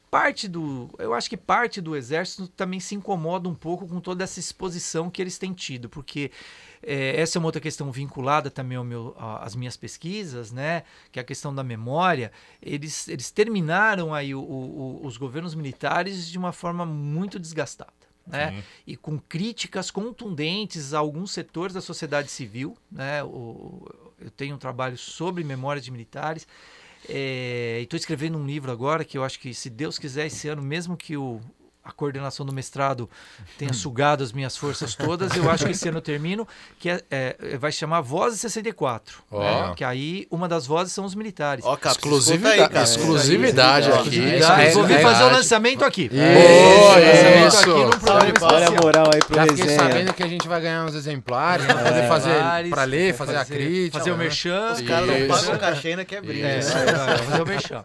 Parte 0.08 0.46
do, 0.48 0.88
eu 0.98 1.12
acho 1.12 1.28
que 1.28 1.36
parte 1.36 1.80
do 1.80 1.94
exército 1.96 2.46
também 2.48 2.78
se 2.80 2.94
incomoda 2.94 3.48
um 3.48 3.54
pouco 3.54 3.86
com 3.88 4.00
toda 4.00 4.22
essa 4.24 4.38
exposição 4.38 5.10
que 5.10 5.20
eles 5.20 5.36
têm 5.36 5.52
tido, 5.52 5.88
porque 5.88 6.30
É, 6.88 7.20
essa 7.20 7.36
é 7.36 7.40
uma 7.40 7.46
outra 7.48 7.60
questão 7.60 7.90
vinculada 7.90 8.48
também 8.48 8.78
ao 8.78 8.84
meu, 8.84 9.16
às 9.18 9.56
minhas 9.56 9.76
pesquisas, 9.76 10.52
né? 10.52 10.84
Que 11.10 11.18
é 11.18 11.22
a 11.22 11.24
questão 11.24 11.52
da 11.52 11.64
memória. 11.64 12.30
Eles, 12.62 13.08
eles 13.08 13.30
terminaram 13.30 14.14
aí 14.14 14.32
o- 14.34 14.40
o- 14.40 15.00
o- 15.02 15.06
os 15.06 15.16
governos 15.16 15.54
militares 15.54 16.28
de 16.28 16.38
uma 16.38 16.52
forma 16.52 16.86
muito 16.86 17.40
desgastada. 17.40 17.92
Né? 18.26 18.62
E 18.86 18.96
com 18.96 19.18
críticas 19.18 19.90
contundentes 19.90 20.92
a 20.92 20.98
alguns 20.98 21.30
setores 21.30 21.74
da 21.74 21.80
sociedade 21.80 22.30
civil. 22.30 22.76
Né? 22.90 23.22
O- 23.22 23.86
eu 24.18 24.30
tenho 24.30 24.56
um 24.56 24.58
trabalho 24.58 24.96
sobre 24.98 25.44
memória 25.44 25.80
de 25.80 25.90
militares. 25.90 26.46
É, 27.08 27.78
e 27.80 27.84
estou 27.84 27.96
escrevendo 27.96 28.36
um 28.36 28.44
livro 28.46 28.72
agora 28.72 29.04
que 29.04 29.16
eu 29.16 29.22
acho 29.22 29.38
que, 29.38 29.54
se 29.54 29.70
Deus 29.70 29.98
quiser, 29.98 30.26
esse 30.26 30.48
ano, 30.48 30.62
mesmo 30.62 30.96
que 30.96 31.16
o, 31.16 31.40
a 31.86 31.92
coordenação 31.92 32.44
do 32.44 32.52
mestrado 32.52 33.08
tenha 33.56 33.72
sugado 33.72 34.24
as 34.24 34.32
minhas 34.32 34.56
forças 34.56 34.94
todas, 34.94 35.34
eu 35.36 35.48
acho 35.48 35.64
que 35.64 35.70
esse 35.70 35.88
ano 35.88 35.98
eu 35.98 36.02
termino, 36.02 36.46
que 36.78 36.90
é, 36.90 37.02
é, 37.10 37.56
vai 37.56 37.70
chamar 37.70 38.00
Vozes 38.00 38.40
64. 38.40 39.22
Ó. 39.30 39.40
né? 39.40 39.74
Que 39.76 39.84
aí 39.84 40.26
uma 40.30 40.48
das 40.48 40.66
vozes 40.66 40.92
são 40.92 41.04
os 41.04 41.14
militares. 41.14 41.64
Caps, 41.64 41.92
Exclusividade, 41.92 42.60
aí, 42.60 42.68
cara. 42.68 42.82
exclusividade 42.82 43.90
Ó, 43.90 43.94
aqui. 44.00 44.08
Exclusividade. 44.08 44.74
Vou 44.74 44.84
vir 44.84 44.96
é 44.96 45.00
fazer 45.00 45.24
o 45.24 45.28
lançamento 45.30 45.84
aqui. 45.84 46.08
Boa, 46.08 47.46
isso. 47.46 47.58
aqui 47.58 47.86
palmas. 48.00 48.42
Olha 48.42 48.68
a 48.68 48.70
moral 48.70 49.10
aí 49.12 49.20
pro 49.20 49.34
Já 49.34 49.46
fiquei 49.46 49.64
resenha. 49.64 49.80
sabendo 49.80 50.14
que 50.14 50.22
a 50.22 50.28
gente 50.28 50.48
vai 50.48 50.60
ganhar 50.60 50.84
uns 50.84 50.94
exemplares, 50.94 51.66
pra 51.66 51.74
poder 51.74 52.08
fazer, 52.08 52.70
pra 52.70 52.84
ler, 52.84 53.14
fazer, 53.14 53.36
a 53.36 53.44
crítica. 53.44 53.98
Fazer 53.98 54.10
o 54.10 54.16
né? 54.16 54.24
merchan. 54.24 54.72
Os 54.72 54.80
caras 54.80 55.06
não 55.06 55.16
Isso. 55.16 55.28
pagam 55.28 55.54
o 55.54 55.58
cachê 55.58 55.88
ainda 55.88 56.04
que 56.04 56.14
é. 56.14 56.18
É, 56.18 56.22
né? 56.22 56.62
fazer 56.62 57.42
o 57.42 57.46
merchan. 57.46 57.84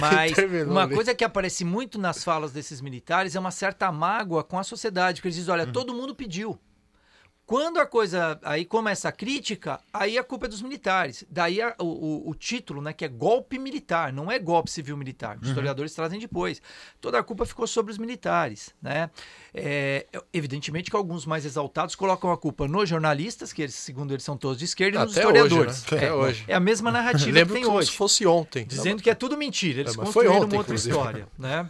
Mas 0.00 0.32
uma 0.66 0.88
coisa 0.88 1.14
que 1.14 1.24
aparece 1.24 1.64
muito 1.64 1.98
nas 1.98 2.22
falas 2.22 2.52
desses 2.52 2.80
militares 2.80 3.34
é 3.34 3.40
uma 3.42 3.50
certa 3.50 3.92
mágoa 3.92 4.42
com 4.42 4.58
a 4.58 4.64
sociedade, 4.64 5.16
porque 5.20 5.28
eles 5.28 5.36
dizem, 5.36 5.52
olha, 5.52 5.66
todo 5.66 5.92
mundo 5.92 6.14
pediu. 6.14 6.58
Quando 7.44 7.80
a 7.80 7.84
coisa 7.86 8.38
aí 8.44 8.64
começa 8.64 9.08
a 9.08 9.12
crítica, 9.12 9.78
aí 9.92 10.16
a 10.16 10.22
culpa 10.22 10.46
é 10.46 10.48
dos 10.48 10.62
militares. 10.62 11.24
Daí 11.28 11.60
a- 11.60 11.74
o, 11.80 12.30
o- 12.30 12.34
título, 12.34 12.80
né, 12.80 12.92
que 12.94 13.04
é 13.04 13.08
golpe 13.08 13.58
militar, 13.58 14.12
não 14.12 14.30
é 14.30 14.38
golpe 14.38 14.70
civil-militar. 14.70 15.38
Os 15.42 15.48
historiadores 15.48 15.92
trazem 15.92 16.20
depois. 16.20 16.62
Toda 17.00 17.18
a 17.18 17.22
culpa 17.22 17.44
ficou 17.44 17.66
sobre 17.66 17.92
os 17.92 17.98
militares, 17.98 18.70
né? 18.80 19.10
É, 19.52 20.06
evidentemente 20.32 20.88
que 20.88 20.96
alguns 20.96 21.26
mais 21.26 21.44
exaltados 21.44 21.94
colocam 21.96 22.30
a 22.32 22.38
culpa 22.38 22.66
nos 22.68 22.88
jornalistas, 22.88 23.52
que 23.52 23.62
eles, 23.62 23.74
segundo 23.74 24.14
eles 24.14 24.22
são 24.24 24.36
todos 24.36 24.56
de 24.56 24.64
esquerda, 24.64 25.00
e 25.00 25.04
nos 25.04 25.14
Até 25.16 25.26
hoje, 25.26 25.38
historiadores. 25.38 25.82
né? 25.82 25.96
Até 25.98 26.06
é, 26.06 26.12
hoje. 26.12 26.44
é 26.48 26.54
a 26.54 26.60
mesma 26.60 26.90
narrativa 26.92 27.26
que 27.26 27.32
Lembro 27.32 27.54
tem 27.54 27.64
como 27.64 27.76
hoje 27.76 27.90
se 27.90 27.96
fosse 27.96 28.24
ontem. 28.24 28.64
dizendo 28.64 29.02
que 29.02 29.10
é 29.10 29.14
tudo 29.14 29.36
mentira. 29.36 29.80
Eles 29.80 29.92
É, 29.92 29.96
construíram 29.96 30.36
ontem, 30.36 30.44
uma 30.54 30.58
outra 30.58 30.72
inclusive. 30.74 30.96
história, 30.96 31.28
né? 31.36 31.68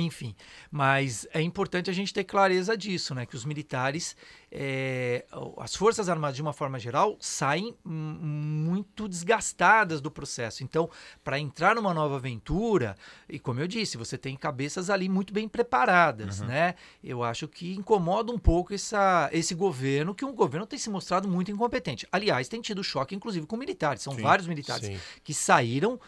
Enfim, 0.00 0.34
mas 0.70 1.26
é 1.32 1.40
importante 1.40 1.90
a 1.90 1.92
gente 1.92 2.12
ter 2.12 2.24
clareza 2.24 2.76
disso, 2.76 3.14
né? 3.14 3.26
Que 3.26 3.34
os 3.34 3.44
militares, 3.44 4.16
é, 4.50 5.24
as 5.58 5.74
forças 5.74 6.08
armadas 6.08 6.36
de 6.36 6.42
uma 6.42 6.52
forma 6.52 6.78
geral, 6.78 7.16
saem 7.20 7.74
muito 7.84 9.08
desgastadas 9.08 10.00
do 10.00 10.10
processo. 10.10 10.62
Então, 10.62 10.90
para 11.22 11.38
entrar 11.38 11.74
numa 11.74 11.92
nova 11.92 12.16
aventura, 12.16 12.96
e 13.28 13.38
como 13.38 13.60
eu 13.60 13.66
disse, 13.66 13.96
você 13.96 14.16
tem 14.16 14.36
cabeças 14.36 14.90
ali 14.90 15.08
muito 15.08 15.32
bem 15.32 15.48
preparadas, 15.48 16.40
né? 16.40 16.74
Eu 17.02 17.22
acho 17.22 17.48
que 17.48 17.74
incomoda 17.74 18.32
um 18.32 18.38
pouco 18.38 18.74
essa, 18.74 19.28
esse 19.32 19.54
governo, 19.54 20.14
que 20.14 20.24
um 20.24 20.34
governo 20.34 20.66
tem 20.66 20.78
se 20.78 20.90
mostrado 20.90 21.28
muito 21.28 21.50
incompetente. 21.50 22.06
Aliás, 22.10 22.48
tem 22.48 22.60
tido 22.60 22.82
choque, 22.82 23.14
inclusive, 23.14 23.46
com 23.46 23.56
militares. 23.56 24.02
São 24.02 24.14
vários 24.16 24.46
militares 24.46 24.86
Sim. 24.86 24.98
que 25.22 25.34
saíram 25.34 26.00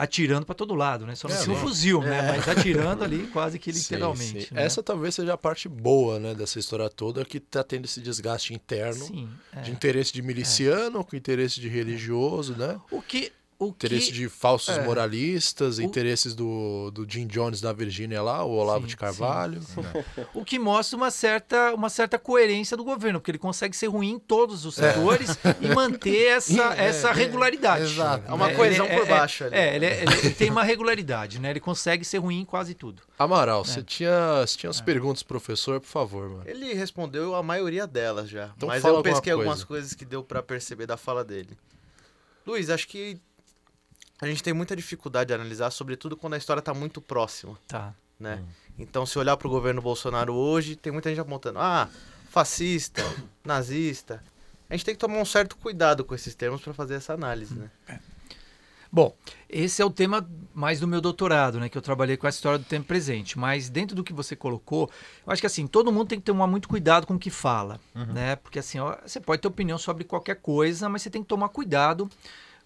atirando 0.00 0.46
para 0.46 0.54
todo 0.54 0.74
lado, 0.74 1.06
né? 1.06 1.14
Só 1.14 1.28
não 1.28 1.36
É, 1.36 1.38
tinha 1.42 1.52
um 1.52 1.58
né? 1.58 1.62
fuzil, 1.62 2.00
né? 2.00 2.22
Mas 2.32 2.48
atirando 2.48 3.04
ali 3.04 3.26
quase 3.26 3.58
que 3.58 3.70
Sim, 3.72 3.78
literalmente. 3.80 4.48
sim. 4.48 4.54
né? 4.54 4.64
Essa 4.64 4.82
talvez 4.82 5.14
seja 5.14 5.34
a 5.34 5.36
parte 5.38 5.68
boa, 5.68 6.18
né, 6.18 6.34
dessa 6.34 6.58
história 6.58 6.88
toda, 6.88 7.24
que 7.24 7.38
tá 7.38 7.62
tendo 7.62 7.84
esse 7.84 8.00
desgaste 8.00 8.54
interno 8.54 9.04
Sim. 9.04 9.28
é. 9.54 9.60
de 9.60 9.70
interesse 9.70 10.12
de 10.12 10.22
miliciano 10.22 11.04
com 11.04 11.14
interesse 11.14 11.60
de 11.60 11.68
religioso, 11.68 12.54
né? 12.56 12.80
O 12.90 13.02
que 13.02 13.30
o 13.60 13.68
Interesse 13.68 14.06
que 14.06 14.12
de 14.14 14.28
falsos 14.28 14.76
é. 14.78 14.82
moralistas, 14.82 15.76
O- 15.78 15.82
interesses 15.82 16.34
do, 16.34 16.90
do 16.90 17.06
Jim 17.06 17.26
Jones 17.26 17.60
da 17.60 17.72
Virgínia 17.74 18.22
lá, 18.22 18.42
o 18.42 18.50
Olavo 18.52 18.80
Sim, 18.82 18.86
de 18.88 18.96
Carvalho. 18.96 19.60
o 20.34 20.44
que 20.44 20.58
mostra 20.58 20.96
uma 20.96 21.10
certa 21.10 21.74
uma 21.74 21.90
certa 21.90 22.18
coerência 22.18 22.74
do 22.76 22.82
governo, 22.82 23.20
porque 23.20 23.30
ele 23.32 23.38
consegue 23.38 23.76
ser 23.76 23.88
ruim 23.88 24.12
em 24.12 24.18
todos 24.18 24.64
os 24.64 24.74
setores 24.76 25.38
e 25.60 25.68
manter 25.74 26.28
essa 26.32 26.74
É, 26.74 26.86
essa 26.86 27.10
é, 27.10 27.12
regularidade. 27.12 27.84
exato. 27.84 28.24
É 28.26 28.32
uma 28.32 28.48
Ele- 28.48 28.56
coesão 28.56 28.86
é- 28.86 28.96
por 28.98 29.06
é- 29.06 29.08
baixo 29.10 29.44
ali. 29.44 29.54
É, 29.54 29.76
ele, 29.76 29.84
é- 29.86 30.02
ele- 30.02 30.30
tem 30.30 30.50
uma 30.50 30.64
regularidade, 30.64 31.38
né? 31.38 31.50
Ele 31.50 31.60
consegue 31.60 32.04
ser 32.04 32.16
ruim 32.18 32.40
em 32.40 32.44
quase 32.46 32.72
tudo. 32.74 33.02
Amaral, 33.18 33.60
É. 33.60 33.64
você 33.64 33.82
tinha, 33.82 34.40
você 34.46 34.56
tinha 34.56 34.68
umas 34.70 34.80
perguntas, 34.80 35.22
pro 35.22 35.38
professor, 35.38 35.80
por 35.80 35.86
favor, 35.88 36.28
mano. 36.30 36.42
Ele 36.46 36.72
respondeu 36.72 37.34
a 37.34 37.42
maioria 37.42 37.86
delas 37.86 38.28
já. 38.30 38.50
Então 38.56 38.68
mas 38.68 38.80
fala 38.82 38.98
eu 38.98 39.02
pesquei 39.02 39.32
coisa. 39.32 39.48
algumas 39.50 39.64
coisas 39.64 39.92
que 39.94 40.04
deu 40.06 40.22
pra 40.24 40.42
perceber 40.42 40.86
da 40.86 40.96
fala 40.96 41.22
dele. 41.22 41.58
Luiz, 42.46 42.70
acho 42.70 42.88
que 42.88 43.18
a 44.20 44.26
gente 44.26 44.42
tem 44.42 44.52
muita 44.52 44.76
dificuldade 44.76 45.28
de 45.28 45.34
analisar, 45.34 45.70
sobretudo 45.70 46.16
quando 46.16 46.34
a 46.34 46.36
história 46.38 46.62
tá 46.62 46.74
muito 46.74 47.00
próxima, 47.00 47.58
Tá. 47.66 47.94
né? 48.18 48.42
Então, 48.78 49.04
se 49.06 49.18
olhar 49.18 49.36
pro 49.36 49.48
governo 49.48 49.80
Bolsonaro 49.82 50.34
hoje, 50.34 50.76
tem 50.76 50.92
muita 50.92 51.08
gente 51.10 51.20
apontando, 51.20 51.58
ah, 51.58 51.88
fascista, 52.30 53.02
nazista. 53.44 54.22
A 54.68 54.74
gente 54.74 54.84
tem 54.84 54.94
que 54.94 55.00
tomar 55.00 55.18
um 55.18 55.24
certo 55.24 55.56
cuidado 55.56 56.04
com 56.04 56.14
esses 56.14 56.34
termos 56.34 56.60
pra 56.60 56.72
fazer 56.72 56.94
essa 56.94 57.12
análise, 57.12 57.54
né? 57.54 57.70
Bom, 58.92 59.14
esse 59.48 59.80
é 59.80 59.84
o 59.84 59.90
tema 59.90 60.28
mais 60.52 60.80
do 60.80 60.86
meu 60.88 61.00
doutorado, 61.00 61.60
né? 61.60 61.68
Que 61.68 61.78
eu 61.78 61.82
trabalhei 61.82 62.16
com 62.16 62.26
a 62.26 62.30
história 62.30 62.58
do 62.58 62.64
tempo 62.64 62.86
presente. 62.88 63.38
Mas 63.38 63.68
dentro 63.68 63.94
do 63.94 64.02
que 64.02 64.12
você 64.12 64.34
colocou, 64.34 64.90
eu 65.24 65.32
acho 65.32 65.40
que 65.40 65.46
assim, 65.46 65.66
todo 65.66 65.92
mundo 65.92 66.08
tem 66.08 66.18
que 66.18 66.24
tomar 66.26 66.46
muito 66.48 66.68
cuidado 66.68 67.06
com 67.06 67.14
o 67.14 67.18
que 67.18 67.30
fala, 67.30 67.80
né? 67.94 68.34
Porque 68.36 68.58
assim, 68.58 68.80
ó, 68.80 68.96
você 69.06 69.20
pode 69.20 69.42
ter 69.42 69.48
opinião 69.48 69.78
sobre 69.78 70.02
qualquer 70.04 70.36
coisa, 70.36 70.88
mas 70.88 71.02
você 71.02 71.10
tem 71.10 71.22
que 71.22 71.28
tomar 71.28 71.48
cuidado 71.50 72.10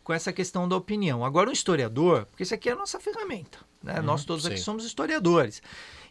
com 0.05 0.13
essa 0.13 0.33
questão 0.33 0.69
da 0.69 0.77
opinião. 0.77 1.25
Agora, 1.25 1.49
um 1.49 1.53
historiador, 1.53 2.27
porque 2.27 2.43
isso 2.43 2.55
aqui 2.55 2.69
é 2.69 2.73
a 2.73 2.77
nossa 2.77 3.01
ferramenta, 3.01 3.59
né? 3.83 4.01
Nós 4.03 4.25
todos 4.25 4.45
aqui 4.47 4.59
sim. 4.59 4.63
somos 4.63 4.85
historiadores. 4.85 5.63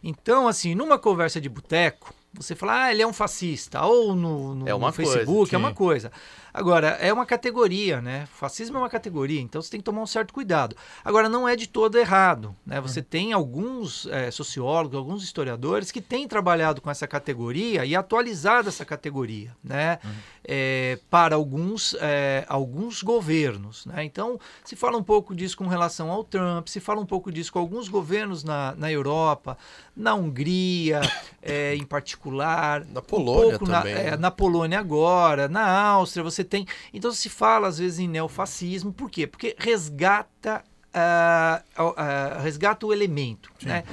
Então, 0.02 0.46
assim, 0.48 0.74
numa 0.74 0.98
conversa 0.98 1.40
de 1.40 1.48
boteco, 1.48 2.12
você 2.34 2.54
fala, 2.56 2.82
ah, 2.84 2.92
ele 2.92 3.00
é 3.00 3.06
um 3.06 3.12
fascista, 3.12 3.82
ou 3.84 4.14
no, 4.14 4.54
no- 4.56 4.68
É 4.68 4.74
uma 4.74 4.88
no 4.88 4.92
Facebook, 4.92 5.26
coisa, 5.36 5.54
é 5.54 5.58
uma 5.58 5.72
coisa. 5.72 6.12
Agora, 6.56 6.90
é 7.00 7.12
uma 7.12 7.26
categoria, 7.26 8.00
né? 8.00 8.28
Fascismo 8.32 8.76
é 8.76 8.80
uma 8.80 8.88
categoria, 8.88 9.40
então 9.40 9.60
você 9.60 9.68
tem 9.72 9.80
que 9.80 9.84
tomar 9.84 10.00
um 10.02 10.06
certo 10.06 10.32
cuidado. 10.32 10.76
Agora, 11.04 11.28
não 11.28 11.48
é 11.48 11.56
de 11.56 11.66
todo 11.68 11.98
errado, 11.98 12.54
né? 12.64 12.80
Você 12.80 13.02
tem 13.02 13.32
alguns 13.32 14.06
eh, 14.06 14.30
sociólogos, 14.30 14.96
alguns 14.96 15.24
historiadores 15.24 15.90
que 15.90 16.00
têm 16.00 16.28
trabalhado 16.28 16.80
com 16.80 16.88
essa 16.88 17.08
categoria 17.08 17.84
e 17.84 17.96
atualizado 17.96 18.68
essa 18.68 18.84
categoria, 18.84 19.50
né? 19.64 19.98
Eh, 20.44 21.00
para 21.10 21.34
alguns, 21.34 21.96
eh, 22.00 22.44
alguns 22.48 23.02
governos, 23.02 23.84
né? 23.86 24.04
Então, 24.04 24.38
se 24.64 24.76
fala 24.76 24.96
um 24.96 25.02
pouco 25.02 25.34
disso 25.34 25.56
com 25.56 25.66
relação 25.66 26.08
ao 26.08 26.22
Trump, 26.22 26.68
se 26.68 26.78
fala 26.78 27.00
um 27.00 27.06
pouco 27.06 27.32
disso 27.32 27.52
com 27.52 27.58
alguns 27.58 27.88
governos 27.88 28.44
na, 28.44 28.74
na 28.76 28.92
Europa, 28.92 29.58
na 29.96 30.14
Hungria, 30.14 31.00
eh, 31.42 31.74
em 31.74 31.84
particular, 31.84 32.84
Na 32.84 33.02
Polônia 33.02 33.58
na- 33.62 33.78
também, 33.80 33.94
é, 33.94 34.10
né? 34.12 34.16
na 34.16 34.30
Polônia 34.30 34.78
agora, 34.78 35.48
na 35.48 35.66
Áustria, 35.66 36.22
você 36.22 36.43
tem. 36.44 36.66
Então 36.92 37.12
se 37.12 37.28
fala 37.28 37.68
às 37.68 37.78
vezes 37.78 37.98
em 37.98 38.08
neofascismo, 38.08 38.92
por 38.92 39.10
quê? 39.10 39.26
Porque 39.26 39.54
resgata, 39.58 40.64
ah, 40.92 41.62
ah, 41.76 42.38
resgata 42.42 42.86
o 42.86 42.92
elemento. 42.92 43.50
Né? 43.62 43.84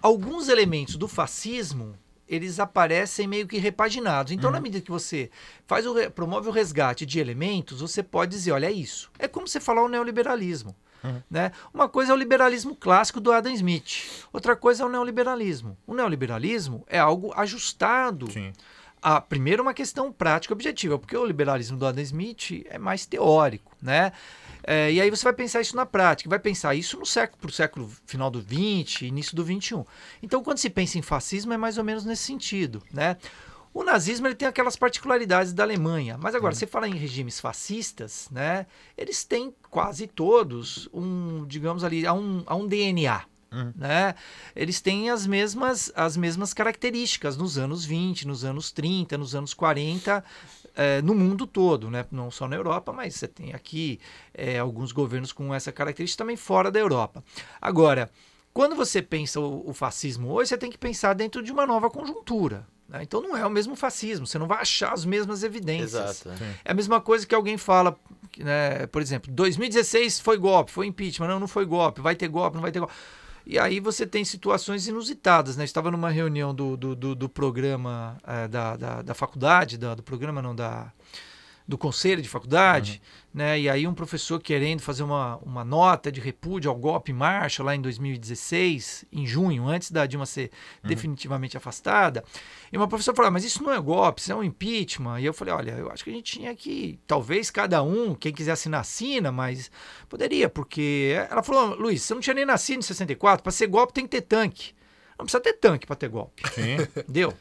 Alguns 0.00 0.48
elementos 0.48 0.96
do 0.96 1.08
fascismo. 1.08 1.94
Eles 2.28 2.60
aparecem 2.60 3.26
meio 3.26 3.48
que 3.48 3.56
repaginados. 3.56 4.32
Então, 4.32 4.50
na 4.50 4.60
medida 4.60 4.84
que 4.84 4.90
você 4.90 5.30
faz 5.66 5.86
o, 5.86 5.94
promove 6.10 6.46
o 6.46 6.52
resgate 6.52 7.06
de 7.06 7.18
elementos, 7.18 7.80
você 7.80 8.02
pode 8.02 8.32
dizer: 8.32 8.52
olha, 8.52 8.66
é 8.66 8.70
isso. 8.70 9.10
É 9.18 9.26
como 9.26 9.48
você 9.48 9.58
falar 9.58 9.82
o 9.82 9.88
neoliberalismo. 9.88 10.76
Né? 11.30 11.52
Uma 11.72 11.88
coisa 11.88 12.12
é 12.12 12.14
o 12.14 12.18
liberalismo 12.18 12.74
clássico 12.74 13.20
do 13.20 13.32
Adam 13.32 13.52
Smith, 13.52 14.26
outra 14.32 14.56
coisa 14.56 14.82
é 14.82 14.86
o 14.86 14.88
neoliberalismo. 14.88 15.76
O 15.86 15.94
neoliberalismo 15.94 16.84
é 16.88 16.98
algo 16.98 17.32
ajustado 17.36 18.30
Sim. 18.30 18.52
A, 19.02 19.20
primeiro 19.20 19.62
uma 19.62 19.74
questão 19.74 20.12
prática 20.12 20.52
e 20.52 20.54
objetiva, 20.54 20.98
porque 20.98 21.16
o 21.16 21.24
liberalismo 21.24 21.76
do 21.76 21.86
Adam 21.86 22.02
Smith 22.02 22.64
é 22.68 22.78
mais 22.78 23.06
teórico, 23.06 23.76
né? 23.80 24.12
É, 24.62 24.92
e 24.92 25.00
aí 25.00 25.08
você 25.08 25.24
vai 25.24 25.32
pensar 25.32 25.60
isso 25.60 25.74
na 25.74 25.86
prática, 25.86 26.28
vai 26.28 26.38
pensar 26.38 26.74
isso 26.74 26.98
no 26.98 27.06
século, 27.06 27.38
pro 27.40 27.52
século 27.52 27.90
final 28.06 28.30
do 28.30 28.40
20, 28.40 29.06
início 29.06 29.34
do 29.34 29.44
21. 29.44 29.84
Então, 30.22 30.42
quando 30.42 30.58
se 30.58 30.68
pensa 30.68 30.98
em 30.98 31.02
fascismo, 31.02 31.52
é 31.52 31.56
mais 31.56 31.78
ou 31.78 31.84
menos 31.84 32.04
nesse 32.04 32.24
sentido, 32.24 32.82
né? 32.92 33.16
O 33.72 33.84
nazismo 33.84 34.26
ele 34.26 34.34
tem 34.34 34.48
aquelas 34.48 34.76
particularidades 34.76 35.52
da 35.52 35.62
Alemanha, 35.62 36.18
mas 36.18 36.34
agora 36.34 36.54
você 36.54 36.66
fala 36.66 36.88
em 36.88 36.96
regimes 36.96 37.38
fascistas, 37.38 38.28
né? 38.30 38.66
Eles 38.96 39.24
têm 39.24 39.54
quase 39.70 40.06
todos 40.06 40.88
um, 40.92 41.46
digamos 41.46 41.84
ali, 41.84 42.06
há 42.06 42.12
um, 42.12 42.42
há 42.46 42.56
um 42.56 42.66
DNA, 42.66 43.22
né? 43.74 44.14
Eles 44.54 44.80
têm 44.80 45.10
as 45.10 45.26
mesmas, 45.26 45.90
as 45.94 46.16
mesmas 46.16 46.52
características 46.52 47.36
nos 47.36 47.56
anos 47.56 47.84
20, 47.84 48.26
nos 48.26 48.44
anos 48.44 48.70
30, 48.70 49.16
nos 49.16 49.34
anos 49.34 49.54
40, 49.54 50.24
eh, 50.76 51.02
no 51.02 51.14
mundo 51.14 51.46
todo, 51.46 51.90
né? 51.90 52.04
não 52.10 52.30
só 52.30 52.46
na 52.46 52.56
Europa, 52.56 52.92
mas 52.92 53.14
você 53.14 53.26
tem 53.26 53.54
aqui 53.54 53.98
eh, 54.34 54.58
alguns 54.58 54.92
governos 54.92 55.32
com 55.32 55.54
essa 55.54 55.72
característica 55.72 56.22
também 56.22 56.36
fora 56.36 56.70
da 56.70 56.78
Europa. 56.78 57.24
Agora, 57.60 58.10
quando 58.52 58.76
você 58.76 59.00
pensa 59.00 59.40
o, 59.40 59.70
o 59.70 59.72
fascismo 59.72 60.30
hoje, 60.32 60.50
você 60.50 60.58
tem 60.58 60.70
que 60.70 60.78
pensar 60.78 61.14
dentro 61.14 61.42
de 61.42 61.50
uma 61.50 61.66
nova 61.66 61.88
conjuntura. 61.88 62.66
né? 62.88 63.02
Então 63.02 63.20
não 63.20 63.36
é 63.36 63.46
o 63.46 63.50
mesmo 63.50 63.74
fascismo, 63.76 64.26
você 64.26 64.38
não 64.38 64.46
vai 64.46 64.60
achar 64.60 64.92
as 64.92 65.04
mesmas 65.04 65.42
evidências. 65.42 66.24
Exato. 66.26 66.30
É 66.64 66.72
a 66.72 66.74
mesma 66.74 67.00
coisa 67.00 67.26
que 67.26 67.34
alguém 67.34 67.56
fala, 67.56 67.96
né, 68.36 68.86
por 68.88 69.00
exemplo, 69.00 69.32
2016 69.32 70.20
foi 70.20 70.36
golpe, 70.36 70.70
foi 70.70 70.86
impeachment, 70.86 71.28
não, 71.28 71.40
não 71.40 71.48
foi 71.48 71.64
golpe, 71.64 72.00
vai 72.00 72.14
ter 72.14 72.28
golpe, 72.28 72.56
não 72.56 72.62
vai 72.62 72.72
ter 72.72 72.80
golpe. 72.80 72.94
E 73.50 73.58
aí 73.58 73.80
você 73.80 74.06
tem 74.06 74.24
situações 74.26 74.86
inusitadas, 74.86 75.56
né? 75.56 75.64
Estava 75.64 75.90
numa 75.90 76.10
reunião 76.10 76.54
do, 76.54 76.76
do, 76.76 76.94
do, 76.94 77.14
do 77.14 77.28
programa 77.30 78.18
eh, 78.26 78.46
da, 78.46 78.76
da, 78.76 79.02
da 79.02 79.14
faculdade, 79.14 79.78
da- 79.78 79.94
do 79.94 80.02
programa 80.02 80.42
não, 80.42 80.54
da, 80.54 80.92
do 81.68 81.76
conselho 81.76 82.22
de 82.22 82.28
faculdade, 82.30 83.02
né? 83.32 83.60
E 83.60 83.68
aí 83.68 83.86
um 83.86 83.92
professor 83.92 84.40
querendo 84.40 84.80
fazer 84.80 85.02
uma, 85.02 85.36
uma 85.36 85.62
nota 85.62 86.10
de 86.10 86.18
repúdio 86.18 86.70
ao 86.70 86.76
golpe 86.76 87.12
marcha 87.12 87.62
lá 87.62 87.76
em 87.76 87.80
2016, 87.82 89.04
em 89.12 89.26
junho, 89.26 89.68
antes 89.68 89.90
da 89.90 90.06
Dilma 90.06 90.24
ser 90.24 90.50
definitivamente 90.82 91.58
afastada. 91.58 92.24
E 92.72 92.76
uma 92.78 92.88
professora 92.88 93.14
falou: 93.14 93.28
"Ah, 93.28 93.32
mas 93.32 93.44
isso 93.44 93.62
não 93.62 93.70
é 93.70 93.78
golpe, 93.78 94.22
isso 94.22 94.32
é 94.32 94.34
um 94.34 94.42
impeachment. 94.42 95.20
E 95.20 95.26
eu 95.26 95.34
falei: 95.34 95.52
olha, 95.52 95.72
eu 95.72 95.90
acho 95.90 96.02
que 96.02 96.08
a 96.08 96.12
gente 96.14 96.32
tinha 96.32 96.54
que, 96.54 96.98
talvez 97.06 97.50
cada 97.50 97.82
um, 97.82 98.14
quem 98.14 98.32
quiser 98.32 98.52
assinar, 98.52 98.80
assina, 98.80 99.30
mas 99.30 99.70
poderia, 100.08 100.48
porque. 100.48 101.14
Ela 101.30 101.42
falou: 101.42 101.74
Luiz, 101.74 102.00
você 102.00 102.14
não 102.14 102.22
tinha 102.22 102.32
nem 102.32 102.46
nascido 102.46 102.78
em 102.78 102.82
64, 102.82 103.42
para 103.42 103.52
ser 103.52 103.66
golpe 103.66 103.92
tem 103.92 104.04
que 104.04 104.10
ter 104.10 104.22
tanque. 104.22 104.72
Não 105.18 105.26
precisa 105.26 105.42
ter 105.42 105.54
tanque 105.54 105.86
para 105.86 105.96
ter 105.96 106.08
golpe. 106.08 106.48
Sim. 106.54 106.76
Entendeu? 106.96 107.34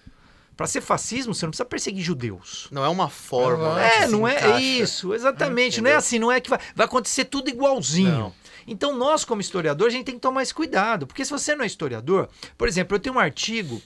Para 0.57 0.65
ser 0.67 0.81
fascismo, 0.81 1.33
você 1.35 1.45
não 1.45 1.51
precisa 1.51 1.65
perseguir 1.65 2.03
judeus. 2.03 2.67
Não 2.71 2.83
é 2.83 2.89
uma 2.89 3.07
forma. 3.09 3.75
né, 3.75 3.97
É, 4.03 4.07
não 4.07 4.27
é 4.27 4.35
encaixa. 4.37 4.59
isso, 4.59 5.13
exatamente. 5.13 5.79
não 5.81 5.89
é 5.91 5.95
assim, 5.95 6.17
não 6.19 6.31
é 6.31 6.41
que 6.41 6.49
vai, 6.49 6.59
vai 6.75 6.85
acontecer 6.87 7.25
tudo 7.25 7.47
igualzinho. 7.49 8.11
Não. 8.11 8.33
Então, 8.65 8.97
nós, 8.97 9.23
como 9.23 9.39
historiador, 9.39 9.87
a 9.87 9.91
gente 9.91 10.05
tem 10.05 10.15
que 10.15 10.21
tomar 10.21 10.41
esse 10.43 10.53
cuidado. 10.53 11.05
Porque 11.07 11.23
se 11.23 11.31
você 11.31 11.55
não 11.55 11.63
é 11.63 11.67
historiador, 11.67 12.27
por 12.57 12.67
exemplo, 12.67 12.95
eu 12.95 12.99
tenho 12.99 13.15
um 13.15 13.19
artigo 13.19 13.81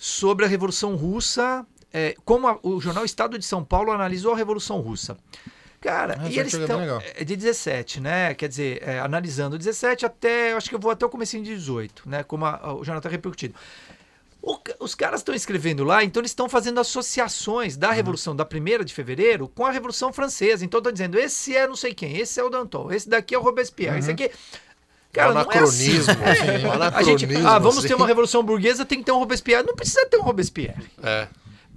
sobre 0.00 0.44
a 0.46 0.48
Revolução 0.48 0.94
Russa, 0.96 1.66
é, 1.92 2.14
como 2.24 2.46
a- 2.48 2.58
o 2.62 2.80
jornal 2.80 3.04
Estado 3.04 3.38
de 3.38 3.44
São 3.44 3.62
Paulo 3.64 3.90
analisou 3.92 4.32
a 4.32 4.36
Revolução 4.36 4.80
Russa. 4.80 5.18
Cara, 5.80 6.16
e 6.30 6.38
eles 6.38 6.54
é 6.54 6.60
estão. 6.60 6.80
É 7.16 7.24
de 7.24 7.34
17, 7.36 8.00
né? 8.00 8.34
Quer 8.34 8.48
dizer, 8.48 8.80
é, 8.88 9.00
analisando 9.00 9.58
17 9.58 10.06
até. 10.06 10.52
eu 10.52 10.56
Acho 10.56 10.68
que 10.68 10.74
eu 10.76 10.78
vou 10.78 10.92
até 10.92 11.04
o 11.04 11.08
comecinho 11.08 11.42
de 11.42 11.50
18, 11.56 12.08
né? 12.08 12.22
Como 12.22 12.46
a- 12.46 12.60
a- 12.62 12.72
o 12.74 12.84
jornal 12.84 12.98
está 12.98 13.08
repercutido. 13.08 13.54
O 14.42 14.58
os 14.80 14.94
caras 14.96 15.20
estão 15.20 15.32
escrevendo 15.34 15.84
lá, 15.84 16.02
então 16.02 16.20
eles 16.20 16.32
estão 16.32 16.48
fazendo 16.48 16.80
associações 16.80 17.74
Uhum. 17.74 17.80
da 17.80 17.92
Revolução 17.92 18.34
da 18.34 18.44
1 18.44 18.84
de 18.84 18.92
fevereiro 18.92 19.46
com 19.48 19.64
a 19.64 19.70
Revolução 19.70 20.12
Francesa. 20.12 20.64
Então 20.64 20.78
estão 20.78 20.92
dizendo, 20.92 21.16
esse 21.18 21.56
é 21.56 21.66
não 21.68 21.76
sei 21.76 21.94
quem, 21.94 22.16
esse 22.18 22.40
é 22.40 22.42
o 22.44 22.50
Danton, 22.50 22.90
esse 22.90 23.08
daqui 23.08 23.34
é 23.34 23.38
o 23.38 23.42
Robespierre, 23.42 23.98
esse 24.00 24.08
Uhum. 24.08 24.14
aqui. 24.14 24.30
Cara, 25.12 25.32
não 25.34 25.40
é 25.42 25.58
assim. 25.58 25.90
anacronismo. 25.98 26.14
A 26.24 27.02
gente, 27.02 27.24
anacronismo, 27.24 27.48
ah, 27.48 27.58
vamos 27.58 27.84
ter 27.84 27.94
uma 27.94 28.06
revolução 28.06 28.42
burguesa, 28.42 28.84
tem 28.84 28.98
que 28.98 29.04
ter 29.04 29.12
um 29.12 29.18
Robespierre. 29.18 29.62
Não 29.62 29.76
precisa 29.76 30.04
ter 30.06 30.16
um 30.16 30.22
Robespierre. 30.22 30.90
É. 31.02 31.28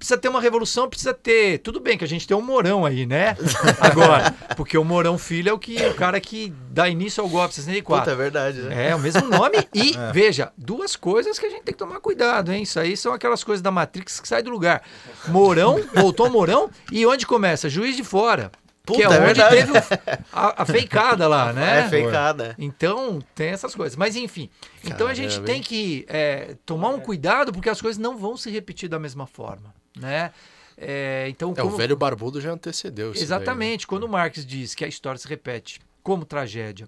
Precisa 0.06 0.20
ter 0.20 0.30
uma 0.30 0.40
revolução, 0.40 0.88
precisa 0.88 1.16
ter. 1.16 1.58
Tudo 1.62 1.80
bem 1.80 1.98
que 1.98 2.04
a 2.04 2.08
gente 2.08 2.28
tem 2.28 2.38
um 2.38 2.42
Mourão 2.42 2.86
aí, 2.86 3.08
né? 3.08 3.36
Agora, 3.82 4.32
porque 4.56 4.78
o 4.78 4.84
Mourão 4.84 5.18
Filho 5.18 5.50
é 5.50 5.52
o 5.54 5.58
que 5.58 5.84
o 5.84 5.96
cara 5.96 6.22
que 6.22 6.54
dá 6.70 6.88
início 6.88 7.24
ao 7.24 7.28
golpe 7.28 7.56
64. 7.56 8.04
Puta, 8.04 8.12
é 8.12 8.16
verdade, 8.16 8.62
né? 8.62 8.90
É, 8.92 8.96
o 8.96 9.00
mesmo 9.00 9.28
nome. 9.28 9.68
E, 9.74 9.94
veja, 10.14 10.54
duas 10.56 10.96
coisas 10.96 11.40
que 11.40 11.48
a 11.48 11.50
gente 11.50 11.64
tem 11.64 11.74
que 11.74 11.80
tomar 11.80 12.00
cuidado, 12.02 12.54
hein? 12.54 12.62
Isso 12.62 12.80
aí 12.80 12.96
são 12.96 13.14
aquelas 13.14 13.44
coisas 13.44 13.64
da 13.64 13.72
Matrix 13.72 14.20
que 14.20 14.28
saem 14.28 14.44
do 14.44 14.52
lugar. 14.52 14.84
Mourão, 15.28 15.80
voltou 15.96 16.30
Mourão, 16.30 16.70
e 16.92 17.04
onde 17.08 17.26
começa? 17.26 17.68
Juiz 17.68 17.98
de 17.98 18.04
fora. 18.04 18.52
que 18.86 19.02
é 19.02 19.06
Puta, 19.08 19.16
é 19.16 19.18
onde 19.18 19.26
verdade. 19.42 19.56
teve 19.56 19.72
o- 19.72 19.84
a, 20.32 20.62
a 20.62 20.66
feicada 20.68 21.28
lá, 21.28 21.52
né? 21.52 21.80
É 21.80 21.90
feicada. 21.90 22.54
Então, 22.60 23.18
tem 23.34 23.48
essas 23.50 23.74
coisas. 23.74 23.96
Mas, 23.96 24.16
enfim. 24.16 24.52
Então, 24.84 25.08
a 25.08 25.16
gente 25.16 25.32
Caramba, 25.32 25.48
tem 25.48 25.62
que 25.64 26.06
é, 26.08 26.56
tomar 26.64 26.90
um 26.90 27.00
cuidado, 27.00 27.52
porque 27.52 27.70
as 27.72 27.82
coisas 27.82 27.98
não 28.00 28.16
vão 28.16 28.38
se 28.38 28.52
repetir 28.52 28.88
da 28.88 29.00
mesma 29.00 29.26
forma, 29.26 29.74
né? 29.96 30.32
É, 30.78 31.28
então, 31.30 31.50
É, 31.56 31.62
o 31.62 31.66
como- 31.66 31.78
velho 31.78 31.96
barbudo 31.96 32.42
já 32.42 32.52
antecedeu 32.52 33.12
isso 33.12 33.14
daí, 33.14 33.20
né? 33.20 33.24
Exatamente. 33.24 33.88
Quando 33.88 34.08
Marx 34.10 34.46
diz 34.46 34.76
que 34.76 34.84
a 34.84 34.88
história 34.88 35.18
se 35.18 35.28
repete 35.28 35.80
como 36.04 36.26
tragédia 36.26 36.88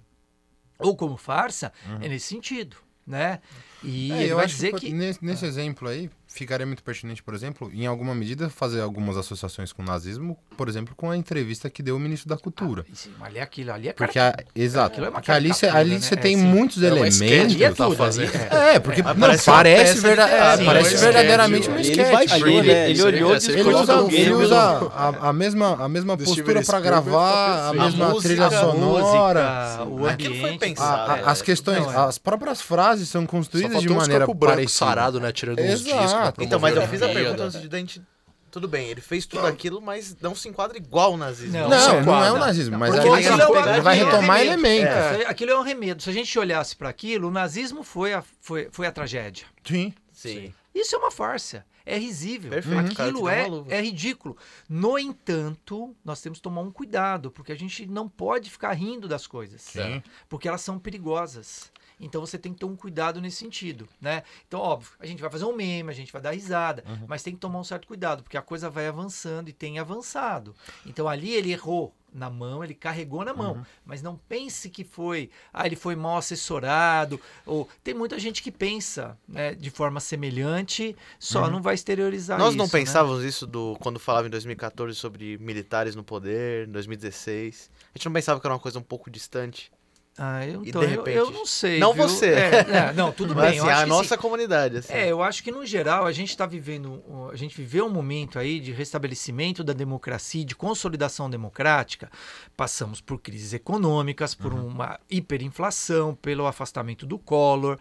ou 0.77 0.95
como 0.95 1.15
farsa, 1.17 1.71
é 2.01 2.07
nesse 2.09 2.27
sentido, 2.27 2.75
né? 3.05 3.39
E 3.83 4.11
É, 4.11 4.23
ele 4.23 4.31
eu 4.31 4.35
vai 4.35 4.45
acho 4.45 4.55
dizer 4.55 4.73
que, 4.73 4.87
que... 4.87 4.93
nesse, 4.93 5.23
nesse 5.23 5.45
exemplo 5.45 5.87
aí 5.87 6.09
ficaria 6.37 6.65
muito 6.65 6.83
pertinente, 6.83 7.21
por 7.23 7.33
exemplo, 7.33 7.69
em 7.73 7.85
alguma 7.85 8.13
medida 8.15 8.49
fazer 8.49 8.81
algumas 8.81 9.17
associações 9.17 9.71
com 9.73 9.81
o 9.81 9.85
nazismo, 9.85 10.37
por 10.55 10.67
exemplo, 10.69 10.93
com 10.95 11.09
a 11.11 11.17
entrevista 11.17 11.69
que 11.69 11.81
deu 11.83 11.95
o 11.95 11.99
ministro 11.99 12.29
da 12.29 12.37
Cultura. 12.37 12.85
Sim, 12.93 13.11
mas 13.19 13.29
ali 13.29 13.39
é 13.39 13.41
aquilo, 13.41 13.71
ali 13.73 13.87
é 13.89 13.93
Porque 13.93 14.19
a, 14.19 14.35
exato, 14.55 14.91
aquilo 14.93 15.07
é 15.07 15.11
porque 15.11 15.31
ali 15.31 15.49
você 15.53 15.67
ali 15.67 15.95
né? 15.95 15.99
você 15.99 16.13
É, 16.13 16.17
tem 16.17 16.35
sim. 16.37 16.43
muitos 16.43 16.81
É 16.83 16.87
elementos. 16.87 17.21
é 17.61 17.69
tá 17.71 17.85
tudo, 17.85 17.95
fazendo. 17.95 18.29
ali 18.29 18.37
é. 18.71 18.75
É, 18.75 18.79
porque 18.79 19.01
não, 19.01 19.15
parece 19.15 19.45
parece, 19.45 20.07
é, 20.07 20.15
né? 20.15 20.65
parece 20.65 20.95
verdadeiramente 20.97 21.67
é, 21.67 21.71
um 21.71 21.75
ele 21.75 21.89
sketch. 21.89 22.11
vai- 22.11 22.27
Ali 22.27 22.53
Ele- 22.57 22.71
ele 22.71 22.95
seria- 22.95 23.05
olhou, 23.25 23.35
essa 23.35 23.51
Ele 23.51 23.61
usa, 23.63 23.93
ele 24.11 24.33
usa 24.33 24.59
a, 24.93 25.29
a 25.29 25.33
mesma, 25.33 25.83
a 25.83 25.89
mesma 25.89 26.17
postura 26.17 26.61
para 26.63 26.79
gravar, 26.79 27.69
a 27.69 27.73
mesma 27.73 28.05
A 28.05 28.09
música, 28.09 28.27
trilha 28.29 28.49
sonora. 28.49 29.77
música, 29.85 30.03
o 30.03 30.07
Aquilo 30.07 30.35
foi 30.35 30.43
ambiente. 30.43 30.59
pensado. 30.59 31.11
A- 31.11 31.13
a- 31.15 31.17
É, 31.19 31.23
as 31.25 31.41
questões, 31.41 31.85
é. 31.85 31.95
as 31.97 32.17
próprias 32.17 32.61
frases 32.61 33.09
são 33.09 33.25
construídas 33.25 33.81
de 33.81 33.89
maneira 33.89 34.27
parecida. 34.27 34.67
sarado, 34.85 35.19
né? 35.19 35.31
Tirando 35.31 35.59
uns 35.59 35.85
Exato. 35.85 36.01
discos. 36.03 36.26
Então, 36.39 36.59
mas 36.59 36.75
eu 36.75 36.87
fiz 36.87 37.01
a 37.01 37.09
pergunta 37.09 37.45
no 37.45 37.51
sentido 37.51 37.69
da 37.69 37.77
gente. 37.77 38.01
Tudo 38.49 38.67
bem, 38.67 38.87
ele 38.87 39.01
fez 39.01 39.25
tudo 39.25 39.45
aquilo, 39.45 39.81
mas 39.81 40.15
não 40.21 40.33
se 40.33 40.47
enquadra 40.47 40.77
igual 40.77 41.11
ao 41.11 41.17
nazismo. 41.17 41.57
Não, 41.57 41.69
Não, 41.69 42.01
não, 42.01 42.23
é 42.23 42.31
o 42.31 42.37
nazismo, 42.37 42.77
mas 42.77 42.95
aquilo 42.95 43.17
ele, 43.17 43.27
é 43.27 43.73
ele 43.73 43.81
vai 43.81 43.97
retomar 43.97 44.39
é 44.39 44.45
elementos. 44.45 44.95
É, 44.95 45.27
aquilo 45.27 45.51
é 45.51 45.59
um 45.59 45.63
remedo. 45.63 46.01
Se 46.01 46.09
a 46.09 46.13
gente 46.13 46.39
olhasse 46.39 46.75
para 46.75 46.87
aquilo, 46.87 47.27
o 47.27 47.31
nazismo 47.31 47.83
foi 47.83 48.13
a, 48.13 48.23
foi, 48.41 48.69
foi 48.71 48.87
a 48.87 48.91
tragédia. 48.91 49.45
Sim. 49.63 49.93
Sim. 50.13 50.53
Isso 50.73 50.95
é 50.95 50.97
uma 50.97 51.11
farsa. 51.11 51.65
É 51.85 51.97
risível. 51.97 52.49
Perfeito, 52.49 52.91
o 52.91 52.95
cara 52.95 53.09
Aquilo 53.09 53.29
te 53.29 53.67
dá 53.69 53.75
é, 53.75 53.79
é 53.79 53.81
ridículo. 53.81 54.37
No 54.67 54.99
entanto, 54.99 55.95
nós 56.03 56.21
temos 56.21 56.39
que 56.39 56.43
tomar 56.43 56.61
um 56.61 56.69
cuidado, 56.69 57.31
porque 57.31 57.53
a 57.53 57.55
gente 57.55 57.85
não 57.85 58.09
pode 58.09 58.49
ficar 58.49 58.73
rindo 58.73 59.07
das 59.07 59.25
coisas. 59.25 59.61
Sim. 59.61 60.03
Porque 60.27 60.49
elas 60.49 60.61
são 60.61 60.77
perigosas. 60.77 61.71
Então 61.99 62.21
você 62.21 62.37
tem 62.37 62.53
que 62.53 62.59
ter 62.59 62.65
um 62.65 62.75
cuidado 62.75 63.19
nesse 63.19 63.37
sentido, 63.37 63.87
né? 63.99 64.23
Então, 64.47 64.59
óbvio, 64.59 64.91
a 64.99 65.05
gente 65.05 65.21
vai 65.21 65.29
fazer 65.29 65.45
um 65.45 65.55
meme, 65.55 65.89
a 65.89 65.93
gente 65.93 66.11
vai 66.11 66.21
dar 66.21 66.31
risada, 66.31 66.83
mas 67.07 67.23
tem 67.23 67.33
que 67.33 67.39
tomar 67.39 67.59
um 67.59 67.63
certo 67.63 67.87
cuidado, 67.87 68.23
porque 68.23 68.37
a 68.37 68.41
coisa 68.41 68.69
vai 68.69 68.87
avançando 68.87 69.49
e 69.49 69.53
tem 69.53 69.79
avançado. 69.79 70.55
Então 70.85 71.07
ali 71.07 71.33
ele 71.33 71.51
errou 71.51 71.93
na 72.13 72.29
mão, 72.29 72.63
ele 72.63 72.73
carregou 72.73 73.23
na 73.23 73.33
mão, 73.33 73.65
mas 73.85 74.01
não 74.01 74.17
pense 74.27 74.69
que 74.69 74.83
foi, 74.83 75.29
ah, 75.53 75.65
ele 75.65 75.75
foi 75.75 75.95
mal 75.95 76.17
assessorado, 76.17 77.19
ou 77.45 77.69
tem 77.83 77.93
muita 77.93 78.17
gente 78.17 78.41
que 78.41 78.51
pensa, 78.51 79.17
né, 79.27 79.53
de 79.53 79.69
forma 79.69 79.99
semelhante, 79.99 80.95
só 81.19 81.49
não 81.49 81.61
vai 81.61 81.75
exteriorizar 81.75 82.39
Nós 82.39 82.49
isso, 82.49 82.57
não 82.57 82.65
né? 82.65 82.71
pensávamos 82.71 83.23
isso 83.23 83.45
do 83.45 83.77
quando 83.79 83.99
falava 83.99 84.27
em 84.27 84.31
2014 84.31 84.95
sobre 84.95 85.37
militares 85.37 85.95
no 85.95 86.03
poder, 86.03 86.67
em 86.67 86.71
2016. 86.71 87.69
A 87.93 87.97
gente 87.97 88.05
não 88.05 88.13
pensava 88.13 88.39
que 88.39 88.47
era 88.47 88.53
uma 88.53 88.59
coisa 88.59 88.79
um 88.79 88.83
pouco 88.83 89.11
distante. 89.11 89.71
Ah, 90.19 90.45
eu, 90.47 90.63
então, 90.65 90.81
de 90.81 90.87
eu- 90.93 91.05
eu, 91.05 91.25
repente- 91.25 91.33
não 91.37 91.45
sei. 91.45 91.79
Não 91.79 91.93
viu? 91.93 92.07
você. 92.07 92.25
É, 92.33 92.55
é, 92.89 92.93
não, 92.93 93.11
tudo 93.11 93.33
Mas 93.35 93.51
bem. 93.51 93.59
assim, 93.59 93.69
a 93.69 93.85
nossa 93.85 94.17
comunidade. 94.17 94.77
Assim. 94.77 94.91
É, 94.93 95.11
eu 95.11 95.21
acho 95.21 95.43
que 95.43 95.51
no 95.51 95.63
geral 95.65 96.05
a 96.07 96.11
gente 96.11 96.29
está 96.29 96.45
vivendo, 96.47 97.03
a 97.31 97.35
gente 97.35 97.55
viveu 97.55 97.85
um 97.85 97.89
momento 97.89 98.39
aí 98.39 98.59
de 98.59 98.71
restabelecimento 98.71 99.63
da 99.63 99.73
democracia, 99.73 100.43
de 100.43 100.55
consolidação 100.55 101.29
democrática. 101.29 102.09
Passamos 102.55 102.99
por 102.99 103.19
crises 103.21 103.53
econômicas, 103.53 104.33
por 104.33 104.53
uma 104.53 104.99
hiperinflação, 105.09 106.15
pelo 106.15 106.47
afastamento 106.47 107.05
do 107.05 107.19
Collor. 107.19 107.77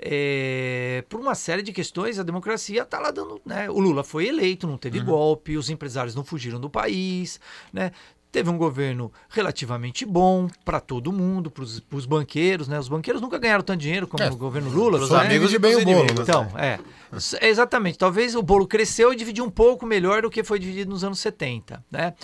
é, 0.00 1.02
por 1.08 1.18
uma 1.18 1.34
série 1.34 1.60
de 1.60 1.72
questões, 1.72 2.18
a 2.20 2.22
democracia 2.22 2.82
está 2.82 3.00
lá 3.00 3.10
dando. 3.10 3.40
Né? 3.44 3.68
O 3.68 3.80
Lula 3.80 4.04
foi 4.04 4.28
eleito, 4.28 4.64
não 4.66 4.78
teve 4.78 5.00
golpe, 5.00 5.56
os 5.56 5.70
empresários 5.70 6.14
não 6.14 6.24
fugiram 6.24 6.60
do 6.60 6.70
país, 6.70 7.40
né? 7.72 7.90
Teve 8.38 8.50
um 8.50 8.56
governo 8.56 9.12
relativamente 9.28 10.04
bom 10.06 10.48
para 10.64 10.78
todo 10.78 11.10
mundo, 11.12 11.50
para 11.50 11.64
os 11.64 12.06
banqueiros, 12.06 12.68
né? 12.68 12.78
Os 12.78 12.88
banqueiros 12.88 13.20
nunca 13.20 13.36
ganharam 13.36 13.64
tanto 13.64 13.80
dinheiro 13.80 14.06
como 14.06 14.22
É, 14.22 14.30
no 14.30 14.36
governo 14.36 14.70
Lula. 14.70 14.96
né? 15.10 15.26
amigos 15.26 15.50
divide 15.50 15.56
e 15.56 15.58
bem 15.58 15.74
o 15.74 15.84
bolo, 15.84 15.98
inimigos, 15.98 16.18
né? 16.18 16.22
Então, 16.22 16.44
é. 16.56 16.78
S- 17.16 17.36
Exatamente. 17.42 17.98
Talvez 17.98 18.36
o 18.36 18.42
bolo 18.42 18.64
cresceu 18.66 19.12
e 19.12 19.16
dividiu 19.16 19.44
um 19.44 19.50
pouco 19.50 19.84
melhor 19.84 20.22
do 20.22 20.30
que 20.30 20.44
foi 20.44 20.60
dividido 20.60 20.88
nos 20.90 21.02
anos 21.02 21.18
70, 21.18 21.84
né? 21.90 22.14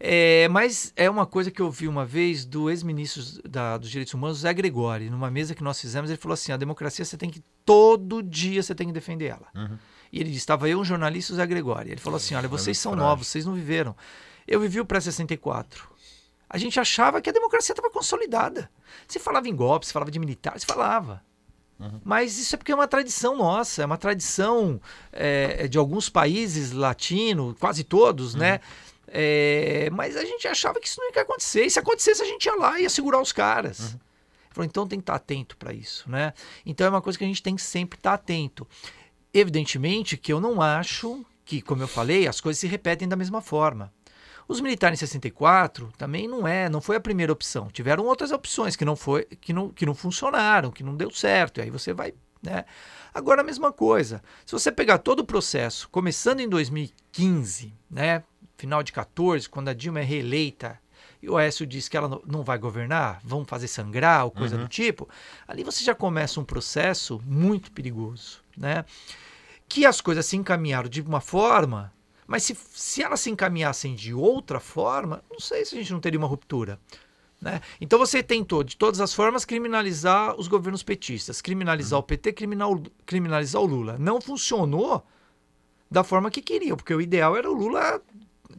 É, 0.00 0.48
mas 0.48 0.90
é 0.96 1.10
uma 1.10 1.26
coisa 1.26 1.50
que 1.50 1.60
eu 1.60 1.66
ouvi 1.66 1.86
uma 1.86 2.06
vez 2.06 2.46
do 2.46 2.70
ex-ministro 2.70 3.22
da- 3.46 3.76
dos 3.76 3.90
Direitos 3.90 4.14
Humanos, 4.14 4.38
Zé 4.38 4.54
Gregori, 4.54 5.10
numa 5.10 5.30
mesa 5.30 5.54
que 5.54 5.62
nós 5.62 5.78
fizemos, 5.78 6.08
ele 6.08 6.18
falou 6.18 6.32
assim: 6.34 6.50
a 6.52 6.56
democracia 6.56 7.04
você 7.04 7.16
tem 7.18 7.28
que, 7.28 7.42
todo 7.64 8.22
dia 8.22 8.62
você 8.62 8.74
tem 8.74 8.86
que 8.86 8.92
defender 8.94 9.26
ela. 9.26 9.48
E 10.10 10.18
ele 10.20 10.30
disse: 10.30 10.38
estava 10.38 10.66
eu, 10.68 10.80
um 10.80 10.84
jornalista, 10.84 11.32
o 11.34 11.36
Zé 11.36 11.44
Gregori. 11.46 11.90
Ele 11.90 12.00
falou 12.00 12.16
assim: 12.16 12.34
olha, 12.36 12.48
vocês 12.48 12.78
são 12.78 12.92
novos, 13.04 13.26
vocês 13.26 13.44
não 13.44 13.52
viveram. 13.54 13.94
Eu 14.48 14.58
vivi 14.60 14.80
o 14.80 14.84
pré-64. 14.84 15.82
A 16.48 16.56
gente 16.56 16.80
achava 16.80 17.20
que 17.20 17.28
a 17.28 17.32
democracia 17.32 17.74
estava 17.74 17.90
consolidada. 17.90 18.70
Se 19.06 19.18
falava 19.18 19.48
em 19.48 19.54
golpe, 19.54 19.86
se 19.86 19.92
falava 19.92 20.10
de 20.10 20.18
militar, 20.18 20.58
se 20.58 20.64
falava. 20.64 21.22
Mas 22.02 22.38
isso 22.38 22.54
é 22.54 22.58
porque 22.58 22.72
é 22.72 22.74
uma 22.74 22.88
tradição 22.88 23.36
nossa, 23.36 23.82
é 23.82 23.86
uma 23.86 23.96
tradição 23.98 24.80
é, 25.12 25.68
de 25.68 25.78
alguns 25.78 26.08
países 26.08 26.72
latinos, 26.72 27.54
quase 27.60 27.84
todos, 27.84 28.34
né? 28.34 28.60
É, 29.06 29.88
mas 29.92 30.16
a 30.16 30.24
gente 30.24 30.48
achava 30.48 30.80
que 30.80 30.88
isso 30.88 31.00
não 31.00 31.10
ia 31.10 31.22
acontecer. 31.22 31.64
E 31.64 31.70
se 31.70 31.78
acontecesse, 31.78 32.20
a 32.20 32.26
gente 32.26 32.46
ia 32.46 32.54
lá 32.56 32.78
e 32.78 32.82
ia 32.82 32.90
segurar 32.90 33.20
os 33.20 33.32
caras. 33.32 33.90
Ele 33.90 34.00
Falou, 34.50 34.66
então 34.66 34.88
tem 34.88 34.98
que 34.98 35.04
estar 35.04 35.14
atento 35.14 35.56
para 35.56 35.72
isso, 35.72 36.10
né? 36.10 36.32
Então 36.66 36.86
é 36.86 36.90
uma 36.90 37.02
coisa 37.02 37.16
que 37.16 37.24
a 37.24 37.28
gente 37.28 37.42
tem 37.42 37.54
que 37.54 37.62
sempre 37.62 37.98
estar 37.98 38.14
atento. 38.14 38.66
Evidentemente 39.32 40.16
que 40.16 40.32
eu 40.32 40.40
não 40.40 40.60
acho 40.60 41.24
que, 41.44 41.62
como 41.62 41.82
eu 41.82 41.88
falei, 41.88 42.26
as 42.26 42.40
coisas 42.40 42.58
se 42.58 42.66
repetem 42.66 43.06
da 43.06 43.16
mesma 43.16 43.40
forma. 43.40 43.92
Os 44.48 44.60
militares 44.62 44.98
em 44.98 45.06
64 45.06 45.92
também 45.98 46.26
não 46.26 46.48
é, 46.48 46.68
não 46.70 46.80
foi 46.80 46.96
a 46.96 47.00
primeira 47.00 47.30
opção. 47.32 47.68
Tiveram 47.70 48.04
outras 48.06 48.32
opções 48.32 48.74
que 48.76 48.84
não 48.84 48.96
foi, 48.96 49.24
que 49.26 49.52
não, 49.52 49.68
que 49.68 49.84
não 49.84 49.94
funcionaram, 49.94 50.70
que 50.70 50.82
não 50.82 50.96
deu 50.96 51.10
certo. 51.10 51.58
E 51.58 51.62
aí 51.64 51.70
você 51.70 51.92
vai, 51.92 52.14
né? 52.42 52.64
Agora 53.12 53.42
a 53.42 53.44
mesma 53.44 53.70
coisa. 53.72 54.22
Se 54.46 54.52
você 54.52 54.72
pegar 54.72 54.98
todo 54.98 55.20
o 55.20 55.24
processo, 55.26 55.86
começando 55.90 56.40
em 56.40 56.48
2015, 56.48 57.74
né, 57.90 58.22
final 58.56 58.82
de 58.82 58.90
14, 58.92 59.48
quando 59.48 59.68
a 59.68 59.74
Dilma 59.74 60.00
é 60.00 60.04
reeleita 60.04 60.78
e 61.22 61.28
o 61.28 61.36
Aécio 61.36 61.66
diz 61.66 61.88
que 61.88 61.96
ela 61.96 62.20
não- 62.26 62.42
vai 62.42 62.56
governar, 62.58 63.20
vão 63.24 63.44
fazer 63.44 63.68
sangrar 63.68 64.24
ou 64.24 64.30
coisa 64.30 64.56
do 64.56 64.68
tipo, 64.68 65.08
ali 65.46 65.62
você 65.64 65.84
já 65.84 65.94
começa 65.94 66.40
um 66.40 66.44
processo 66.44 67.20
muito 67.24 67.70
perigoso, 67.72 68.40
né? 68.56 68.84
Que 69.68 69.84
as 69.84 70.00
coisas 70.00 70.24
se 70.24 70.36
encaminharam 70.36 70.88
de 70.88 71.00
uma 71.02 71.20
forma, 71.20 71.92
mas 72.28 72.42
se, 72.42 72.54
se 72.74 73.02
elas 73.02 73.20
se 73.20 73.30
encaminhassem 73.30 73.94
de 73.94 74.12
outra 74.12 74.60
forma, 74.60 75.24
não 75.30 75.40
sei 75.40 75.64
se 75.64 75.74
a 75.74 75.78
gente 75.78 75.92
não 75.92 75.98
teria 75.98 76.18
uma 76.18 76.28
ruptura. 76.28 76.78
Né? 77.40 77.62
Então 77.80 77.98
você 77.98 78.22
tentou, 78.22 78.62
de 78.62 78.76
todas 78.76 79.00
as 79.00 79.14
formas, 79.14 79.46
criminalizar 79.46 80.38
os 80.38 80.46
governos 80.46 80.82
petistas, 80.82 81.40
criminalizar 81.40 81.98
o 81.98 82.02
PT, 82.02 82.34
criminal, 82.34 82.80
criminalizar 83.06 83.62
o 83.62 83.66
Lula. 83.66 83.96
Não 83.98 84.20
funcionou 84.20 85.02
da 85.90 86.04
forma 86.04 86.30
que 86.30 86.42
queriam, 86.42 86.76
porque 86.76 86.94
o 86.94 87.00
ideal 87.00 87.34
era 87.34 87.50
o 87.50 87.54
Lula 87.54 88.02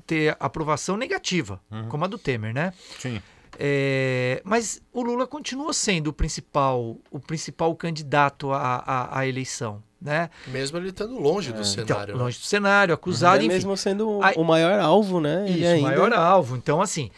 ter 0.08 0.36
aprovação 0.40 0.98
negativa, 0.98 1.62
como 1.90 2.06
a 2.06 2.08
do 2.08 2.18
Temer, 2.18 2.54
né? 2.54 2.74
Sim. 2.98 3.22
É, 3.60 4.42
mas 4.44 4.82
o 4.92 5.04
Lula 5.04 5.28
continua 5.28 5.74
sendo 5.74 6.08
o 6.08 6.14
principal, 6.14 6.98
o 7.12 7.20
principal 7.20 7.76
candidato 7.76 8.52
à, 8.52 8.78
à, 8.78 9.20
à 9.20 9.28
eleição, 9.28 9.84
né? 10.02 10.30
Mesmo 10.48 10.78
ele 10.78 10.90
estando 10.90 11.20
longe 11.20 11.52
do 11.52 11.62
Então, 11.62 11.66
cenário. 11.86 12.16
né? 12.16 12.24
longe 12.24 12.40
do 12.40 12.46
cenário, 12.46 12.94
acusado, 12.94 13.38
enfim. 13.44 13.48
mesmo 13.50 13.76
sendo 13.78 14.10
o- 14.10 14.24
Aí- 14.24 14.36
o 14.38 14.44
maior 14.44 14.80
alvo, 14.80 15.20
né? 15.20 15.46
Ele 15.50 15.60
Isso, 15.60 15.66
o 15.68 15.74
ainda... 15.76 15.88
maior 15.88 16.14
alvo. 16.14 16.56
Então, 16.56 16.82
assim, 16.82 17.10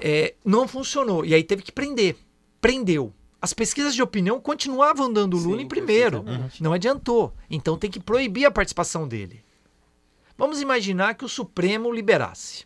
é, 0.00 0.34
não 0.44 0.66
funcionou. 0.66 1.24
E 1.24 1.34
aí 1.34 1.42
teve 1.44 1.62
que 1.62 1.72
prender. 1.72 2.16
Prendeu. 2.60 3.12
As 3.42 3.52
pesquisas 3.54 3.94
de 3.94 4.02
opinião 4.02 4.38
continuavam 4.40 5.06
andando 5.06 5.34
o 5.34 5.40
Lula 5.40 5.56
Sim, 5.58 5.62
em 5.64 5.68
primeiro. 5.68 6.24
Não 6.60 6.72
adiantou. 6.74 7.32
Então 7.50 7.76
tem 7.78 7.90
que 7.90 7.98
proibir 8.00 8.44
a 8.44 8.50
participação 8.50 9.08
dele. 9.08 9.42
Vamos 10.36 10.60
imaginar 10.60 11.14
que 11.14 11.24
o 11.24 11.28
Supremo 11.28 11.90
liberasse. 11.92 12.64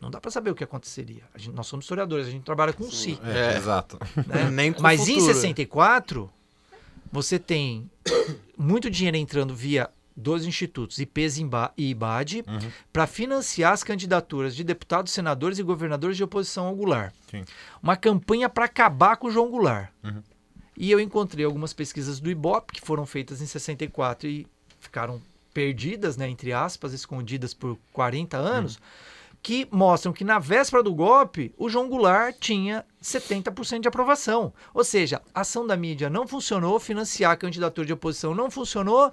Não 0.00 0.10
dá 0.10 0.20
para 0.20 0.30
saber 0.30 0.50
o 0.50 0.54
que 0.54 0.64
aconteceria. 0.64 1.22
A 1.34 1.38
gente- 1.38 1.54
nós 1.54 1.66
somos 1.66 1.84
historiadores, 1.84 2.26
a 2.26 2.30
gente 2.30 2.42
trabalha 2.44 2.72
com 2.72 2.90
si. 2.90 3.18
É, 3.24 3.54
É. 3.54 3.56
exato. 3.56 3.98
né? 4.26 4.48
Nem 4.50 4.72
com 4.72 4.80
o 4.80 4.82
Mas 4.82 5.02
em 5.08 5.14
futuro. 5.14 5.34
64, 5.34 6.30
você 7.12 7.38
tem 7.38 7.88
muito 8.56 8.90
dinheiro 8.90 9.16
entrando 9.16 9.54
via 9.54 9.88
dois 10.16 10.44
institutos, 10.44 10.98
IPES 10.98 11.38
e 11.76 11.90
IBAD, 11.90 12.44
Uhum. 12.46 12.70
para 12.92 13.06
financiar 13.06 13.72
as 13.72 13.84
candidaturas 13.84 14.54
de 14.56 14.64
deputados, 14.64 15.12
senadores 15.12 15.58
e 15.58 15.62
governadores 15.62 16.16
de 16.16 16.24
oposição 16.24 16.66
ao 16.66 16.74
Goulart. 16.74 17.14
Sim. 17.30 17.44
Uma 17.82 17.96
campanha 17.96 18.48
para 18.48 18.64
acabar 18.64 19.16
com 19.16 19.28
o 19.28 19.30
João 19.30 19.50
Goulart. 19.50 19.90
Uhum. 20.02 20.22
E 20.76 20.90
eu 20.90 20.98
encontrei 20.98 21.44
algumas 21.44 21.72
pesquisas 21.72 22.18
do 22.18 22.30
IBOP 22.30 22.72
que 22.72 22.80
foram 22.80 23.04
feitas 23.06 23.40
em 23.40 23.46
64 23.46 24.28
e 24.28 24.46
ficaram 24.80 25.20
perdidas, 25.52 26.16
né, 26.16 26.28
entre 26.28 26.52
aspas, 26.52 26.92
escondidas 26.94 27.52
por 27.52 27.78
40 27.92 28.36
anos, 28.38 28.78
que 29.42 29.66
mostram 29.72 30.12
que 30.12 30.22
na 30.22 30.38
véspera 30.38 30.82
do 30.82 30.94
golpe, 30.94 31.52
o 31.58 31.68
João 31.68 31.88
Goulart 31.88 32.36
tinha 32.38 32.84
70% 33.02 33.80
de 33.80 33.88
aprovação. 33.88 34.52
Ou 34.72 34.84
seja, 34.84 35.20
a 35.34 35.40
ação 35.40 35.66
da 35.66 35.76
mídia 35.76 36.08
não 36.08 36.28
funcionou, 36.28 36.78
financiar 36.78 37.36
candidatura 37.36 37.84
de 37.86 37.92
oposição 37.92 38.34
não 38.34 38.48
funcionou. 38.50 39.12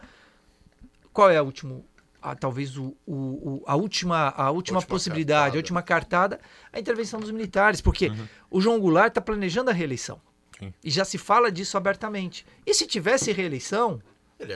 Qual 1.12 1.30
é 1.32 1.38
a 1.38 1.42
última, 1.44 1.82
a, 2.22 2.36
talvez 2.36 2.78
o, 2.78 2.96
o- 3.08 3.14
o- 3.16 3.64
a 3.66 3.76
última, 3.76 4.30
a 4.30 4.52
última 4.52 4.78
Última 4.78 4.82
possibilidade, 4.84 5.40
cartada. 5.40 5.58
a 5.58 5.60
última 5.60 5.82
cartada, 5.82 6.40
a 6.72 6.80
intervenção 6.80 7.20
dos 7.20 7.32
militares, 7.32 7.82
porque 7.82 8.12
o 8.52 8.62
João 8.62 8.80
Goulart 8.80 9.10
está 9.10 9.22
planejando 9.22 9.72
a 9.72 9.74
reeleição. 9.74 10.22
Sim. 10.60 10.72
E 10.84 10.92
já 10.92 11.04
se 11.06 11.18
fala 11.18 11.52
disso 11.52 11.76
abertamente. 11.76 12.46
E 12.66 12.74
se 12.76 12.86
tivesse 12.86 13.32
reeleição, 13.32 14.00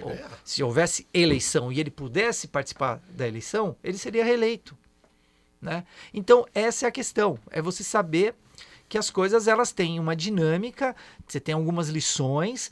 ou 0.03 0.15
se 0.43 0.61
houvesse 0.61 1.07
eleição 1.13 1.71
e 1.71 1.79
ele 1.79 1.89
pudesse 1.89 2.47
participar 2.47 3.01
da 3.09 3.27
eleição, 3.27 3.75
ele 3.83 3.97
seria 3.97 4.23
reeleito. 4.23 4.77
Né? 5.63 5.85
Então, 6.13 6.45
essa 6.53 6.85
é 6.85 6.89
a 6.89 6.91
questão. 6.91 7.39
É 7.49 7.61
você 7.61 7.83
saber 7.83 8.35
que 8.89 8.97
as 8.97 9.09
coisas 9.09 9.47
elas 9.47 9.71
têm 9.71 9.97
uma 9.97 10.13
dinâmica, 10.15 10.93
você 11.25 11.39
tem 11.39 11.55
algumas 11.55 11.87
lições. 11.87 12.69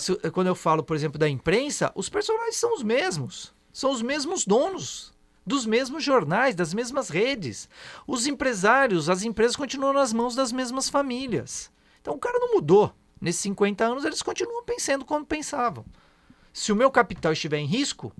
Se- 0.00 0.30
quando 0.30 0.46
eu 0.46 0.54
falo, 0.54 0.84
por 0.84 0.94
exemplo, 0.94 1.18
da 1.18 1.28
imprensa, 1.28 1.90
os 1.96 2.08
personagens 2.08 2.56
são 2.56 2.72
os 2.72 2.84
mesmos. 2.84 3.52
São 3.72 3.90
os 3.90 4.00
mesmos 4.00 4.46
donos 4.46 5.12
dos 5.44 5.66
mesmos 5.66 6.04
jornais, 6.04 6.54
das 6.54 6.72
mesmas 6.72 7.08
redes. 7.08 7.68
Os 8.06 8.26
empresários, 8.28 9.08
as 9.10 9.24
empresas 9.24 9.56
continuam 9.56 9.92
nas 9.92 10.12
mãos 10.12 10.36
das 10.36 10.52
mesmas 10.52 10.88
famílias. 10.88 11.72
Então 12.00 12.14
o 12.14 12.18
cara 12.18 12.38
não 12.38 12.54
mudou. 12.54 12.94
Nesses 13.20 13.40
50 13.42 13.84
anos 13.84 14.04
eles 14.04 14.22
continuam 14.22 14.64
pensando 14.64 15.04
como 15.04 15.26
pensavam. 15.26 15.84
Se 16.52 16.70
o 16.70 16.76
meu 16.76 16.90
capital 16.90 17.32
estiver 17.32 17.58
em 17.58 17.66
risco, 17.66 18.12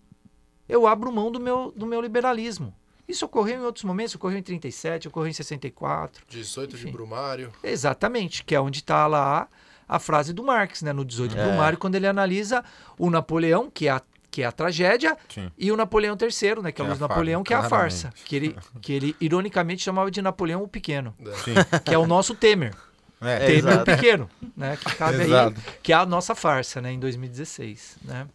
eu 0.69 0.87
abro 0.87 1.13
mão 1.13 1.31
do 1.31 1.39
meu, 1.39 1.73
do 1.77 1.87
meu 1.87 2.01
liberalismo. 2.01 2.75
Isso 3.11 3.25
ocorreu 3.25 3.57
em 3.61 3.65
outros 3.65 3.85
momentos, 3.85 4.15
ocorreu 4.15 4.39
em 4.39 4.43
37, 4.43 5.09
ocorreu 5.09 5.29
em 5.29 5.33
64. 5.33 6.25
18 6.29 6.77
de 6.77 6.83
Enfim. 6.83 6.93
Brumário. 6.93 7.53
Exatamente, 7.63 8.45
que 8.45 8.55
é 8.55 8.61
onde 8.61 8.79
está 8.79 9.07
lá 9.07 9.49
a 9.89 9.99
frase 9.99 10.33
do 10.33 10.45
Marx, 10.45 10.83
né, 10.83 10.93
no 10.93 11.05
18 11.05 11.37
É. 11.37 11.45
Brumário, 11.45 11.77
quando 11.77 11.97
ele 11.97 12.07
analisa 12.07 12.65
o 12.97 13.11
Napoleão, 13.11 13.69
que 13.69 13.89
é 13.89 13.91
a, 13.91 14.01
que 14.31 14.43
é 14.43 14.47
a 14.47 14.53
tragédia, 14.53 15.17
Sim. 15.29 15.51
e 15.59 15.73
o 15.73 15.77
Napoleão 15.77 16.17
III, 16.17 16.63
né, 16.63 16.71
que 16.71 16.81
é 16.81 16.85
o 16.85 16.87
é 16.87 16.91
Luiz 16.91 17.03
a 17.03 17.09
Napoleão, 17.09 17.43
que 17.43 17.53
é 17.53 17.57
a 17.57 17.65
farsa, 17.65 18.13
que 18.25 18.37
ele, 18.37 18.57
que 18.81 18.93
ele 18.93 19.17
ironicamente 19.21 19.83
chamava 19.83 20.09
de 20.09 20.23
Napoleão 20.23 20.63
o 20.63 20.69
Pequeno, 20.69 21.13
Sim. 21.45 21.55
que 21.85 21.93
é 21.93 21.99
o 21.99 22.07
nosso 22.07 22.37
Temer. 22.37 22.73
É, 23.21 23.35
É, 23.35 23.39
Temer 23.39 23.65
o 23.65 23.69
exato. 23.71 23.85
Pequeno, 23.85 24.31
né, 24.57 24.77
que 24.77 24.95
cabe 24.95 25.23
aí, 25.23 25.55
que 25.83 25.93
é 25.93 25.97
a 25.97 26.07
nossa 26.07 26.37
farsa, 26.37 26.81
né, 26.81 26.93
em 26.93 27.01
2016, 27.01 27.97
né. 28.05 28.29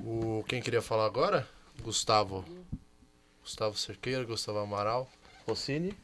O, 0.00 0.42
quem 0.48 0.62
queria 0.62 0.80
falar 0.80 1.04
agora? 1.04 1.46
Gustavo. 1.82 2.44
Gustavo 3.42 3.76
Cerqueira, 3.76 4.24
Gustavo 4.24 4.58
Amaral. 4.58 5.08
Rossini. 5.46 5.94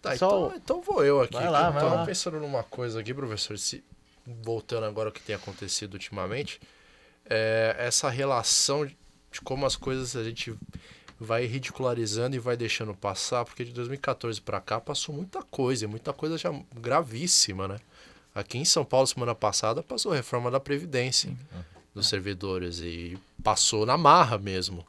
Tá, 0.00 0.16
Só- 0.16 0.46
então, 0.48 0.56
então 0.56 0.82
vou 0.82 1.04
eu 1.04 1.20
aqui. 1.20 1.34
Vai 1.34 1.48
lá, 1.50 1.66
eu 1.68 1.72
vai 1.72 1.82
tava 1.82 1.94
lá. 1.96 2.04
pensando 2.06 2.40
numa 2.40 2.62
coisa 2.62 3.00
aqui, 3.00 3.14
professor, 3.14 3.56
se, 3.58 3.84
voltando 4.26 4.84
agora 4.84 5.08
ao 5.08 5.12
que 5.12 5.20
tem 5.22 5.34
acontecido 5.34 5.94
ultimamente, 5.94 6.60
é, 7.26 7.76
essa 7.78 8.08
relação 8.10 8.84
de 8.86 9.40
como 9.44 9.64
as 9.64 9.76
coisas 9.76 10.16
a 10.16 10.24
gente 10.24 10.54
vai 11.18 11.46
ridicularizando 11.46 12.34
e 12.34 12.38
vai 12.40 12.56
deixando 12.56 12.94
passar, 12.94 13.44
porque 13.44 13.64
de 13.64 13.72
2014 13.72 14.40
para 14.40 14.60
cá 14.60 14.80
passou 14.80 15.14
muita 15.14 15.40
coisa, 15.44 15.86
muita 15.86 16.12
coisa 16.12 16.36
já 16.36 16.52
gravíssima, 16.74 17.68
né? 17.68 17.78
Aqui 18.34 18.58
em 18.58 18.64
São 18.64 18.84
Paulo, 18.84 19.06
semana 19.06 19.34
passada, 19.34 19.82
passou 19.82 20.12
a 20.12 20.16
reforma 20.16 20.50
da 20.50 20.58
Previdência 20.58 21.32
dos 21.94 22.08
servidores 22.08 22.80
e 22.80 23.16
passou 23.42 23.86
na 23.86 23.96
marra 23.96 24.36
mesmo. 24.38 24.84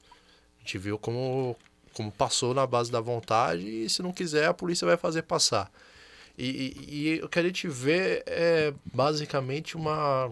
A 0.63 0.65
gente 0.65 0.77
viu 0.77 0.97
como, 0.97 1.57
como 1.93 2.09
passou 2.09 2.53
na 2.53 2.65
base 2.65 2.89
da 2.89 3.01
vontade 3.01 3.67
e 3.67 3.89
se 3.89 4.01
não 4.01 4.13
quiser 4.13 4.45
a 4.47 4.53
polícia 4.53 4.87
vai 4.87 4.95
fazer 4.95 5.23
passar. 5.23 5.69
E, 6.37 6.47
e, 6.87 7.07
e 7.17 7.21
o 7.21 7.27
que 7.27 7.37
a 7.37 7.43
gente 7.43 7.67
vê 7.67 8.23
é 8.25 8.73
basicamente 8.93 9.75
uma. 9.75 10.31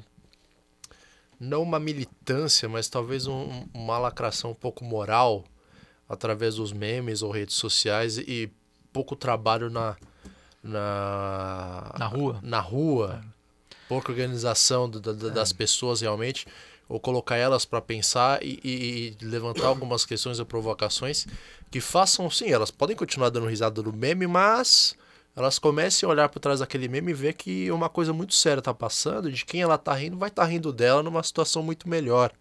Não 1.39 1.61
uma 1.63 1.79
militância, 1.79 2.69
mas 2.69 2.87
talvez 2.87 3.27
um- 3.27 3.65
uma 3.73 3.97
lacração 3.97 4.51
um 4.51 4.55
pouco 4.55 4.85
moral 4.85 5.43
através 6.07 6.55
dos 6.55 6.71
memes 6.71 7.21
ou 7.21 7.29
redes 7.31 7.55
sociais 7.55 8.17
e 8.17 8.49
pouco 8.93 9.15
trabalho 9.15 9.69
na. 9.69 9.97
Na, 10.63 11.93
Na 11.97 12.07
rua. 12.07 12.39
Na 12.41 12.59
rua. 12.59 13.23
Pouca 13.89 14.11
organização 14.11 14.89
da- 14.89 15.11
da- 15.11 15.29
das 15.29 15.51
pessoas 15.51 15.99
realmente 16.01 16.47
ou 16.89 16.99
colocar 16.99 17.37
elas 17.37 17.63
para 17.65 17.81
pensar 17.81 18.43
e, 18.43 18.59
e- 18.63 19.17
e 19.21 19.25
levantar 19.25 19.67
algumas 19.67 20.05
questões 20.05 20.39
ou 20.39 20.45
provocações 20.45 21.25
que 21.69 21.79
façam 21.79 22.29
sim, 22.29 22.49
elas 22.49 22.69
podem 22.71 22.95
continuar 22.95 23.29
dando 23.29 23.47
risada 23.47 23.81
do 23.81 23.93
meme, 23.93 24.27
mas 24.27 24.95
elas 25.35 25.57
comecem 25.57 26.05
a 26.05 26.09
olhar 26.11 26.27
por 26.27 26.39
trás 26.39 26.59
daquele 26.59 26.89
meme 26.89 27.11
e 27.11 27.15
ver 27.15 27.33
que 27.33 27.71
uma 27.71 27.87
coisa 27.87 28.11
muito 28.11 28.33
séria 28.33 28.61
tá 28.61 28.73
passando, 28.73 29.31
de 29.31 29.45
quem 29.45 29.61
ela 29.61 29.77
tá 29.77 29.93
rindo 29.93 30.17
vai 30.17 30.27
estar 30.27 30.43
rindo 30.45 30.73
dela 30.73 31.01
numa 31.01 31.23
situação 31.23 31.63
muito 31.63 31.87
melhor. 31.87 32.31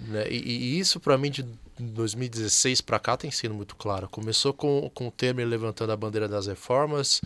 Né? 0.00 0.26
E, 0.28 0.36
e 0.36 0.78
isso 0.80 0.98
para 0.98 1.16
mim 1.16 1.30
de 1.30 1.44
2016 1.78 2.80
para 2.80 2.98
cá 2.98 3.16
tem 3.16 3.30
sido 3.30 3.54
muito 3.54 3.76
claro. 3.76 4.08
Começou 4.08 4.52
com, 4.52 4.90
com 4.94 5.08
o 5.08 5.10
Temer 5.10 5.46
levantando 5.46 5.92
a 5.92 5.96
bandeira 5.96 6.26
das 6.28 6.46
reformas, 6.46 7.20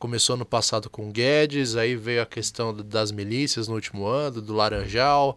começou 0.00 0.34
no 0.34 0.46
passado 0.46 0.88
com 0.88 1.08
o 1.08 1.12
Guedes, 1.12 1.76
aí 1.76 1.94
veio 1.94 2.22
a 2.22 2.26
questão 2.26 2.74
das 2.74 3.12
milícias 3.12 3.68
no 3.68 3.74
último 3.74 4.06
ano, 4.06 4.40
do 4.40 4.54
Laranjal, 4.54 5.36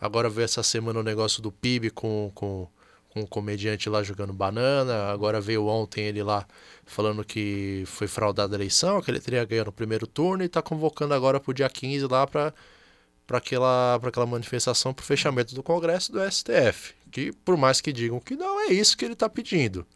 agora 0.00 0.28
veio 0.28 0.46
essa 0.46 0.64
semana 0.64 0.98
o 0.98 1.02
negócio 1.04 1.40
do 1.40 1.52
PIB 1.52 1.90
com, 1.90 2.32
com, 2.34 2.66
com 3.08 3.20
um 3.20 3.26
comediante 3.26 3.88
lá 3.88 4.02
jogando 4.02 4.32
banana, 4.32 5.12
agora 5.12 5.40
veio 5.40 5.64
ontem 5.64 6.06
ele 6.06 6.24
lá 6.24 6.44
falando 6.84 7.24
que 7.24 7.84
foi 7.86 8.08
fraudada 8.08 8.56
a 8.56 8.58
eleição, 8.58 9.00
que 9.00 9.12
ele 9.12 9.20
teria 9.20 9.44
ganho 9.44 9.66
no 9.66 9.72
primeiro 9.72 10.08
turno 10.08 10.42
e 10.42 10.46
está 10.46 10.60
convocando 10.60 11.14
agora 11.14 11.38
para 11.38 11.50
o 11.52 11.54
dia 11.54 11.70
15 11.70 12.06
lá 12.08 12.26
para 12.26 12.52
para 13.28 13.38
aquela, 13.38 13.94
aquela 13.94 14.26
manifestação 14.26 14.92
para 14.92 15.04
o 15.04 15.06
fechamento 15.06 15.54
do 15.54 15.62
Congresso 15.62 16.10
do 16.10 16.18
STF. 16.28 16.94
Que, 17.12 17.30
por 17.30 17.56
mais 17.56 17.80
que 17.80 17.92
digam 17.92 18.18
que 18.18 18.34
não, 18.34 18.58
é 18.68 18.72
isso 18.72 18.96
que 18.96 19.04
ele 19.04 19.12
está 19.12 19.28
pedindo. 19.28 19.86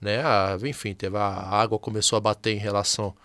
Né? 0.00 0.22
A, 0.24 0.56
enfim, 0.62 0.94
teve 0.94 1.16
a 1.16 1.26
água 1.26 1.76
começou 1.76 2.16
a 2.16 2.20
bater 2.20 2.52
em 2.52 2.58
relação 2.58 3.16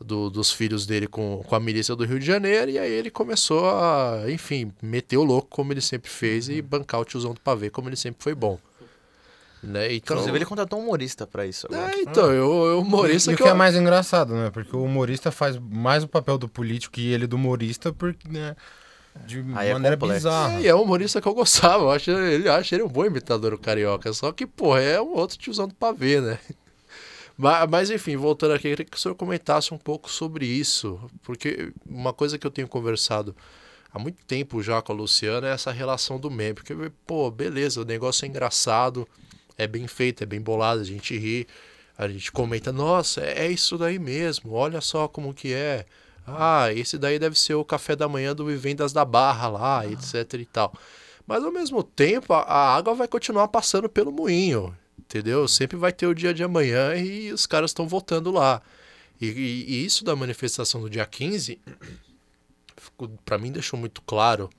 do, 0.00 0.28
dos 0.30 0.50
filhos 0.50 0.86
dele 0.86 1.06
com, 1.06 1.42
com 1.46 1.54
a 1.54 1.60
milícia 1.60 1.94
do 1.96 2.04
Rio 2.04 2.18
de 2.18 2.26
Janeiro, 2.26 2.70
e 2.70 2.78
aí 2.78 2.90
ele 2.92 3.10
começou 3.10 3.68
a, 3.70 4.24
enfim, 4.28 4.72
meter 4.82 5.16
o 5.16 5.24
louco 5.24 5.48
como 5.48 5.72
ele 5.72 5.80
sempre 5.80 6.10
fez 6.10 6.48
e 6.48 6.60
bancar 6.62 7.00
o 7.00 7.04
tiozão 7.04 7.32
do 7.34 7.40
pavê 7.40 7.70
como 7.70 7.88
ele 7.88 7.96
sempre 7.96 8.22
foi 8.22 8.34
bom. 8.34 8.58
Né? 9.62 9.94
Então, 9.94 10.16
Inclusive, 10.16 10.36
ele 10.36 10.44
contratou 10.44 10.78
um 10.78 10.82
humorista 10.84 11.26
pra 11.26 11.46
isso 11.46 11.66
agora. 11.66 11.90
é, 11.96 12.00
então, 12.02 12.30
eu, 12.30 12.64
eu 12.66 12.80
humorista 12.80 13.30
e 13.30 13.34
o 13.34 13.36
que 13.36 13.42
é 13.44 13.50
eu- 13.50 13.54
mais 13.54 13.74
engraçado, 13.74 14.34
né? 14.34 14.50
Porque 14.50 14.76
o 14.76 14.82
humorista 14.84 15.30
faz 15.32 15.58
mais 15.58 16.04
o 16.04 16.08
papel 16.08 16.36
do 16.36 16.46
político 16.46 17.00
e 17.00 17.14
ele 17.14 17.26
do 17.26 17.36
humorista 17.36 17.90
porque, 17.90 18.28
né, 18.28 18.54
de 19.26 19.42
Aí 19.54 19.70
é 19.70 19.72
maneira 19.72 19.96
complexo. 19.96 20.24
bizarra. 20.26 20.58
É, 20.58 20.62
e 20.64 20.68
é 20.68 20.74
um 20.74 20.82
humorista 20.82 21.18
que 21.18 21.26
eu 21.28 21.32
gostava. 21.32 21.84
Eu 21.84 21.90
acho, 21.92 22.10
ele 22.10 22.46
acha 22.46 22.74
ele 22.74 22.82
um 22.84 22.88
bom 22.88 23.06
imitador 23.06 23.54
o 23.54 23.58
carioca. 23.58 24.12
Só 24.12 24.32
que, 24.32 24.46
porra, 24.46 24.80
é 24.82 25.00
um 25.00 25.14
outro 25.14 25.38
tiozão 25.38 25.66
do 25.66 25.74
pavê, 25.74 26.20
né? 26.20 26.38
Mas, 27.36 27.68
mas, 27.68 27.90
enfim, 27.90 28.16
voltando 28.16 28.54
aqui, 28.54 28.68
eu 28.68 28.72
queria 28.72 28.84
que 28.84 28.96
o 28.96 29.00
senhor 29.00 29.14
comentasse 29.14 29.74
um 29.74 29.78
pouco 29.78 30.10
sobre 30.10 30.46
isso. 30.46 31.00
Porque 31.22 31.72
uma 31.86 32.12
coisa 32.12 32.38
que 32.38 32.46
eu 32.46 32.50
tenho 32.50 32.68
conversado 32.68 33.34
há 33.92 33.98
muito 33.98 34.24
tempo 34.24 34.62
já 34.62 34.80
com 34.80 34.92
a 34.92 34.94
Luciana 34.94 35.48
é 35.48 35.52
essa 35.52 35.72
relação 35.72 36.18
do 36.18 36.30
meme. 36.30 36.54
Porque, 36.54 36.74
pô, 37.06 37.30
beleza, 37.30 37.80
o 37.80 37.84
negócio 37.84 38.24
é 38.24 38.28
engraçado, 38.28 39.06
é 39.58 39.66
bem 39.66 39.86
feito, 39.86 40.22
é 40.22 40.26
bem 40.26 40.40
bolado, 40.40 40.80
a 40.80 40.84
gente 40.84 41.16
ri. 41.18 41.46
A 41.96 42.08
gente 42.08 42.32
comenta, 42.32 42.72
nossa, 42.72 43.20
é 43.20 43.46
é 43.46 43.50
isso 43.50 43.78
daí 43.78 43.98
mesmo, 44.00 44.52
olha 44.52 44.80
só 44.80 45.06
como 45.06 45.32
que 45.32 45.52
é. 45.52 45.86
Ah, 46.26 46.72
esse 46.72 46.98
daí 46.98 47.18
deve 47.18 47.38
ser 47.38 47.54
o 47.54 47.64
café 47.64 47.94
da 47.94 48.08
manhã 48.08 48.34
do 48.34 48.46
Vivendas 48.46 48.92
da 48.92 49.04
Barra 49.04 49.48
lá, 49.48 49.86
etc 49.86 50.34
e 50.34 50.46
tal. 50.46 50.72
Mas 51.26 51.44
ao 51.44 51.52
mesmo 51.52 51.82
tempo, 51.82 52.32
a, 52.32 52.40
a 52.40 52.74
água 52.76 52.94
vai 52.94 53.06
continuar 53.06 53.48
passando 53.48 53.88
pelo 53.88 54.10
moinho, 54.10 54.76
entendeu? 55.04 55.46
Sempre 55.48 55.76
vai 55.76 55.92
ter 55.92 56.06
o 56.06 56.14
dia 56.14 56.32
de 56.34 56.42
amanhã 56.42 56.94
e 56.96 57.32
os 57.32 57.46
caras 57.46 57.70
estão 57.70 57.86
votando 57.86 58.30
lá. 58.30 58.60
E, 59.20 59.26
e- 59.26 59.64
e 59.74 59.84
isso 59.84 60.04
da 60.04 60.16
manifestação 60.16 60.80
do 60.80 60.90
dia 60.90 61.06
15, 61.06 61.60
ficou- 62.76 63.08
pra 63.24 63.38
mim 63.38 63.52
deixou 63.52 63.78
muito 63.78 64.02
claro 64.02 64.50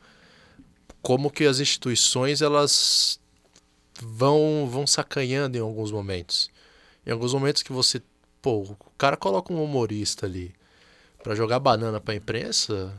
como 1.02 1.30
que 1.30 1.46
as 1.46 1.60
instituições 1.60 2.41
elas 2.41 3.20
vão 4.02 4.68
vão 4.70 4.86
sacanhando 4.88 5.58
em 5.58 5.62
alguns 5.62 5.91
momentos. 5.91 6.50
Em 7.06 7.12
alguns 7.12 7.34
momentos 7.34 7.62
que 7.62 7.72
você, 7.72 8.02
pô, 8.41 8.64
o 8.64 8.78
cara 8.98 9.16
coloca 9.16 9.54
um 9.54 9.64
humorista 9.64 10.26
ali 10.26 10.54
pra 11.24 11.36
jogar 11.36 11.60
banana 11.60 12.00
pra 12.02 12.16
imprensa, 12.16 12.91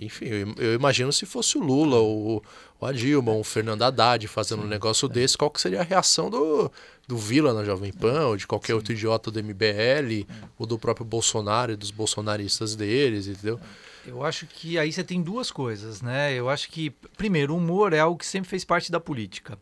enfim, 0.00 0.26
eu, 0.26 0.54
eu 0.56 0.74
imagino 0.74 1.12
se 1.12 1.26
fosse 1.26 1.58
o 1.58 1.60
Lula 1.60 1.98
ou, 1.98 2.42
ou 2.80 2.88
a 2.88 2.92
Dilma, 2.92 3.32
ou 3.32 3.40
o 3.40 3.44
Fernando 3.44 3.82
Haddad 3.82 4.26
fazendo 4.28 4.62
um 4.62 4.66
negócio 4.66 5.08
desse, 5.08 5.36
qual 5.36 5.50
que 5.50 5.60
seria 5.60 5.80
a 5.80 5.84
reação 5.84 6.30
do, 6.30 6.70
do 7.06 7.16
Vila 7.16 7.52
na 7.52 7.64
Jovem 7.64 7.92
Pan, 7.92 8.26
ou 8.28 8.36
de 8.36 8.46
qualquer 8.46 8.74
outro 8.74 8.92
idiota 8.92 9.30
do 9.30 9.42
MBL, 9.42 10.26
ou 10.58 10.66
do 10.66 10.78
próprio 10.78 11.04
Bolsonaro 11.04 11.72
e 11.72 11.76
dos 11.76 11.90
bolsonaristas 11.90 12.74
deles, 12.74 13.26
entendeu? 13.26 13.60
Eu 14.06 14.24
acho 14.24 14.46
que 14.46 14.78
aí 14.78 14.90
você 14.90 15.04
tem 15.04 15.20
duas 15.22 15.50
coisas, 15.50 16.00
né? 16.00 16.32
Eu 16.32 16.48
acho 16.48 16.70
que, 16.70 16.90
primeiro, 17.16 17.52
o 17.52 17.58
humor 17.58 17.92
é 17.92 17.98
algo 17.98 18.18
que 18.18 18.26
sempre 18.26 18.48
fez 18.48 18.64
parte 18.64 18.90
da 18.90 18.98
política. 18.98 19.58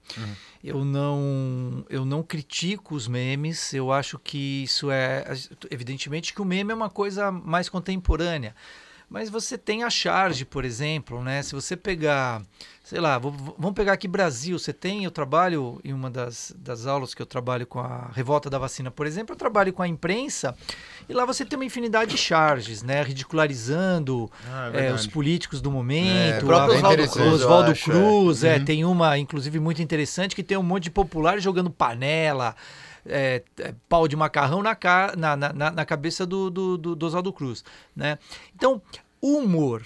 Eu 0.63 0.85
não 0.85 1.85
eu 1.89 2.05
não 2.05 2.23
critico 2.23 2.95
os 2.95 3.09
memes, 3.09 3.75
eu 3.75 3.91
acho 3.91 4.19
que 4.19 4.63
isso 4.63 4.91
é. 4.91 5.25
Evidentemente 5.71 6.33
que 6.33 6.41
o 6.41 6.45
meme 6.45 6.71
é 6.71 6.75
uma 6.75 6.91
coisa 6.91 7.33
mais 7.33 7.69
contemporânea. 7.69 8.55
Mas 9.11 9.31
você 9.31 9.57
tem 9.57 9.85
a 9.85 9.89
charge, 9.91 10.45
por 10.45 10.67
exemplo, 10.67 11.23
né? 11.25 11.43
Se 11.43 11.55
você 11.55 11.75
pegar, 11.75 12.43
sei 12.85 13.01
lá, 13.01 13.17
vou- 13.19 13.33
vamos 13.59 13.73
pegar 13.75 13.95
aqui 13.95 14.07
Brasil, 14.07 14.59
você 14.59 14.71
tem, 14.71 15.03
eu 15.05 15.11
trabalho 15.11 15.81
em 15.83 15.95
uma 15.95 16.11
das, 16.11 16.55
das 16.59 16.87
aulas 16.87 17.15
que 17.15 17.23
eu 17.23 17.25
trabalho 17.27 17.67
com 17.67 17.81
a 17.81 18.11
revolta 18.13 18.51
da 18.51 18.59
vacina, 18.59 18.91
por 18.91 19.07
exemplo, 19.07 19.33
eu 19.33 19.39
trabalho 19.39 19.73
com 19.73 19.83
a 19.83 19.89
imprensa 19.89 20.55
e 21.09 21.15
lá 21.15 21.25
você 21.25 21.43
tem 21.43 21.59
uma 21.59 21.65
infinidade 21.65 22.11
de 22.11 22.19
charges, 22.19 22.83
né? 22.83 23.03
Ridicularizando 23.03 24.31
Ah, 24.47 24.71
é 24.75 24.89
é, 24.89 24.93
os 24.93 25.07
políticos 25.07 25.63
do 25.63 25.71
É, 25.71 25.73
momento. 25.73 26.53
a- 26.53 26.67
Oswaldo. 27.33 27.73
Cruz, 27.73 27.87
é. 27.89 27.91
Cruz, 27.91 28.45
é, 28.45 28.57
Uhum. 28.59 28.65
tem 28.67 28.85
uma, 28.85 29.17
inclusive, 29.19 29.59
muito 29.59 29.81
interessante 29.81 30.37
que 30.37 30.43
tem 30.43 30.59
um 30.59 30.63
monte 30.63 30.85
de 30.85 30.91
populares 30.91 31.43
jogando 31.43 31.71
panela, 31.71 32.55
é, 33.09 33.43
é, 33.59 33.75
pau 33.89 34.07
de 34.07 34.15
macarrão 34.17 34.63
na, 34.63 34.75
ca- 34.75 35.15
na, 35.17 35.37
na, 35.37 35.53
na- 35.53 35.85
cabeça 35.87 36.25
do, 36.27 36.51
do, 36.51 36.79
do, 36.79 36.95
do 36.97 37.07
Oswaldo 37.07 37.33
Cruz. 37.33 37.65
Né? 37.97 38.19
Então, 38.55 38.81
o 39.21 39.39
humor 39.39 39.85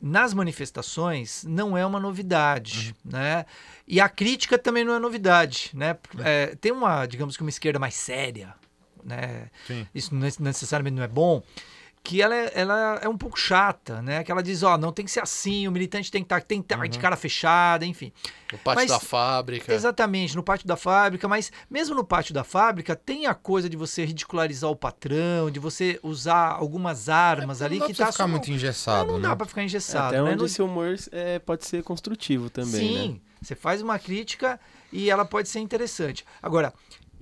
nas 0.00 0.34
manifestações 0.34 1.44
não 1.44 1.76
é 1.78 1.86
uma 1.86 1.98
novidade, 2.00 2.94
Uhum. 3.04 3.12
né? 3.12 3.46
E 3.86 4.00
a 4.00 4.08
crítica 4.08 4.58
também 4.58 4.84
não 4.84 4.94
é 4.94 4.98
novidade, 4.98 5.70
né? 5.72 5.96
É, 6.18 6.54
tem 6.56 6.72
uma, 6.72 7.06
digamos 7.06 7.36
que 7.36 7.42
uma 7.42 7.48
esquerda 7.50 7.78
mais 7.78 7.94
séria, 7.94 8.54
né? 9.02 9.50
Sim. 9.66 9.86
Isso 9.94 10.14
é- 10.14 10.42
necessariamente 10.42 10.96
não 10.96 11.02
é 11.04 11.08
bom, 11.08 11.42
que 12.06 12.20
ela 12.20 12.36
é, 12.36 12.52
ela 12.54 13.00
é 13.02 13.08
um 13.08 13.16
pouco 13.16 13.38
chata, 13.40 14.02
né? 14.02 14.22
Que 14.22 14.30
ela 14.30 14.42
diz, 14.42 14.62
ó, 14.62 14.76
não 14.76 14.92
tem 14.92 15.06
que 15.06 15.10
ser 15.10 15.20
assim, 15.20 15.66
o 15.66 15.72
militante 15.72 16.10
tem 16.12 16.20
que 16.22 16.26
estar 16.26 16.42
tem 16.42 16.60
que 16.60 16.68
tá 16.68 16.76
de 16.86 16.98
cara 16.98 17.16
fechada, 17.16 17.86
enfim. 17.86 18.12
No 18.52 18.58
pátio 18.58 18.82
Mas- 18.82 18.90
da 18.90 19.00
fábrica. 19.00 19.72
Exatamente, 19.72 20.36
no 20.36 20.42
pátio 20.42 20.66
da 20.68 20.76
fábrica, 20.76 21.26
mas 21.26 21.50
mesmo 21.68 21.94
no 21.96 22.04
pátio 22.04 22.34
da 22.34 22.44
fábrica 22.44 22.94
tem 22.94 23.24
a 23.26 23.32
coisa 23.34 23.70
de 23.70 23.76
você 23.78 24.04
ridicularizar 24.04 24.70
o 24.70 24.76
patrão, 24.76 25.50
de 25.50 25.58
você 25.58 25.98
usar 26.02 26.50
algumas 26.52 27.08
armas 27.08 27.62
ali 27.62 27.78
não 27.78 27.86
dá 27.86 27.90
que 27.90 27.96
pra 27.96 28.06
tá 28.06 28.12
ficar 28.12 28.24
só- 28.24 28.28
muito 28.28 28.48
Não, 28.48 28.54
engessado, 28.54 29.12
não 29.12 29.18
né? 29.18 29.28
dá 29.28 29.34
pra 29.36 29.46
ficar 29.46 29.62
engessado, 29.64 30.08
Até 30.08 30.16
né? 30.22 30.28
onde 30.28 30.36
Não- 30.36 30.44
esse 30.44 30.60
humor 30.60 30.94
é, 31.10 31.38
pode 31.38 31.64
ser 31.66 31.82
construtivo 31.82 32.50
também, 32.50 32.70
Sim, 32.98 33.08
né? 33.14 33.20
você 33.40 33.54
faz 33.54 33.80
uma 33.80 33.98
crítica 33.98 34.60
e 34.92 35.08
ela 35.08 35.24
pode 35.24 35.48
ser 35.48 35.60
interessante. 35.60 36.22
Agora, 36.42 36.70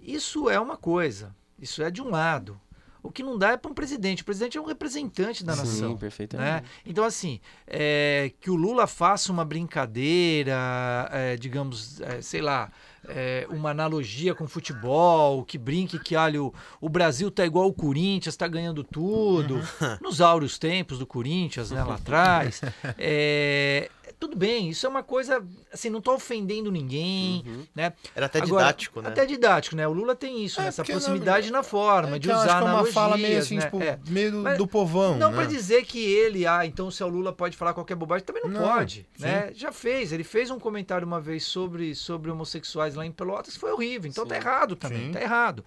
isso 0.02 0.50
é 0.50 0.58
uma 0.58 0.76
coisa, 0.76 1.32
isso 1.56 1.84
é 1.84 1.88
de 1.90 2.02
um 2.02 2.10
lado. 2.10 2.60
O 3.02 3.10
que 3.10 3.22
não 3.22 3.36
dá 3.36 3.52
é 3.52 3.56
para 3.56 3.70
um 3.70 3.74
presidente. 3.74 4.22
O 4.22 4.24
presidente 4.24 4.56
é 4.56 4.60
um 4.60 4.64
representante 4.64 5.44
da 5.44 5.54
Sim, 5.54 5.58
nação. 5.60 5.96
perfeitamente. 5.96 6.62
Né? 6.62 6.62
Então, 6.86 7.04
assim, 7.04 7.40
é, 7.66 8.32
que 8.40 8.50
o 8.50 8.54
Lula 8.54 8.86
faça 8.86 9.32
uma 9.32 9.44
brincadeira, 9.44 11.08
é, 11.10 11.36
digamos, 11.36 12.00
é, 12.00 12.22
sei 12.22 12.40
lá, 12.40 12.70
é, 13.08 13.46
uma 13.50 13.70
analogia 13.70 14.34
com 14.34 14.46
futebol, 14.46 15.44
que 15.44 15.58
brinque 15.58 15.98
que, 15.98 16.14
olha, 16.14 16.42
o, 16.42 16.54
o 16.80 16.88
Brasil 16.88 17.30
tá 17.30 17.44
igual 17.44 17.66
o 17.66 17.72
Corinthians, 17.72 18.36
tá 18.36 18.46
ganhando 18.46 18.84
tudo, 18.84 19.60
nos 20.00 20.20
áureos 20.20 20.58
tempos 20.58 20.98
do 20.98 21.06
Corinthians, 21.06 21.70
né, 21.70 21.82
lá 21.82 21.94
atrás. 21.96 22.60
É, 22.98 23.90
tudo 24.22 24.36
bem, 24.36 24.68
isso 24.68 24.86
é 24.86 24.88
uma 24.88 25.02
coisa, 25.02 25.44
assim, 25.72 25.90
não 25.90 26.00
tô 26.00 26.14
ofendendo 26.14 26.70
ninguém, 26.70 27.44
né? 27.74 27.92
Era 28.14 28.26
até 28.26 28.38
Agora, 28.38 28.62
didático, 28.66 29.02
né? 29.02 29.08
Até 29.08 29.26
didático, 29.26 29.74
né? 29.74 29.88
O 29.88 29.92
Lula 29.92 30.14
tem 30.14 30.44
isso, 30.44 30.60
É, 30.60 30.62
né? 30.62 30.68
essa 30.68 30.84
proximidade 30.84 31.50
na, 31.50 31.64
forma, 31.64 32.14
É 32.14 32.18
de 32.20 32.28
que 32.28 32.32
eu 32.32 32.36
acho 32.36 32.44
usar 32.44 32.52
que 32.54 32.60
é 32.60 32.62
uma 32.62 32.70
analogias, 32.70 32.94
fala 32.94 33.16
meio 33.16 33.38
assim, 33.40 33.56
né? 33.56 33.62
tipo, 33.64 33.82
É. 33.82 33.98
meio 34.06 34.30
do, 34.30 34.38
Mas 34.38 34.58
do 34.58 34.64
povão, 34.64 35.18
Não 35.18 35.30
né? 35.30 35.36
pra 35.38 35.44
dizer 35.46 35.84
que 35.84 35.98
ele, 35.98 36.46
ah, 36.46 36.64
então 36.64 36.88
se 36.88 37.02
é 37.02 37.06
o 37.06 37.08
Lula 37.08 37.32
pode 37.32 37.56
falar 37.56 37.74
qualquer 37.74 37.96
bobagem, 37.96 38.24
também 38.24 38.44
não, 38.44 38.50
Não, 38.50 38.60
pode, 38.68 39.04
sim. 39.16 39.24
né? 39.24 39.50
Já 39.56 39.72
fez, 39.72 40.12
ele 40.12 40.22
fez 40.22 40.50
um 40.52 40.58
comentário 40.60 41.04
uma 41.04 41.20
vez 41.20 41.42
sobre, 41.44 41.92
sobre 41.96 42.30
homossexuais 42.30 42.94
lá 42.94 43.04
em 43.04 43.10
Pelotas, 43.10 43.56
foi 43.56 43.72
horrível, 43.72 44.08
então 44.08 44.24
tá 44.24 44.36
errado 44.36 44.76
também, 44.76 45.06
Sim. 45.06 45.10
tá 45.14 45.20
errado. 45.20 45.64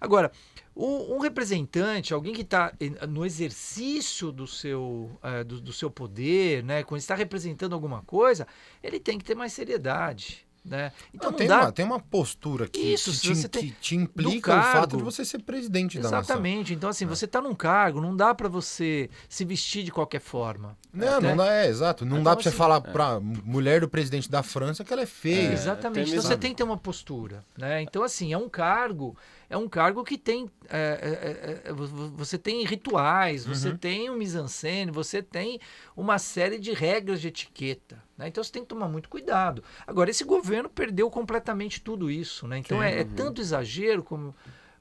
Agora, 0.00 0.32
um, 0.76 1.16
um 1.16 1.18
representante, 1.18 2.14
alguém 2.14 2.32
que 2.32 2.42
está 2.42 2.72
no 3.08 3.24
exercício 3.26 4.32
do 4.32 4.46
seu, 4.46 5.10
eh, 5.22 5.44
do, 5.44 5.60
do 5.60 5.72
seu 5.72 5.90
poder, 5.90 6.62
né, 6.64 6.82
quando 6.82 7.00
está 7.00 7.14
representando 7.14 7.72
alguma 7.74 8.02
coisa, 8.02 8.46
ele 8.82 8.98
tem 8.98 9.18
que 9.18 9.24
ter 9.24 9.34
mais 9.34 9.52
seriedade, 9.52 10.46
né? 10.64 10.92
Então 11.12 11.26
Não, 11.26 11.30
não, 11.32 11.38
tem, 11.38 11.48
dá 11.48 11.60
uma, 11.60 11.72
tem 11.72 11.84
uma 11.84 11.98
postura 12.00 12.68
que, 12.68 12.78
Isso, 12.80 13.10
que 13.10 13.16
se 13.16 13.22
te, 13.22 13.34
você 13.36 13.48
tem- 13.48 13.62
que 13.64 13.70
te 13.72 13.96
implica 13.96 14.52
do 14.54 14.58
o 14.60 14.62
fato 14.62 14.72
cargo. 14.74 14.96
de 14.98 15.02
você 15.02 15.24
ser 15.24 15.40
presidente 15.42 15.96
da 15.98 16.04
nação. 16.04 16.20
Exatamente. 16.20 16.72
Então, 16.72 16.88
assim, 16.88 17.04
você 17.04 17.24
está 17.24 17.40
num 17.40 17.52
cargo, 17.54 18.00
não 18.00 18.14
dá 18.16 18.32
para 18.32 18.48
você 18.48 19.10
se 19.28 19.44
vestir 19.44 19.82
de 19.82 19.90
qualquer 19.90 20.20
forma. 20.20 20.78
Não, 20.92 21.16
Até- 21.16 21.28
não 21.28 21.36
dá, 21.36 21.52
é, 21.52 21.66
exato. 21.68 22.04
Não 22.04 22.12
Então, 22.18 22.24
dá 22.24 22.34
pra 22.36 22.42
você 22.44 22.48
assim, 22.50 22.56
falar 22.58 22.80
pra 22.80 23.18
mulher 23.20 23.80
do 23.80 23.88
presidente 23.88 24.30
da 24.30 24.42
França 24.44 24.84
que 24.84 24.92
ela 24.92 25.02
é 25.02 25.06
feia. 25.06 25.48
É, 25.50 25.52
Exatamente. 25.52 26.10
Então 26.10 26.22
você 26.22 26.36
tem 26.36 26.50
que 26.52 26.58
ter 26.58 26.62
uma 26.62 26.78
postura, 26.78 27.44
né? 27.58 27.82
Então 27.82 28.04
assim 28.04 28.32
é 28.32 28.38
um 28.38 28.48
cargo, 28.48 29.16
é 29.52 29.56
um 29.58 29.68
cargo 29.68 30.02
que 30.02 30.16
tem, 30.16 30.50
é, 30.68 31.60
é, 31.64 31.68
é, 31.68 31.72
vo- 31.74 32.08
você 32.16 32.38
tem 32.38 32.64
rituais, 32.64 33.44
você 33.44 33.68
Uhum. 33.68 33.76
tem 33.76 34.10
um 34.10 34.16
mise-en-scène, 34.16 34.90
você 34.90 35.22
tem 35.22 35.60
uma 35.94 36.18
série 36.18 36.58
de 36.58 36.72
regras 36.72 37.20
de 37.20 37.28
etiqueta, 37.28 38.02
né? 38.16 38.28
Então 38.28 38.42
você 38.42 38.50
tem 38.50 38.62
que 38.62 38.68
tomar 38.68 38.88
muito 38.88 39.10
cuidado. 39.10 39.62
Agora 39.86 40.08
esse 40.10 40.24
governo 40.24 40.70
perdeu 40.70 41.10
completamente 41.10 41.82
tudo 41.82 42.10
isso, 42.10 42.48
né? 42.48 42.58
Então 42.58 42.82
é, 42.82 43.00
é 43.00 43.04
tanto 43.04 43.40
exagero 43.42 44.02
como 44.02 44.34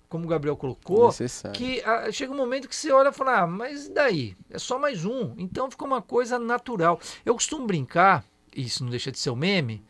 como 0.08 0.26
o 0.26 0.28
Gabriel 0.28 0.58
colocou, 0.58 1.06
Necessário. 1.08 1.58
que 1.58 1.82
ah, 1.86 2.12
chega 2.12 2.34
um 2.34 2.36
momento 2.36 2.68
que 2.68 2.76
você 2.76 2.92
olha 2.92 3.10
e 3.10 3.14
fala, 3.14 3.44
ah, 3.44 3.48
mas 3.48 3.86
e 3.88 3.94
daí? 3.94 4.36
É 4.50 4.60
só 4.60 4.78
mais 4.78 5.06
um. 5.06 5.34
Então 5.38 5.72
fica 5.72 5.86
uma 5.86 6.02
coisa 6.02 6.38
natural. 6.38 7.00
Eu 7.26 7.34
costumo 7.34 7.66
brincar, 7.66 8.22
e 8.54 8.64
isso 8.64 8.84
não 8.84 8.92
deixa 8.92 9.10
de 9.10 9.18
ser 9.18 9.30
um 9.30 9.38
meme, 9.38 9.82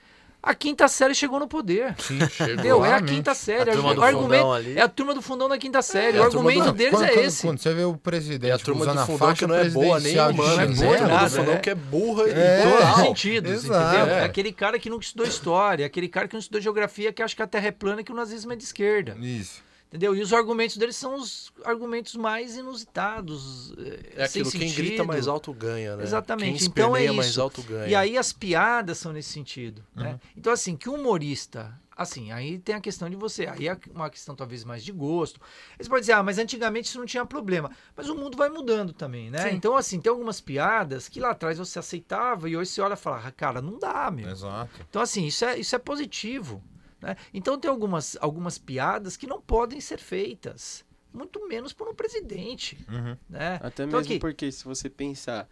A 0.43 0.55
quinta 0.55 0.87
série 0.87 1.13
chegou 1.13 1.39
no 1.39 1.47
poder. 1.47 1.93
Sim, 1.99 2.17
Entendeu? 2.41 2.83
É 2.83 2.93
a 2.93 3.01
quinta 3.01 3.35
série. 3.35 3.69
A 3.69 3.73
turma 3.73 3.91
o 3.91 3.93
do 3.93 4.03
argumento 4.03 4.41
fundão 4.41 4.53
ali. 4.53 4.75
é 4.77 4.81
a 4.81 4.87
turma 4.87 5.13
do 5.13 5.21
fundão 5.21 5.47
da 5.47 5.57
quinta 5.57 5.81
série. 5.83 6.17
É, 6.17 6.19
o 6.19 6.23
argumento 6.23 6.63
do- 6.65 6.71
deles 6.73 6.93
quando, 6.93 7.03
é 7.05 7.13
esse. 7.23 7.41
Quando 7.43 7.59
você 7.59 7.73
vê 7.75 7.83
o 7.83 7.95
presidente 7.95 8.49
E 8.49 8.51
a 8.51 8.57
turma 8.57 8.81
usando 8.81 8.97
do 8.99 9.05
fundão 9.05 9.17
faixa 9.19 9.39
que 9.39 9.45
não 9.47 9.55
é 9.55 9.69
boa 9.69 9.99
nem 9.99 10.13
humana, 10.19 10.33
não 10.33 10.61
é 10.61 10.67
né? 10.67 10.73
boa 10.75 10.93
A 10.93 10.97
turma 10.97 11.13
nada, 11.13 11.29
do 11.29 11.35
fundão 11.35 11.53
é. 11.53 11.57
que 11.57 11.69
é 11.69 11.75
burra 11.75 12.23
e 12.27 12.31
É. 12.31 12.61
todos 12.63 12.73
os 12.73 12.79
total. 12.89 13.05
sentidos, 13.05 13.51
Exato. 13.65 13.95
entendeu? 13.95 14.15
É 14.15 14.19
É. 14.19 14.23
aquele 14.23 14.51
cara 14.51 14.79
que 14.79 14.89
nunca 14.89 15.05
estudou 15.05 15.27
história, 15.27 15.85
aquele 15.85 16.07
cara 16.07 16.27
que 16.27 16.33
não 16.33 16.39
estudou 16.39 16.59
geografia, 16.59 17.13
que 17.13 17.21
acha 17.21 17.35
que 17.35 17.41
a 17.43 17.47
Terra 17.47 17.67
é 17.67 17.71
plana 17.71 18.01
e 18.01 18.03
que 18.03 18.11
o 18.11 18.15
nazismo 18.15 18.51
é 18.51 18.55
de 18.55 18.63
esquerda. 18.63 19.15
Isso. 19.19 19.61
Entendeu? 19.91 20.15
E 20.15 20.21
os 20.21 20.31
argumentos 20.31 20.77
deles 20.77 20.95
são 20.95 21.15
os 21.15 21.51
argumentos 21.65 22.15
mais 22.15 22.55
inusitados. 22.55 23.73
É 24.15 24.25
sem 24.25 24.41
aquilo, 24.41 24.51
quem 24.51 24.69
sentido. 24.69 24.75
grita 24.85 25.03
mais 25.03 25.27
alto 25.27 25.53
ganha, 25.53 25.97
né? 25.97 26.03
Exatamente. 26.03 26.59
Quem 26.59 26.67
Então 26.69 26.95
é 26.95 27.03
isso. 27.03 27.13
mais 27.13 27.37
alto 27.37 27.61
ganha. 27.61 27.87
E 27.89 27.93
aí 27.93 28.17
as 28.17 28.31
piadas 28.31 28.97
são 28.99 29.11
nesse 29.11 29.33
sentido. 29.33 29.83
Uhum. 29.93 30.03
Né? 30.03 30.19
Então, 30.37 30.53
assim, 30.53 30.77
que 30.77 30.87
o 30.87 30.93
humorista. 30.93 31.77
Assim, 31.93 32.31
aí 32.31 32.57
tem 32.57 32.73
a 32.73 32.79
questão 32.79 33.09
de 33.09 33.17
você. 33.17 33.45
Aí 33.47 33.67
é 33.67 33.77
uma 33.93 34.09
questão 34.09 34.33
talvez 34.33 34.63
mais 34.63 34.81
de 34.81 34.93
gosto. 34.93 35.41
Você 35.77 35.89
pode 35.89 36.03
dizer, 36.03 36.13
ah, 36.13 36.23
mas 36.23 36.39
antigamente 36.39 36.87
isso 36.87 36.97
não 36.97 37.05
tinha 37.05 37.25
problema. 37.25 37.69
Mas 37.93 38.07
o 38.07 38.15
mundo 38.15 38.37
vai 38.37 38.49
mudando 38.49 38.93
também, 38.93 39.29
né? 39.29 39.49
Sim. 39.49 39.55
Então, 39.57 39.75
assim, 39.75 39.99
tem 39.99 40.09
algumas 40.09 40.39
piadas 40.39 41.09
que 41.09 41.19
lá 41.19 41.31
atrás 41.31 41.57
você 41.57 41.79
aceitava 41.79 42.49
e 42.49 42.55
hoje 42.55 42.71
você 42.71 42.79
olha 42.81 42.93
e 42.93 42.97
fala, 42.97 43.21
ah, 43.27 43.31
cara, 43.31 43.61
não 43.61 43.77
dá, 43.77 44.09
meu. 44.09 44.29
Exato. 44.29 44.71
Então, 44.89 45.01
assim, 45.01 45.25
isso 45.25 45.43
é, 45.43 45.59
isso 45.59 45.75
é 45.75 45.79
positivo. 45.79 46.63
Né? 47.01 47.15
Então, 47.33 47.57
tem 47.59 47.69
algumas, 47.71 48.15
algumas 48.21 48.57
piadas 48.57 49.17
que 49.17 49.25
não 49.27 49.41
podem 49.41 49.81
ser 49.81 49.97
feitas. 49.99 50.85
Muito 51.13 51.45
menos 51.47 51.73
por 51.73 51.89
um 51.89 51.93
presidente. 51.95 52.77
Uhum. 52.87 53.17
Né? 53.29 53.55
Até 53.61 53.83
Então, 53.83 53.99
mesmo 53.99 54.13
aqui- 54.13 54.19
porque 54.19 54.51
se 54.51 54.63
você 54.63 54.89
pensar, 54.89 55.49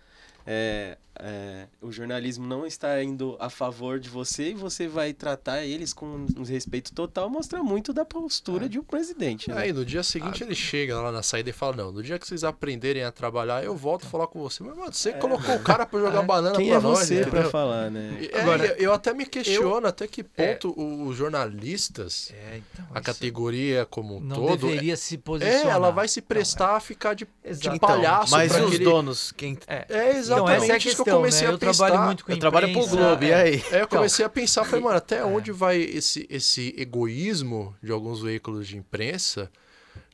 é, 0.52 0.98
é, 1.22 1.68
o 1.82 1.92
jornalismo 1.92 2.48
não 2.48 2.66
está 2.66 3.04
indo 3.04 3.36
a 3.40 3.50
favor 3.50 4.00
de 4.00 4.10
você 4.10 4.52
e 4.52 4.54
você 4.54 4.88
vai 4.88 5.12
tratar 5.14 5.64
eles 5.66 5.92
com 5.94 6.26
um 6.38 6.44
respeito 6.44 6.92
total, 6.94 7.30
mostra 7.30 7.62
muito 7.62 7.92
da 7.94 8.04
postura 8.06 8.68
de 8.70 8.80
um 8.80 8.84
presidente. 8.84 9.50
né? 9.50 9.56
Aí 9.62 9.74
no 9.74 9.86
dia 9.86 10.02
seguinte 10.02 10.42
ele 10.44 10.56
chega 10.56 11.00
lá 11.00 11.12
na 11.12 11.22
saída 11.22 11.50
e 11.50 11.54
fala: 11.54 11.76
Não, 11.76 11.92
no 11.92 12.02
dia 12.02 12.18
que 12.18 12.26
vocês 12.26 12.44
aprenderem 12.44 13.04
a 13.04 13.12
trabalhar, 13.12 13.64
eu 13.64 13.76
volto 13.76 14.06
a 14.06 14.10
falar 14.10 14.28
com 14.28 14.40
você. 14.40 14.64
Mas, 14.64 14.78
mano, 14.78 14.94
você 14.94 15.12
colocou 15.14 15.56
o 15.56 15.60
cara 15.60 15.86
pra 15.86 16.00
jogar 16.02 16.22
banana 16.24 16.56
Quem 16.56 16.70
pra 16.70 16.78
é 16.78 16.82
nós, 16.82 17.00
você 17.00 17.26
pra 17.26 17.50
falar, 17.50 17.92
né? 17.92 18.30
É, 18.32 18.42
Agora, 18.42 18.66
eu 18.82 18.92
até 18.94 19.14
me 19.14 19.26
questiono 19.26 19.86
até 19.86 20.08
que 20.08 20.24
ponto 20.24 20.74
os 21.06 21.16
jornalistas, 21.18 22.32
É, 22.34 22.58
então, 22.74 22.86
a 22.94 23.02
categoria 23.02 23.86
como 23.86 24.18
um 24.18 24.20
não 24.22 24.36
todo, 24.36 24.68
deveria 24.68 24.96
se 24.96 25.16
é, 25.16 25.18
posicionar. 25.18 25.68
ela 25.76 25.92
vai 25.92 26.08
se 26.08 26.22
prestar 26.22 26.76
a 26.78 26.80
ficar 26.80 27.14
de, 27.14 27.26
de 27.44 27.68
Então, 27.68 27.78
palhaço 27.80 28.32
mas 28.32 28.52
pra 28.52 28.62
e 28.62 28.64
os 28.64 28.70
aquele- 28.70 28.84
donos? 28.86 29.32
Quem... 29.34 29.58
É. 29.68 29.86
É 29.90 30.18
Então, 30.44 30.56
essa 30.56 30.66
é 30.66 30.72
a 30.72 30.78
isso 30.78 30.88
questão, 30.88 31.04
que 31.06 31.12
eu 31.12 31.16
comecei 31.18 31.42
né? 31.44 31.48
a 31.48 31.52
Eu 31.54 31.60
pensar. 31.60 31.86
trabalho 31.88 32.06
muito 32.06 32.26
com 32.26 32.32
Eu 32.32 32.40
trabalho 32.40 32.72
pro 32.74 32.88
Globo, 32.88 33.24
e 33.24 33.32
é. 33.32 33.36
aí? 33.36 33.64
É, 33.72 33.82
eu 33.82 33.88
comecei 33.88 34.26
a 34.26 34.30
pensar, 34.30 34.66
falei, 34.66 34.84
mano, 34.84 34.98
até 34.98 35.24
onde 35.26 35.52
vai 35.52 35.78
esse, 35.80 36.26
esse 36.30 36.74
egoísmo 36.78 37.76
de 37.82 37.92
alguns 37.92 38.22
veículos 38.22 38.68
de 38.68 38.78
imprensa, 38.78 39.52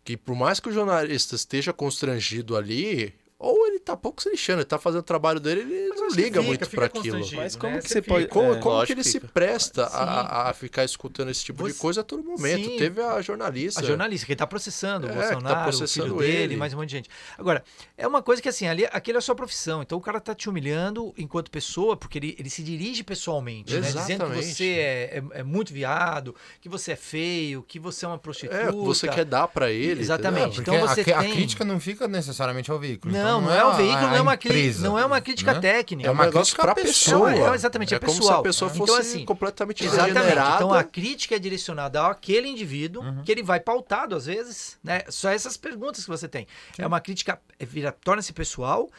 que 0.03 0.15
por 0.15 0.35
mais 0.35 0.59
que 0.59 0.69
o 0.69 0.71
jornalista 0.71 1.35
esteja 1.35 1.73
constrangido 1.73 2.55
ali, 2.55 3.13
ou 3.37 3.67
ele 3.67 3.79
tá 3.79 3.97
pouco 3.97 4.21
se 4.21 4.29
lixando, 4.29 4.59
ele 4.59 4.65
tá 4.65 4.79
fazendo 4.79 5.01
o 5.01 5.03
trabalho 5.03 5.39
dele, 5.39 5.61
ele 5.61 5.87
não 5.89 6.05
acho 6.07 6.15
que 6.15 6.21
liga 6.21 6.39
fica, 6.39 6.41
muito 6.41 6.65
fica 6.65 6.89
pra 6.89 6.99
aquilo. 6.99 7.19
Mas 7.35 7.55
como 7.55 7.73
né? 7.75 7.81
que 7.81 7.87
Você 7.89 7.95
você 7.95 8.01
pode... 8.01 8.23
fica. 8.23 8.33
Como, 8.33 8.53
é, 8.53 8.59
como 8.59 8.85
que 8.85 8.93
ele 8.93 9.01
que 9.01 9.07
se 9.07 9.19
fica. 9.19 9.27
presta 9.33 9.85
a, 9.87 10.49
a 10.49 10.53
ficar 10.53 10.83
escutando 10.85 11.29
esse 11.29 11.43
tipo 11.43 11.63
de 11.67 11.73
Você- 11.73 11.79
coisa 11.79 12.01
a 12.01 12.03
todo 12.03 12.23
momento? 12.23 12.69
Sim. 12.69 12.77
Teve 12.77 13.01
a 13.01 13.21
jornalista. 13.21 13.81
A 13.81 13.83
jornalista, 13.83 14.25
que 14.25 14.31
ele 14.31 14.37
tá 14.37 14.47
processando 14.47 15.07
o 15.07 15.09
É, 15.09 15.13
tá 15.13 15.19
Bolsonaro, 15.33 15.63
processando 15.63 16.15
o 16.15 16.17
filho 16.19 16.31
dele, 16.31 16.43
ele. 16.43 16.57
mais 16.57 16.73
um 16.73 16.77
monte 16.77 16.89
de 16.89 16.95
gente. 16.95 17.09
Agora, 17.37 17.63
é 17.97 18.07
uma 18.07 18.21
coisa 18.23 18.41
que 18.41 18.47
assim, 18.47 18.67
ali, 18.67 18.85
aquele 18.91 19.17
é 19.17 19.19
a 19.19 19.21
sua 19.21 19.35
profissão. 19.35 19.81
Então 19.81 19.97
o 19.97 20.01
cara 20.01 20.21
tá 20.21 20.33
te 20.33 20.49
humilhando 20.49 21.13
enquanto 21.17 21.51
pessoa, 21.51 21.97
porque 21.97 22.17
ele, 22.17 22.35
ele 22.39 22.49
se 22.49 22.63
dirige 22.63 23.03
pessoalmente, 23.03 23.73
né? 23.73 23.81
Dizendo 23.81 24.29
que 24.31 24.41
você 24.43 24.63
é, 24.65 25.17
é, 25.33 25.39
é 25.39 25.43
muito 25.43 25.73
viado, 25.73 26.33
que 26.61 26.69
você 26.69 26.93
é 26.93 26.95
feio, 26.95 27.63
que 27.67 27.79
você 27.79 28.05
é 28.05 28.07
uma 28.07 28.17
prostituta. 28.17 28.55
É, 28.57 28.69
o 28.69 28.79
que 28.79 28.85
você 28.85 29.07
quer 29.09 29.25
dar 29.25 29.47
pra 29.49 29.69
ele. 29.71 29.99
Exatamente. 30.01 30.61
entendeu? 30.61 30.75
Então 30.85 30.87
você 30.87 31.11
a, 31.11 31.19
a 31.19 31.21
tem- 31.21 31.33
crítica 31.33 31.65
não 31.65 31.79
fica 31.81 32.07
necessariamente 32.07 32.71
ao 32.71 32.79
veículo. 32.79 33.13
Não, 33.13 33.24
Então 33.27 33.41
não, 33.41 33.53
é 33.53 33.65
o 33.65 33.73
veículo, 33.73 34.05
a- 34.05 34.09
não 34.09 34.15
é 34.15 34.21
uma, 34.21 34.31
a 34.33 34.37
cri- 34.37 34.49
empresa, 34.49 34.87
não 34.87 34.99
é 34.99 35.05
uma 35.05 35.21
crítica 35.21 35.53
né? 35.53 35.59
técnica. 35.59 36.07
É 36.09 36.11
um 36.11 36.13
uma 36.13 36.25
negócio 36.25 36.55
crítica 36.55 36.61
pra 36.63 36.71
à 36.71 36.75
pessoa. 36.75 37.31
pessoa. 37.31 37.51
É, 37.51 37.55
exatamente, 37.55 37.95
é 37.95 37.99
como 37.99 38.11
se 38.11 38.19
pessoal. 38.19 38.39
a 38.39 38.43
pessoa 38.43 38.71
Então, 38.73 38.87
fosse 38.87 38.99
assim, 39.01 39.25
completamente 39.25 39.85
Exatamente. 39.85 40.31
Então 40.55 40.73
a 40.73 40.83
crítica 40.83 41.35
é 41.35 41.39
direcionada 41.39 42.05
àquele 42.07 42.47
indivíduo 42.47 43.03
que 43.23 43.31
ele 43.31 43.43
vai 43.43 43.59
pautado 43.59 44.15
às 44.15 44.25
vezes, 44.25 44.77
né? 44.83 45.03
Só 45.09 45.29
essas 45.29 45.57
perguntas 45.57 46.03
que 46.03 46.09
você 46.09 46.27
tem. 46.27 46.47
É 46.77 46.85
uma 46.85 46.99
crítica, 46.99 47.39
é, 47.59 47.65
vira, 47.65 47.91
torna-se 47.91 48.31
pessoal. 48.33 48.89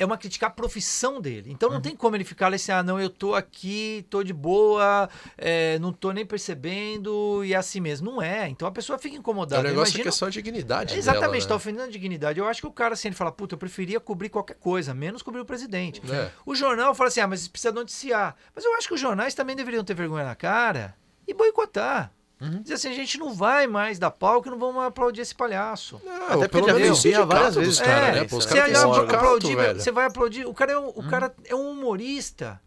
É 0.00 0.04
uma 0.06 0.16
crítica 0.16 0.46
à 0.46 0.50
profissão 0.50 1.20
dele. 1.20 1.52
Então 1.52 1.70
não 1.70 1.80
tem 1.80 1.94
como 1.94 2.16
ele 2.16 2.24
ficar 2.24 2.52
assim, 2.52 2.72
ah, 2.72 2.82
não, 2.82 2.98
eu 2.98 3.10
tô 3.10 3.34
aqui, 3.34 4.06
tô 4.08 4.22
de 4.22 4.32
boa, 4.32 5.08
é, 5.36 5.78
não 5.78 5.92
tô 5.92 6.10
nem 6.10 6.24
percebendo 6.24 7.44
e 7.44 7.52
é 7.52 7.56
assim 7.56 7.80
mesmo. 7.80 8.10
Não 8.10 8.22
é. 8.22 8.48
Então 8.48 8.66
a 8.66 8.72
pessoa 8.72 8.98
fica 8.98 9.14
É 9.14 9.18
um 9.18 9.20
incomodada. 9.20 9.62
Negócio 9.62 10.00
que 10.00 10.08
é 10.08 10.10
só 10.10 10.26
a 10.26 10.30
dignidade 10.30 10.94
é, 10.94 10.96
Exatamente, 10.96 11.42
dela, 11.42 11.48
tá 11.48 11.54
né? 11.54 11.56
ofendendo 11.56 11.84
a 11.84 11.90
dignidade. 11.90 12.40
Eu 12.40 12.48
acho 12.48 12.62
que 12.62 12.66
o 12.66 12.72
cara, 12.72 12.94
assim, 12.94 13.08
ele 13.08 13.14
fala, 13.14 13.30
puta, 13.30 13.54
eu 13.54 13.58
preferia 13.58 14.00
cobrir 14.00 14.30
qualquer 14.30 14.54
coisa, 14.54 14.94
menos 14.94 15.20
cobrir 15.20 15.40
o 15.40 15.44
presidente. 15.44 16.00
É. 16.10 16.30
O 16.46 16.54
jornal 16.54 16.94
fala 16.94 17.08
assim, 17.08 17.20
ah, 17.20 17.26
mas 17.26 17.46
precisa 17.46 17.72
noticiar. 17.72 18.34
Mas 18.54 18.64
eu 18.64 18.74
acho 18.76 18.88
que 18.88 18.94
os 18.94 19.00
jornais 19.00 19.34
também 19.34 19.54
deveriam 19.54 19.84
ter 19.84 19.94
vergonha 19.94 20.24
na 20.24 20.34
cara 20.34 20.96
e 21.28 21.34
boicotar. 21.34 22.12
Uhum. 22.40 22.62
Dizer 22.62 22.74
assim, 22.74 22.88
a 22.88 22.94
gente 22.94 23.18
não 23.18 23.34
vai 23.34 23.66
mais 23.66 23.98
dar 23.98 24.10
pau 24.10 24.40
que 24.40 24.48
não 24.48 24.58
vamos 24.58 24.82
aplaudir 24.82 25.20
esse 25.20 25.34
palhaço. 25.34 26.00
Não, 26.04 26.26
Até 26.26 26.48
porque 26.48 26.66
pelo 26.66 26.68
já 26.68 26.74
vencia 26.74 27.26
várias 27.26 27.54
dos 27.54 27.64
vezes, 27.64 27.80
caras, 27.80 28.08
é, 28.08 28.20
né? 28.20 28.24
Pô, 28.26 28.40
você 28.40 28.54
vai 28.54 28.74
sindicato, 28.74 29.14
aplaudir, 29.14 29.56
velho. 29.56 29.80
você 29.80 29.92
vai 29.92 30.06
aplaudir. 30.06 30.46
O 30.46 30.54
cara 30.54 30.72
é 30.72 30.78
um, 30.78 30.88
o 30.88 31.08
cara 31.08 31.34
é 31.44 31.54
um 31.54 31.70
humorista. 31.70 32.60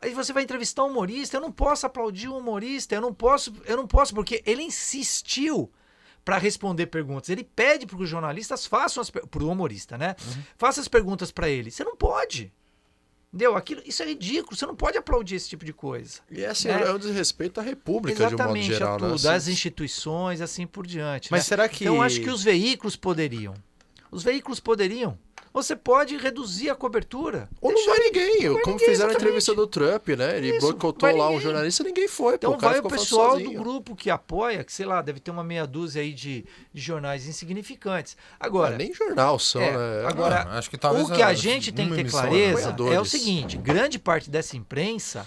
Aí 0.00 0.12
você 0.12 0.32
vai 0.32 0.42
entrevistar 0.42 0.84
um 0.84 0.88
humorista, 0.88 1.38
eu 1.38 1.40
não 1.40 1.50
posso 1.50 1.86
aplaudir 1.86 2.28
um 2.28 2.36
humorista, 2.36 2.94
eu 2.94 3.00
não 3.00 3.14
posso, 3.14 3.52
eu 3.64 3.76
não 3.76 3.86
posso, 3.86 4.14
porque 4.14 4.42
ele 4.46 4.62
insistiu 4.62 5.72
para 6.24 6.38
responder 6.38 6.86
perguntas. 6.86 7.30
Ele 7.30 7.42
pede 7.42 7.86
para 7.86 7.96
que 7.96 8.02
os 8.02 8.08
jornalistas 8.08 8.66
façam 8.66 9.00
as 9.00 9.10
para 9.10 9.42
o 9.42 9.48
humorista, 9.48 9.96
né? 9.96 10.14
Uhum. 10.24 10.42
Faça 10.58 10.80
as 10.80 10.88
perguntas 10.88 11.30
para 11.30 11.48
ele. 11.48 11.70
Você 11.70 11.82
não 11.82 11.96
pode. 11.96 12.52
Entendeu? 13.32 13.56
Aquilo, 13.56 13.82
isso 13.84 14.02
é 14.02 14.06
ridículo. 14.06 14.56
Você 14.56 14.64
não 14.64 14.74
pode 14.74 14.96
aplaudir 14.96 15.34
esse 15.34 15.48
tipo 15.48 15.64
de 15.64 15.72
coisa. 15.72 16.20
E 16.30 16.44
assim, 16.44 16.68
né? 16.68 16.84
é 16.86 16.92
um 16.92 16.98
desrespeito 16.98 17.60
à 17.60 17.62
República, 17.62 18.16
de 18.16 18.22
um 18.22 18.24
modo 18.24 18.34
Exatamente, 18.34 18.66
geral, 18.66 18.94
a 18.94 18.98
tudo, 18.98 19.22
né? 19.22 19.34
Assim, 19.34 19.52
instituições, 19.52 20.40
assim 20.40 20.66
por 20.66 20.86
diante. 20.86 21.30
Mas 21.30 21.40
né? 21.40 21.44
será 21.44 21.68
que... 21.68 21.84
Então, 21.84 21.96
eu 21.96 22.02
acho 22.02 22.20
que 22.20 22.30
os 22.30 22.42
veículos 22.42 22.96
poderiam. 22.96 23.54
Os 24.10 24.22
veículos 24.22 24.60
poderiam. 24.60 25.18
Você 25.56 25.74
pode 25.74 26.18
reduzir 26.18 26.68
a 26.68 26.74
cobertura. 26.74 27.48
Ou 27.62 27.72
não 27.72 27.86
vai 27.86 27.98
ninguém, 27.98 28.42
não 28.44 28.52
vai 28.52 28.62
como 28.62 28.76
ninguém, 28.76 28.88
fizeram 28.90 29.08
a 29.08 29.12
exatamente. 29.12 29.16
entrevista 29.16 29.54
do 29.54 29.66
Trump, 29.66 30.08
né? 30.08 30.36
Ele 30.36 30.50
Isso, 30.50 30.60
boicotou 30.60 31.08
lá 31.16 31.24
um 31.24 31.28
ninguém. 31.30 31.40
jornalista 31.40 31.82
ninguém 31.82 32.06
foi, 32.08 32.32
pô. 32.32 32.36
Então 32.36 32.52
o 32.52 32.58
cara 32.58 32.72
vai 32.74 32.80
o 32.82 32.88
pessoal 32.90 33.40
do 33.40 33.50
grupo 33.52 33.96
que 33.96 34.10
apoia, 34.10 34.62
que 34.62 34.70
sei 34.70 34.84
lá, 34.84 35.00
deve 35.00 35.18
ter 35.18 35.30
uma 35.30 35.42
meia 35.42 35.66
dúzia 35.66 36.02
aí 36.02 36.12
de, 36.12 36.44
de 36.74 36.80
jornais 36.82 37.26
insignificantes. 37.26 38.18
Ah, 38.38 38.44
Agora, 38.46 38.76
nem 38.76 38.92
jornal 38.92 39.38
são, 39.38 39.62
É, 39.62 39.70
né? 40.02 40.06
agora, 40.06 40.42
Ah, 40.46 40.58
acho 40.58 40.68
que 40.68 40.76
talvez 40.76 41.08
o 41.08 41.12
que 41.14 41.22
a 41.22 41.28
a- 41.28 41.34
gente 41.34 41.72
tem 41.72 41.88
que 41.88 41.94
ter 42.04 42.10
clareza 42.10 42.76
é 42.92 43.00
o 43.00 43.04
seguinte: 43.06 43.56
grande 43.56 43.98
parte 43.98 44.28
dessa 44.28 44.58
imprensa 44.58 45.26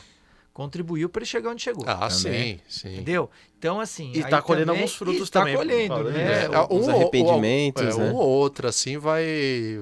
contribuiu 0.60 1.08
para 1.08 1.22
ele 1.22 1.26
chegar 1.26 1.52
onde 1.52 1.62
chegou. 1.64 1.86
Ah, 1.88 2.10
Também. 2.10 2.58
sim, 2.58 2.60
sim. 2.68 2.94
Entendeu? 2.96 3.30
Então, 3.58 3.80
assim. 3.80 4.12
E 4.14 4.18
aí 4.22 4.30
tá 4.30 4.42
colhendo 4.42 4.66
também- 4.66 4.82
alguns 4.82 4.96
frutos 4.98 5.30
e 5.30 5.32
tá 5.32 5.40
também, 5.40 5.56
colhendo, 5.56 5.88
falando 5.88 6.12
né? 6.12 6.44
É, 6.44 6.50
os 6.70 6.86
um, 6.86 6.92
arrependimentos, 6.92 7.96
é, 7.96 7.98
né? 7.98 8.12
um 8.12 8.14
ou 8.16 8.28
outro, 8.28 8.68
assim, 8.68 8.98
vai, 8.98 9.24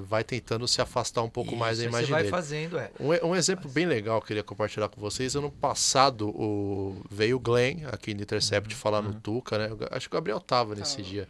vai 0.08 0.24
tentando 0.24 0.68
se 0.68 0.80
afastar 0.80 1.24
um 1.24 1.30
pouco 1.30 1.56
mais 1.56 1.80
da 1.80 1.86
Isso, 1.86 1.90
imagem 1.90 2.06
Você 2.06 2.12
vai 2.12 2.22
dele. 2.22 2.32
fazendo, 2.32 2.78
é. 2.78 2.92
Um, 3.00 3.30
um 3.30 3.36
exemplo 3.36 3.68
bem 3.72 3.88
legal 3.88 4.20
que 4.20 4.26
eu 4.26 4.28
queria 4.28 4.44
compartilhar 4.44 4.88
com 4.88 5.02
vocês. 5.02 5.36
Ano 5.36 5.50
passado 5.50 6.30
o, 6.30 7.02
veio 7.10 7.38
o 7.38 7.40
Glenn 7.40 7.88
aqui 7.92 8.14
no 8.14 8.22
Intercept 8.22 8.72
Uhum, 8.72 8.80
falar 8.80 9.02
no 9.02 9.16
Tuca, 9.16 9.58
né? 9.58 9.70
Eu 9.72 9.80
Acho 9.90 10.08
que 10.08 10.16
o 10.16 10.18
Gabriel 10.20 10.40
tava 10.40 10.76
nesse 10.76 11.02
dia. 11.02 11.28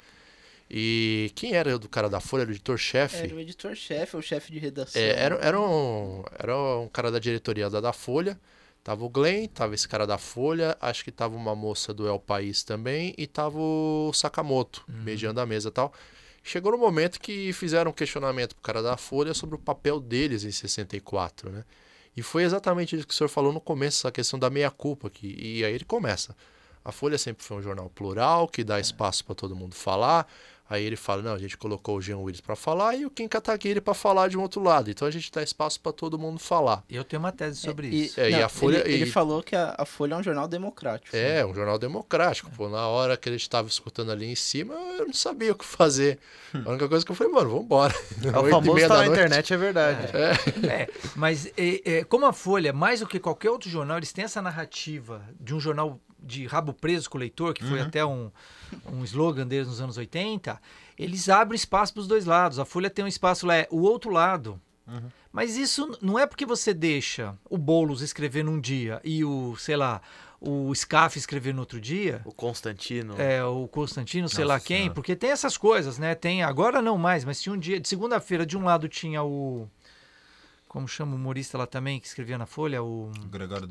E 0.70 1.32
quem 1.36 1.54
era 1.54 1.80
do 1.80 1.88
cara 1.88 2.10
da 2.10 2.20
Folha, 2.20 2.42
era 2.42 2.50
o 2.50 2.54
editor-chefe? 2.54 3.16
Era 3.24 3.34
o 3.34 3.40
editor-chefe, 3.40 4.18
o 4.18 4.22
chefe 4.22 4.52
de 4.52 4.60
redação. 4.60 5.02
É, 5.02 5.08
era, 5.18 5.36
era, 5.36 5.58
um, 5.58 6.24
era 6.38 6.58
um 6.80 6.90
cara 6.90 7.10
da 7.10 7.20
diretoria 7.20 7.70
da, 7.70 7.80
da 7.80 7.94
Folha. 7.94 8.38
Tava 8.88 9.04
o 9.04 9.10
Glenn, 9.10 9.50
tava 9.50 9.76
esse 9.76 9.86
cara 9.86 10.08
da 10.08 10.18
Folha, 10.18 10.78
acho 10.80 11.04
que 11.04 11.12
tava 11.12 11.36
uma 11.36 11.54
moça 11.54 11.94
do 11.94 12.08
El 12.08 12.22
País 12.22 12.64
também, 12.64 13.14
e 13.18 13.28
tava 13.28 13.60
o 13.60 14.14
Sakamoto, 14.14 14.82
mediando 14.88 15.42
a 15.42 15.46
mesa 15.46 15.68
e 15.68 15.72
tal. 15.74 15.92
Chegou 16.42 16.72
no 16.72 16.78
momento 16.78 17.20
que 17.20 17.52
fizeram 17.52 17.92
um 17.92 17.94
questionamento 17.94 18.56
pro 18.56 18.64
cara 18.64 18.82
da 18.82 18.96
Folha 18.96 19.34
sobre 19.34 19.58
o 19.58 19.60
papel 19.60 20.00
deles 20.00 20.46
em 20.46 20.52
64, 20.52 21.50
né? 21.50 21.66
E 22.16 22.22
foi 22.24 22.44
exatamente 22.44 22.96
isso 22.96 23.06
que 23.06 23.14
o 23.14 23.18
senhor 23.18 23.28
falou 23.28 23.52
no 23.52 23.60
começo, 23.60 23.98
essa 23.98 24.10
questão 24.10 24.40
da 24.40 24.50
meia-culpa. 24.50 25.10
Que, 25.10 25.36
e 25.38 25.66
aí 25.66 25.74
ele 25.74 25.84
começa. 25.84 26.34
A 26.86 26.94
Folha 26.94 27.18
sempre 27.18 27.44
foi 27.44 27.58
um 27.58 27.62
jornal 27.62 27.90
plural, 27.90 28.48
que 28.48 28.64
dá 28.64 28.80
espaço 28.80 29.26
para 29.26 29.36
todo 29.36 29.54
mundo 29.54 29.76
falar. 29.76 30.26
Aí 30.70 30.84
ele 30.84 30.96
fala, 30.98 31.22
não, 31.22 31.34
a 31.34 31.38
gente 31.40 31.58
colocou 31.58 31.98
o 31.98 32.02
Jean 32.02 32.18
Willis 32.18 32.42
para 32.42 32.56
falar 32.56 32.96
e 32.96 33.06
o 33.06 33.10
Kim 33.10 33.28
Kataguiri 33.28 33.80
para 33.80 33.94
falar 33.94 34.28
de 34.28 34.38
um 34.38 34.42
outro 34.42 34.62
lado. 34.62 34.90
Então 34.90 35.08
a 35.08 35.12
gente 35.12 35.32
dá 35.32 35.42
espaço 35.42 35.80
para 35.80 35.94
todo 35.94 36.20
mundo 36.20 36.40
falar. 36.40 36.84
Eu 36.90 37.04
tenho 37.04 37.22
uma 37.22 37.32
tese 37.32 37.60
sobre 37.60 37.88
E, 37.88 38.06
isso. 38.06 38.20
É, 38.20 38.30
e 38.30 38.34
não, 38.34 38.44
a 38.46 38.50
Folha- 38.50 38.80
Ele, 38.86 38.94
ele 38.96 39.04
e- 39.06 39.10
falou 39.12 39.42
que 39.42 39.56
a, 39.56 39.76
a 39.78 39.86
Folha 39.86 40.16
é 40.16 40.18
um 40.18 40.24
jornal 40.24 40.48
democrático. 40.48 41.16
É, 41.16 41.46
um 41.46 41.54
jornal 41.54 41.80
democrático. 41.80 42.52
Pô, 42.52 42.68
na 42.68 42.86
hora 42.88 43.16
que 43.16 43.30
ele 43.30 43.38
estava 43.38 43.68
escutando 43.68 44.12
ali 44.12 44.26
em 44.26 44.36
cima, 44.36 44.74
eu 44.98 45.06
não 45.06 45.14
sabia 45.14 45.52
o 45.52 45.56
que 45.56 45.64
fazer. 45.66 46.20
A 46.54 46.70
única 46.70 46.88
coisa 46.90 47.06
que 47.06 47.12
eu 47.12 47.16
falei, 47.16 47.32
mano, 47.32 47.50
vambora. 47.50 47.94
É 48.24 48.38
o 48.40 48.48
e 48.48 48.52
famoso 48.52 48.80
tá 48.82 48.88
na 48.90 48.96
noite. 49.06 49.12
internet, 49.12 49.54
é 49.54 49.58
verdade. 49.58 50.08
É, 50.68 50.90
mas 51.16 51.46
é, 51.58 51.82
é, 52.00 52.04
como 52.04 52.26
a 52.26 52.34
Folha, 52.34 52.74
mais 52.74 53.00
do 53.00 53.08
que 53.08 53.20
qualquer 53.20 53.50
outro 53.52 53.70
jornal, 53.70 53.98
eles 53.98 54.12
têm 54.12 54.26
essa 54.26 54.42
narrativa 54.42 55.22
de 55.40 55.54
um 55.54 55.60
jornal 55.60 56.00
de 56.28 56.46
rabo 56.46 56.74
preso 56.74 57.10
com 57.10 57.18
o 57.18 57.20
leitor, 57.22 57.54
que 57.54 57.64
foi 57.64 57.80
até 57.82 58.06
um, 58.06 58.30
um 58.92 59.04
slogan 59.04 59.48
deles 59.48 59.68
nos 59.68 59.82
anos 59.82 59.98
80, 59.98 60.62
eles 60.98 61.30
abrem 61.30 61.56
espaço 61.56 61.94
para 61.94 62.02
os 62.02 62.08
dois 62.08 62.26
lados. 62.26 62.60
A 62.60 62.66
Folha 62.66 62.90
tem 62.90 63.06
um 63.06 63.08
espaço 63.08 63.48
lá, 63.48 63.56
é 63.56 63.68
o 63.72 63.82
outro 63.82 64.12
lado. 64.12 64.62
Mas 65.32 65.58
isso 65.58 65.98
não 66.02 66.18
é 66.18 66.26
porque 66.26 66.46
você 66.46 66.74
deixa 66.74 67.36
o 67.50 67.58
Boulos 67.58 68.02
escrever 68.02 68.44
num 68.44 68.60
dia 68.60 69.02
e 69.04 69.24
o, 69.24 69.56
sei 69.58 69.76
lá, 69.76 70.02
o 70.40 70.74
Scaff 70.74 71.18
escrever 71.18 71.54
no 71.54 71.60
outro 71.60 71.80
dia, 71.82 72.22
O 72.24 72.32
Constantino. 72.32 73.20
é, 73.20 73.44
o 73.44 73.68
Constantino, 73.68 74.30
sei 74.30 74.46
lá 74.46 74.56
Nossa 74.56 74.66
quem, 74.66 74.78
Senhora. 74.78 74.94
porque 74.94 75.16
tem 75.16 75.30
essas 75.32 75.58
coisas, 75.58 75.98
né? 76.00 76.16
Tem, 76.16 76.42
agora 76.42 76.82
não 76.82 76.98
mais, 76.98 77.26
mas 77.26 77.42
tinha 77.42 77.54
um 77.54 77.58
dia, 77.58 77.80
de 77.80 77.88
segunda-feira, 77.88 78.46
de 78.46 78.58
um 78.58 78.64
lado 78.64 78.88
tinha 78.88 79.22
o. 79.24 79.68
Como 80.68 80.88
chama 80.88 81.14
o 81.14 81.16
humorista 81.16 81.58
lá 81.58 81.66
também, 81.66 82.00
que 82.00 82.08
escrevia 82.08 82.38
na 82.38 82.46
Folha? 82.46 82.84
O, 82.84 83.12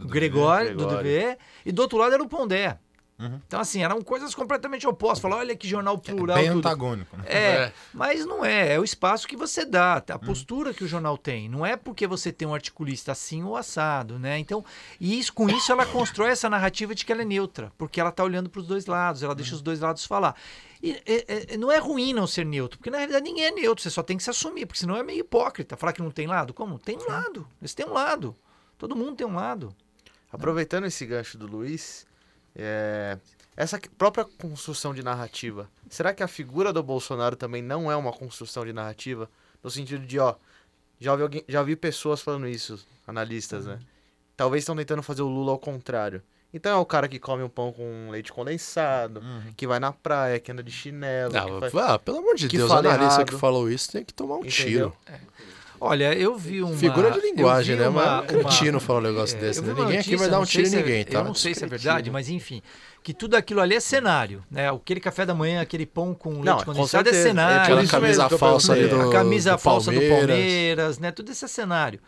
O 0.04 0.08
Gregório 0.08 0.74
do 0.74 0.84
o 0.84 0.88
Gregório, 0.88 1.38
e 1.64 1.72
do 1.72 1.82
outro 1.82 1.98
lado 1.98 2.14
era 2.14 2.22
o 2.22 2.28
Pondé. 2.28 2.78
Uhum. 3.18 3.40
Então, 3.46 3.58
assim, 3.58 3.82
eram 3.82 4.02
coisas 4.02 4.34
completamente 4.34 4.86
opostas. 4.86 5.20
Falar, 5.20 5.36
olha 5.36 5.56
que 5.56 5.66
jornal 5.66 5.96
plural. 5.96 6.36
Bem 6.36 6.48
tudo. 6.48 6.58
antagônico. 6.58 7.16
né? 7.16 7.24
É, 7.26 7.38
É. 7.38 7.72
mas 7.94 8.26
não 8.26 8.44
é. 8.44 8.74
É 8.74 8.80
o 8.80 8.84
espaço 8.84 9.26
que 9.26 9.36
você 9.36 9.64
dá, 9.64 9.96
a 9.96 10.18
postura 10.18 10.74
que 10.74 10.84
o 10.84 10.88
jornal 10.88 11.16
tem. 11.16 11.48
Não 11.48 11.64
é 11.64 11.76
porque 11.76 12.06
você 12.06 12.30
tem 12.30 12.46
um 12.46 12.52
articulista 12.54 13.12
assim 13.12 13.42
ou 13.42 13.56
assado, 13.56 14.18
né? 14.18 14.38
Então, 14.38 14.62
e 15.00 15.18
isso, 15.18 15.32
com 15.32 15.48
isso 15.48 15.72
ela 15.72 15.86
constrói 15.86 16.30
essa 16.30 16.50
narrativa 16.50 16.94
de 16.94 17.06
que 17.06 17.12
ela 17.12 17.22
é 17.22 17.24
neutra, 17.24 17.72
porque 17.78 18.00
ela 18.00 18.10
está 18.10 18.22
olhando 18.22 18.50
para 18.50 18.60
os 18.60 18.66
dois 18.66 18.84
lados, 18.84 19.22
ela 19.22 19.34
deixa 19.34 19.54
os 19.54 19.62
dois 19.62 19.80
lados 19.80 20.04
falar. 20.04 20.36
E 20.82 20.92
é- 21.06 21.52
é- 21.54 21.56
não 21.56 21.70
é 21.70 21.78
ruim 21.78 22.12
não 22.12 22.26
ser 22.26 22.44
neutro, 22.44 22.78
porque 22.78 22.90
na 22.90 22.98
realidade 22.98 23.24
ninguém 23.24 23.46
é 23.46 23.50
neutro, 23.50 23.82
você 23.82 23.90
só 23.90 24.02
tem 24.02 24.16
que 24.16 24.22
se 24.22 24.30
assumir, 24.30 24.66
porque 24.66 24.80
senão 24.80 24.96
é 24.96 25.02
meio 25.02 25.20
hipócrita. 25.20 25.76
Falar 25.76 25.92
que 25.92 26.02
não 26.02 26.10
tem 26.10 26.26
lado? 26.26 26.52
Como? 26.52 26.78
Tem 26.78 26.96
um 26.96 27.08
lado. 27.08 27.48
Eles 27.60 27.74
têm 27.74 27.86
um 27.86 27.92
lado. 27.92 28.34
Todo 28.78 28.94
mundo 28.94 29.16
tem 29.16 29.26
um 29.26 29.34
lado. 29.34 29.74
Aproveitando 30.30 30.84
esse 30.84 31.06
gancho 31.06 31.38
do 31.38 31.46
Luiz, 31.46 32.06
é, 32.54 33.18
essa 33.56 33.80
própria 33.96 34.24
construção 34.24 34.92
de 34.92 35.02
narrativa, 35.02 35.70
será 35.88 36.12
que 36.12 36.22
a 36.22 36.28
figura 36.28 36.72
do 36.72 36.82
Bolsonaro 36.82 37.36
também 37.36 37.62
não 37.62 37.90
é 37.90 37.96
uma 37.96 38.12
construção 38.12 38.64
de 38.64 38.72
narrativa? 38.72 39.30
No 39.62 39.70
sentido 39.70 40.04
de, 40.04 40.18
ó, 40.18 40.34
já 41.00 41.12
ouvi, 41.12 41.22
alguém, 41.22 41.44
já 41.48 41.62
vi 41.62 41.74
pessoas 41.74 42.20
falando 42.20 42.46
isso, 42.46 42.84
analistas, 43.06 43.66
né? 43.66 43.78
Talvez 44.36 44.62
estão 44.62 44.76
tentando 44.76 45.02
fazer 45.02 45.22
o 45.22 45.28
Lula 45.28 45.52
ao 45.52 45.58
contrário. 45.58 46.22
Então 46.54 46.72
é 46.78 46.80
o 46.80 46.86
cara 46.86 47.06
que 47.08 47.18
come 47.18 47.42
um 47.42 47.48
pão 47.48 47.70
com 47.72 48.08
leite 48.10 48.32
condensado, 48.32 49.20
Uhum. 49.20 49.52
que 49.56 49.66
vai 49.66 49.78
na 49.78 49.92
praia, 49.92 50.38
que 50.38 50.50
anda 50.50 50.62
de 50.62 50.70
chinelo. 50.70 51.30
que 51.32 51.36
Ah, 51.36 51.60
faz- 51.60 51.74
ah, 51.76 51.98
pelo 51.98 52.18
amor 52.18 52.34
de 52.34 52.48
que 52.48 52.56
Deus, 52.56 52.70
o 52.70 52.74
fala 52.74 52.94
analista 52.94 53.24
que 53.24 53.34
falou 53.34 53.70
isso 53.70 53.92
tem 53.92 54.02
que 54.04 54.14
tomar 54.14 54.36
um 54.36 54.38
Entendeu? 54.38 54.50
tiro. 54.50 54.92
Olha, 55.78 56.14
eu 56.14 56.38
vi 56.38 56.62
uma. 56.62 56.74
Figura 56.74 57.10
de 57.10 57.20
linguagem, 57.20 57.76
né? 57.76 57.86
uma- 57.88 58.22
Mas 58.22 58.24
é 58.24 58.26
cretino 58.28 58.80
falar 58.80 59.00
um 59.00 59.02
negócio 59.02 59.36
É, 59.36 59.40
desse, 59.40 59.60
né? 59.60 59.74
uma 59.74 59.84
Ninguém 59.84 59.98
aqui 59.98 60.16
vai 60.16 60.28
notícia, 60.28 60.30
dar 60.30 60.40
um 60.40 60.44
tiro 60.46 60.66
em 60.68 60.72
é- 60.72 60.76
ninguém, 60.82 61.04
tá? 61.04 61.18
Eu 61.18 61.24
não 61.24 61.34
sei 61.34 61.54
se 61.54 61.64
é 61.64 61.66
verdade, 61.66 62.10
mas 62.10 62.30
enfim. 62.30 62.62
Que 63.02 63.12
tudo 63.12 63.34
aquilo 63.36 63.60
ali 63.60 63.74
é 63.74 63.80
cenário, 63.80 64.42
né? 64.50 64.70
Aquele 64.70 65.00
café 65.00 65.26
da 65.26 65.34
manhã, 65.34 65.60
aquele 65.60 65.84
pão 65.84 66.14
com 66.14 66.30
leite 66.30 66.44
Não, 66.46 66.58
com 66.60 66.64
condensado 66.64 67.06
é 67.08 67.12
certeza. 67.12 67.18
É 67.18 67.30
cenário. 67.30 67.62
Aquela 67.62 67.86
camisa 67.86 68.28
falsa 68.30 68.72
ali 68.72 68.88
do 68.88 69.00
a 69.02 69.12
camisa 69.12 69.52
do 69.52 69.58
falsa 69.58 69.90
do 69.92 69.98
Palmeiras. 70.00 70.26
Palmeiras, 70.28 70.98
né? 70.98 71.12
Tudo 71.12 71.30
isso 71.30 71.44
é 71.44 71.48
cenário. 71.48 72.00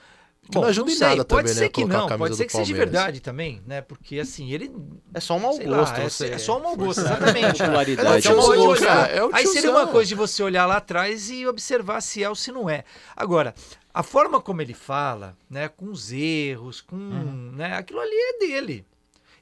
Que 0.50 0.58
não 0.58 0.64
ajuda 0.64 0.90
em 0.90 0.94
sei, 0.94 1.08
nada 1.08 1.24
pode 1.24 1.42
também, 1.42 1.54
ser 1.54 1.60
né, 1.62 1.68
que 1.68 1.84
não, 1.84 2.08
pode 2.18 2.36
ser 2.36 2.44
que 2.46 2.52
seja 2.52 2.64
Palmeiras. 2.64 2.90
verdade 2.92 3.20
também, 3.20 3.62
né? 3.66 3.80
Porque 3.82 4.18
assim, 4.18 4.50
ele 4.50 4.72
É 5.12 5.20
só 5.20 5.36
um 5.36 5.40
mau 5.40 5.50
gosto. 5.58 5.68
lá, 5.68 5.98
é, 6.00 6.08
você... 6.08 6.26
é 6.30 6.38
só 6.38 6.58
um 6.58 6.62
mau 6.62 6.76
gosto, 6.76 7.00
exatamente. 7.00 7.58
Popularidade. 7.62 8.28
É 8.28 8.30
o 8.32 8.34
pode 8.36 8.46
tiozão, 8.46 8.66
olhar. 8.68 8.86
cara, 8.86 9.06
é 9.12 9.24
o 9.24 9.30
Aí 9.34 9.46
seria 9.46 9.70
uma 9.70 9.86
coisa 9.86 10.08
de 10.08 10.14
você 10.14 10.42
olhar 10.42 10.64
lá 10.66 10.78
atrás 10.78 11.28
e 11.30 11.46
observar 11.46 12.00
se 12.00 12.22
é 12.24 12.28
ou 12.28 12.34
se 12.34 12.50
não 12.50 12.68
é. 12.70 12.84
Agora, 13.14 13.54
a 13.92 14.02
forma 14.02 14.40
como 14.40 14.62
ele 14.62 14.74
fala, 14.74 15.36
né, 15.50 15.68
com 15.68 15.86
os 15.86 16.12
erros, 16.12 16.80
com, 16.80 16.96
Uhum. 16.96 17.52
né, 17.54 17.74
aquilo 17.76 18.00
ali 18.00 18.14
é 18.14 18.38
dele. 18.38 18.86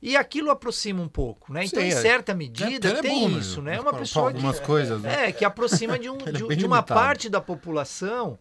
E 0.02 0.14
aquilo 0.16 0.50
aproxima 0.50 1.00
um 1.02 1.08
pouco, 1.08 1.52
né? 1.52 1.64
Então, 1.64 1.80
Sim, 1.80 1.88
em 1.88 1.92
é. 1.92 1.96
certa 1.96 2.32
É, 2.32 2.34
medida, 2.34 2.88
é 2.88 3.00
tem 3.00 3.28
bom, 3.30 3.38
isso, 3.38 3.62
né? 3.62 3.72
né? 3.72 3.76
É 3.78 3.80
uma 3.80 3.94
pessoa 3.94 4.30
que, 4.30 4.36
algumas 4.36 4.60
coisas, 4.60 5.00
né? 5.00 5.28
é, 5.28 5.32
que 5.32 5.44
aproxima 5.44 5.98
de, 5.98 6.10
um, 6.10 6.18
é 6.26 6.32
de, 6.32 6.44
um- 6.44 6.48
de 6.48 6.66
uma 6.66 6.76
limitado. 6.78 6.86
parte 7.00 7.28
da 7.30 7.40
população 7.40 8.38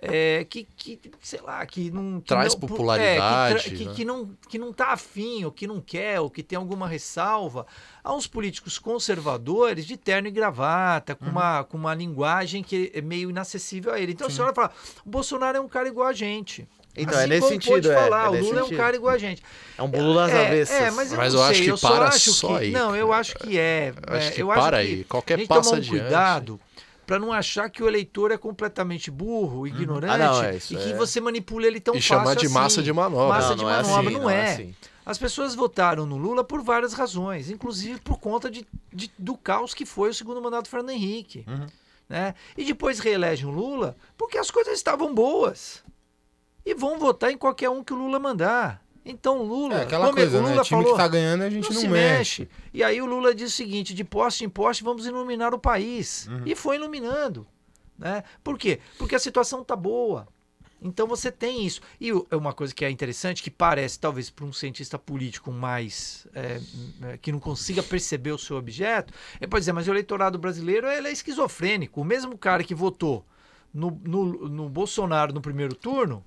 é, 0.00 0.44
que, 0.48 0.66
que, 0.76 1.00
sei 1.20 1.40
lá, 1.40 1.64
que 1.66 1.90
não... 1.90 2.20
Que 2.20 2.28
Traz 2.28 2.54
não, 2.54 2.60
popularidade, 2.60 3.54
É, 3.56 3.70
que, 3.70 3.76
tra- 3.78 3.84
né? 3.86 3.94
que 3.94 4.04
não, 4.04 4.30
que 4.48 4.58
não 4.58 4.72
tá 4.72 4.92
afim, 4.92 5.44
ou 5.44 5.50
que 5.52 5.66
não 5.66 5.80
quer, 5.80 6.20
ou 6.20 6.30
que 6.30 6.42
tem 6.42 6.56
alguma 6.56 6.86
ressalva 6.88 7.66
a 8.02 8.14
uns 8.14 8.26
políticos 8.26 8.78
conservadores 8.78 9.84
de 9.86 9.96
terno 9.96 10.28
e 10.28 10.30
gravata, 10.30 11.14
com, 11.14 11.26
uma, 11.26 11.64
com 11.64 11.76
uma 11.76 11.94
linguagem 11.94 12.62
que 12.62 12.90
é 12.94 13.00
meio 13.00 13.30
inacessível 13.30 13.92
a 13.92 14.00
ele. 14.00 14.12
Então 14.12 14.28
a 14.28 14.30
senhora 14.30 14.54
fala, 14.54 14.70
o 15.04 15.10
Bolsonaro 15.10 15.58
é 15.58 15.60
um 15.60 15.68
cara 15.68 15.88
igual 15.88 16.06
a 16.08 16.12
gente. 16.12 16.66
Então, 16.96 17.14
Assim 17.14 17.24
é 17.24 17.26
nesse 17.28 17.40
como 17.42 17.52
sentido, 17.52 17.72
pode 17.74 17.90
é, 17.90 17.94
falar, 17.94 18.26
é 18.26 18.28
o 18.30 18.40
Lula 18.40 18.60
é 18.60 18.64
um 18.64 18.70
cara 18.70 18.96
igual 18.96 19.14
a 19.14 19.18
gente. 19.18 19.42
É 19.76 19.82
um 19.82 19.88
bolo 19.88 20.14
das 20.14 20.32
é, 20.32 20.46
avessas. 20.46 20.74
É, 20.76 20.90
mas 20.90 21.12
eu 21.12 21.18
Mas 21.18 21.34
não 21.34 21.40
eu 21.40 21.46
sei, 21.46 21.52
acho 21.54 21.62
que 21.62 21.70
eu 21.70 21.76
só 21.76 21.88
para 21.90 22.08
acho 22.08 22.32
só 22.32 22.48
que, 22.48 22.54
aí, 22.54 22.70
Não, 22.72 22.96
eu 22.96 23.12
acho 23.12 23.34
que 23.36 23.58
é. 23.58 23.92
Eu 24.04 24.16
acho 24.16 24.28
é, 24.28 24.30
que 24.32 24.42
eu 24.42 24.46
para 24.48 24.58
acho 24.62 24.74
aí, 24.74 24.96
que 24.96 25.04
qualquer 25.04 25.34
a 25.34 25.38
gente 25.38 25.48
passo 25.48 25.70
um 25.74 25.76
adiante. 25.76 25.90
cuidado 26.00 26.60
para 27.08 27.18
não 27.18 27.32
achar 27.32 27.70
que 27.70 27.82
o 27.82 27.88
eleitor 27.88 28.30
é 28.30 28.36
completamente 28.36 29.10
burro, 29.10 29.66
ignorante, 29.66 30.12
Ah, 30.12 30.18
não, 30.18 30.42
é 30.44 30.56
isso, 30.56 30.74
e 30.74 30.76
que 30.76 30.90
é. 30.90 30.94
você 30.94 31.22
manipula 31.22 31.66
ele 31.66 31.80
tão 31.80 31.94
E 31.94 32.02
fácil 32.02 32.08
chamar 32.18 32.36
de 32.36 32.44
assim. 32.44 32.54
massa 32.54 32.82
de 32.82 32.92
manobra. 32.92 33.28
Massa 33.28 33.48
Não, 33.48 33.56
de 33.56 33.62
não 33.62 33.70
é 33.70 33.76
manobra, 33.82 34.00
assim, 34.02 34.12
não, 34.12 34.20
não 34.20 34.30
é 34.30 34.36
é. 34.36 34.52
assim. 34.52 34.74
As 35.06 35.16
pessoas 35.16 35.54
votaram 35.54 36.04
no 36.04 36.18
Lula 36.18 36.44
por 36.44 36.60
várias 36.60 36.92
razões, 36.92 37.48
inclusive 37.48 37.98
por 38.02 38.18
conta 38.20 38.50
de, 38.50 38.66
de- 38.92 39.10
do 39.18 39.38
caos 39.38 39.72
que 39.72 39.86
foi 39.86 40.10
o 40.10 40.14
segundo 40.14 40.42
mandato 40.42 40.64
do 40.64 40.68
Fernando 40.68 40.90
Henrique. 40.90 41.46
Uhum. 41.48 41.66
Né? 42.10 42.34
E 42.58 42.62
depois 42.66 42.98
reelegem 42.98 43.46
o 43.46 43.50
Lula 43.50 43.96
porque 44.16 44.36
as 44.36 44.50
coisas 44.50 44.74
estavam 44.74 45.14
boas. 45.14 45.82
E 46.66 46.74
vão 46.74 46.98
votar 46.98 47.32
em 47.32 47.38
qualquer 47.38 47.70
um 47.70 47.82
que 47.82 47.94
o 47.94 47.96
Lula 47.96 48.18
mandar. 48.18 48.82
Então 49.08 49.40
o 49.40 49.42
Lula. 49.42 49.80
É 49.80 49.82
aquela 49.82 50.06
como 50.06 50.18
coisa, 50.18 50.38
o 50.38 50.42
Lula 50.42 50.56
né? 50.56 50.62
Time 50.62 50.82
falou, 50.82 50.96
que 50.96 51.02
tá 51.02 51.08
ganhando, 51.08 51.42
a 51.42 51.50
gente 51.50 51.64
não, 51.64 51.74
não, 51.74 51.80
se 51.80 51.88
mexe. 51.88 52.42
mexe. 52.42 52.48
E 52.74 52.84
aí 52.84 53.00
o 53.00 53.06
Lula 53.06 53.34
diz 53.34 53.52
o 53.52 53.56
seguinte: 53.56 53.94
de 53.94 54.04
poste 54.04 54.44
em 54.44 54.48
poste 54.48 54.84
vamos 54.84 55.06
iluminar 55.06 55.54
o 55.54 55.58
país. 55.58 56.26
Uhum. 56.26 56.42
E 56.44 56.54
foi 56.54 56.76
iluminando. 56.76 57.46
Né? 57.98 58.22
Por 58.44 58.58
quê? 58.58 58.80
Porque 58.98 59.14
a 59.14 59.18
situação 59.18 59.64
tá 59.64 59.74
boa. 59.74 60.28
Então 60.80 61.08
você 61.08 61.32
tem 61.32 61.66
isso. 61.66 61.80
E 62.00 62.10
é 62.30 62.36
uma 62.36 62.52
coisa 62.52 62.72
que 62.72 62.84
é 62.84 62.90
interessante, 62.90 63.42
que 63.42 63.50
parece, 63.50 63.98
talvez, 63.98 64.30
para 64.30 64.44
um 64.44 64.52
cientista 64.52 64.98
político 64.98 65.50
mais. 65.50 66.26
é, 66.34 66.60
é, 67.02 67.18
que 67.18 67.32
não 67.32 67.40
consiga 67.40 67.82
perceber 67.82 68.32
o 68.32 68.38
seu 68.38 68.56
objeto, 68.56 69.12
ele 69.40 69.48
pode 69.48 69.62
dizer, 69.62 69.72
mas 69.72 69.88
o 69.88 69.90
eleitorado 69.90 70.38
brasileiro 70.38 70.86
ele 70.86 71.08
é 71.08 71.12
esquizofrênico. 71.12 72.00
O 72.00 72.04
mesmo 72.04 72.36
cara 72.36 72.62
que 72.62 72.74
votou 72.74 73.24
no, 73.72 73.90
no, 74.04 74.48
no 74.48 74.68
Bolsonaro 74.68 75.32
no 75.32 75.40
primeiro 75.40 75.74
turno 75.74 76.24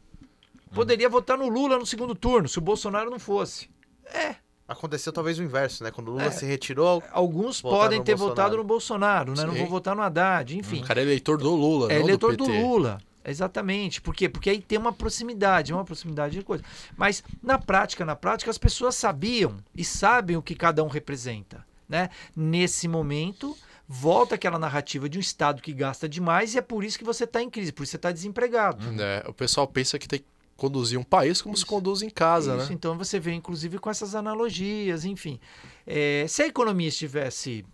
poderia 0.74 1.10
votar 1.10 1.38
no 1.38 1.48
Lula 1.50 1.78
no 1.78 1.86
segundo 1.86 2.16
turno, 2.16 2.48
se 2.48 2.58
o 2.58 2.62
Bolsonaro 2.62 3.10
não 3.10 3.20
fosse. 3.20 3.70
É, 4.06 4.36
Aconteceu 4.68 5.12
talvez 5.12 5.38
o 5.38 5.44
inverso, 5.44 5.84
né? 5.84 5.92
Quando 5.92 6.08
o 6.08 6.12
Lula 6.12 6.24
É. 6.28 6.32
se 6.32 6.46
retirou, 6.46 7.04
alguns 7.12 7.62
podem 7.62 8.02
ter 8.02 8.14
Bolsonaro. 8.14 8.30
votado 8.36 8.58
no 8.58 8.64
Bolsonaro, 8.64 9.34
né? 9.36 9.44
Não 9.44 9.52
Sim. 9.52 9.60
vão 9.60 9.68
votar 9.68 9.94
no 9.94 10.02
Haddad, 10.02 10.58
enfim. 10.58 10.80
O 10.82 10.86
cara 10.86 11.02
é 11.02 11.04
eleitor 11.04 11.38
do 11.38 11.54
Lula, 11.54 11.92
É 11.92 11.96
não 12.00 12.06
eleitor 12.06 12.38
do 12.38 12.46
do. 12.46 12.52
Lula. 12.52 13.02
Exatamente. 13.26 14.02
Por 14.02 14.16
quê? 14.16 14.30
Porque 14.30 14.50
aí 14.50 14.62
tem 14.62 14.78
uma 14.78 14.94
proximidade, 14.94 15.74
uma 15.74 15.84
proximidade 15.84 16.38
de 16.40 16.44
coisa. 16.46 16.64
Mas 16.96 17.22
na 17.44 17.58
prática, 17.60 18.06
na 18.06 18.16
prática, 18.16 18.50
as 18.50 18.58
pessoas 18.58 18.96
sabiam 18.96 19.58
e 19.76 19.84
sabem 19.84 20.38
o 20.38 20.42
que 20.42 20.56
cada 20.56 20.82
um 20.84 20.88
representa. 20.88 21.66
Né? 21.90 22.10
Nesse 22.34 22.88
momento, 22.88 23.58
volta 23.88 24.36
aquela 24.36 24.58
narrativa 24.58 25.10
de 25.10 25.18
um 25.18 25.22
Estado 25.22 25.62
que 25.62 25.74
gasta 25.74 26.08
demais 26.08 26.56
e 26.56 26.60
é 26.60 26.62
por 26.62 26.86
isso 26.86 26.98
que 26.98 27.04
você 27.04 27.26
está 27.26 27.42
em 27.44 27.50
crise, 27.50 27.74
por 27.74 27.84
isso 27.84 27.92
você 27.92 27.98
está 27.98 28.12
desempregado. 28.12 28.90
né? 28.94 29.22
O 29.28 29.34
pessoal 29.34 29.68
pensa 29.68 30.00
que 30.00 30.08
tem 30.08 30.24
conduzir 30.62 31.00
um 31.00 31.04
país 31.04 31.42
como 31.42 31.58
se 31.58 31.66
conduz 31.66 32.04
em 32.04 32.10
casa, 32.10 32.56
Isso, 32.56 32.70
né? 32.70 32.76
Então 32.76 32.96
você 32.96 33.20
vê, 33.20 33.34
inclusive, 33.34 33.80
com 33.80 33.90
essas 33.90 34.14
analogias, 34.14 35.06
enfim. 35.06 35.40
É, 35.88 36.24
se 36.30 36.44
a 36.44 36.48
economia 36.48 36.88
estivesse 36.88 37.66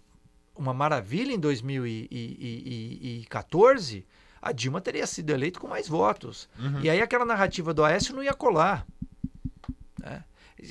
uma 0.56 0.74
maravilha 0.74 1.34
em 1.34 1.40
2014, 1.40 4.06
a 4.42 4.54
Dilma 4.54 4.80
teria 4.80 5.06
sido 5.06 5.32
eleita 5.32 5.60
com 5.60 5.68
mais 5.68 5.90
votos. 5.90 6.48
Uhum. 6.58 6.80
E 6.80 6.90
aí 6.90 7.02
aquela 7.02 7.26
narrativa 7.26 7.74
do 7.74 7.84
Aécio 7.84 8.16
não 8.16 8.24
ia 8.24 8.34
colar. 8.34 8.88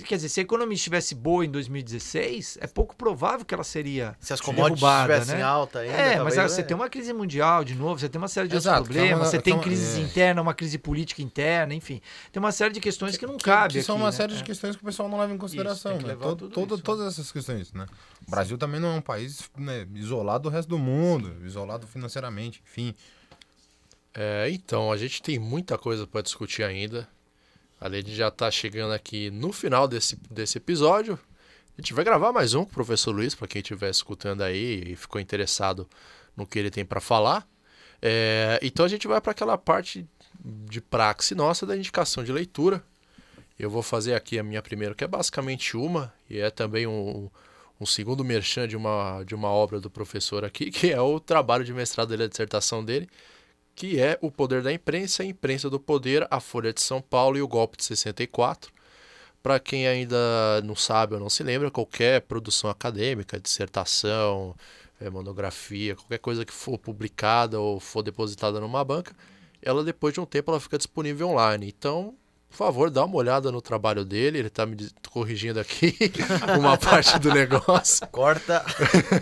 Quer 0.05 0.16
dizer, 0.16 0.28
se 0.30 0.41
a 0.41 0.43
economia 0.43 0.74
estivesse 0.74 1.14
boa 1.14 1.45
em 1.45 1.49
2016, 1.51 2.59
é 2.61 2.66
pouco 2.66 2.97
provável 2.97 3.47
que 3.47 3.55
ela 3.55 3.62
seria 3.62 4.16
Se 4.18 4.32
as 4.32 4.41
commodities 4.41 4.80
derrubada, 4.80 5.12
estivessem 5.14 5.37
né? 5.37 5.43
alta 5.45 5.78
ainda. 5.78 5.95
É, 5.95 6.20
mas 6.22 6.37
aí 6.37 6.49
você 6.49 6.61
é. 6.61 6.64
tem 6.64 6.74
uma 6.76 6.91
crise 6.91 7.12
mundial 7.12 7.62
de 7.62 7.76
novo, 7.76 8.01
você 8.01 8.09
tem 8.09 8.18
uma 8.20 8.26
série 8.26 8.49
de 8.49 8.57
Exato, 8.57 8.80
outros 8.80 8.97
que 8.97 8.99
é 8.99 9.03
uma- 9.05 9.09
problemas, 9.11 9.30
você 9.30 9.41
tem 9.41 9.53
é 9.53 9.57
uma- 9.57 9.62
crise 9.62 10.01
é. 10.01 10.03
interna, 10.03 10.43
uma 10.43 10.55
crise 10.55 10.76
política 10.76 11.22
interna, 11.22 11.72
enfim. 11.72 12.01
Tem 12.32 12.41
uma 12.43 12.51
série 12.51 12.74
de 12.74 12.80
questões 12.80 13.16
que, 13.16 13.24
não 13.26 13.37
Que- 13.37 13.45
cabe 13.45 13.74
que 13.74 13.82
são 13.84 13.95
aqui, 13.95 14.03
uma 14.03 14.11
né? 14.11 14.16
série 14.16 14.34
de 14.34 14.41
É. 14.41 14.45
questões 14.45 14.74
que 14.74 14.82
o 14.82 14.84
pessoal 14.84 15.09
não 15.09 15.18
leva 15.20 15.32
em 15.32 15.39
consideração, 15.39 15.97
que 15.99 16.05
né? 16.05 16.16
Todo- 16.20 16.49
todo- 16.49 16.74
isso, 16.74 16.82
todas 16.82 17.07
essas 17.07 17.30
questões, 17.30 17.72
né? 17.72 17.87
O 18.26 18.30
Brasil 18.32 18.59
também 18.59 18.80
não 18.80 18.89
é 18.89 18.99
um 18.99 19.01
país 19.01 19.49
né, 19.57 19.87
isolado 19.95 20.45
do 20.45 20.49
resto 20.49 20.68
do 20.68 20.78
mundo, 20.78 21.32
isolado 21.45 21.87
financeiramente, 21.87 22.61
enfim. 22.68 22.93
É, 24.12 24.49
então, 24.51 24.91
a 24.91 24.97
gente 24.97 25.22
tem 25.22 25.39
muita 25.39 25.76
coisa 25.78 26.07
para 26.07 26.22
discutir 26.22 26.62
ainda. 26.64 27.07
A 27.81 27.91
gente 27.91 28.14
já 28.14 28.29
está 28.29 28.51
chegando 28.51 28.93
aqui 28.93 29.31
no 29.31 29.53
final 29.53 29.87
desse, 29.87 30.16
desse 30.31 30.57
episódio. 30.57 31.18
A 31.77 31.81
gente 31.81 31.93
vai 31.93 32.05
gravar 32.05 32.33
mais 32.33 32.55
um 32.55 32.64
com 32.64 32.70
o 32.70 32.74
professor 32.74 33.14
Luiz, 33.14 33.35
para 33.35 33.47
quem 33.47 33.61
estiver 33.61 33.91
escutando 33.91 34.41
aí 34.43 34.83
e 34.93 34.97
ficou 34.97 35.20
interessado 35.20 35.87
no 36.35 36.47
que 36.47 36.59
ele 36.59 36.70
tem 36.70 36.87
para 36.87 37.01
falar. 37.01 37.47
É, 38.01 38.59
então 38.62 38.87
a 38.87 38.89
gente 38.89 39.07
vai 39.07 39.20
para 39.20 39.33
aquela 39.33 39.59
parte 39.59 40.07
de 40.43 40.81
praxe 40.81 41.35
nossa 41.35 41.66
da 41.66 41.77
indicação 41.77 42.24
de 42.24 42.33
leitura. 42.33 42.83
Eu 43.59 43.68
vou 43.68 43.83
fazer 43.83 44.14
aqui 44.14 44.39
a 44.39 44.43
minha 44.43 44.62
primeira, 44.62 44.95
que 44.95 45.05
é 45.05 45.09
basicamente 45.09 45.77
uma, 45.77 46.12
e 46.31 46.39
é 46.39 46.51
também 46.51 46.87
um, 46.87 47.31
um 47.79 47.85
segundo 47.87 48.24
merchan 48.24 48.66
de 48.66 48.77
uma, 48.77 49.22
de 49.22 49.35
uma 49.35 49.49
obra 49.49 49.81
do 49.81 49.91
professor 49.91 50.47
aqui, 50.47 50.70
que 50.72 50.91
é 50.91 51.01
o 51.01 51.20
trabalho 51.20 51.64
de 51.64 51.74
mestrado 51.74 52.09
dele, 52.09 52.24
a 52.24 52.29
dissertação 52.29 52.83
dele, 52.83 53.07
que 53.77 54.01
é 54.01 54.18
O 54.22 54.31
Poder 54.31 54.62
da 54.62 54.72
Imprensa, 54.72 55.22
a 55.22 55.27
Imprensa 55.27 55.68
do 55.68 55.79
Poder, 55.79 56.27
a 56.31 56.41
Folha 56.41 56.72
de 56.72 56.81
São 56.81 57.01
Paulo 57.03 57.37
e 57.37 57.43
o 57.43 57.47
Golpe 57.47 57.77
de 57.77 57.85
64. 57.85 58.72
Para 59.43 59.61
quem 59.61 59.87
ainda 59.87 60.16
não 60.64 60.74
sabe 60.74 61.14
ou 61.14 61.20
não 61.20 61.29
se 61.29 61.43
lembra, 61.43 61.70
qualquer 61.70 62.22
produção 62.22 62.70
acadêmica, 62.70 63.39
dissertação, 63.39 64.57
eh, 64.99 65.11
monografia, 65.11 65.95
qualquer 65.95 66.18
coisa 66.18 66.45
que 66.45 66.55
for 66.55 66.79
publicada 66.79 67.61
ou 67.61 67.79
for 67.79 68.03
depositada 68.03 68.59
numa 68.61 68.83
banca, 68.83 69.14
ela 69.61 69.85
depois 69.85 70.14
de 70.14 70.20
um 70.20 70.27
tempo 70.27 70.51
ela 70.51 70.59
fica 70.59 70.79
disponível 70.79 71.29
online. 71.29 71.68
Então, 71.68 72.14
por 72.57 72.64
favor, 72.64 72.90
dá 72.90 73.04
uma 73.04 73.16
olhada 73.16 73.52
no 73.52 73.61
trabalho 73.61 74.04
dele, 74.04 74.38
ele 74.38 74.48
está 74.48 74.64
me 74.64 74.76
corrigindo 75.11 75.61
aqui 75.61 75.94
uma 76.59 76.76
parte 76.78 77.18
do 77.18 77.32
negócio. 77.32 78.07
Corta. 78.09 78.64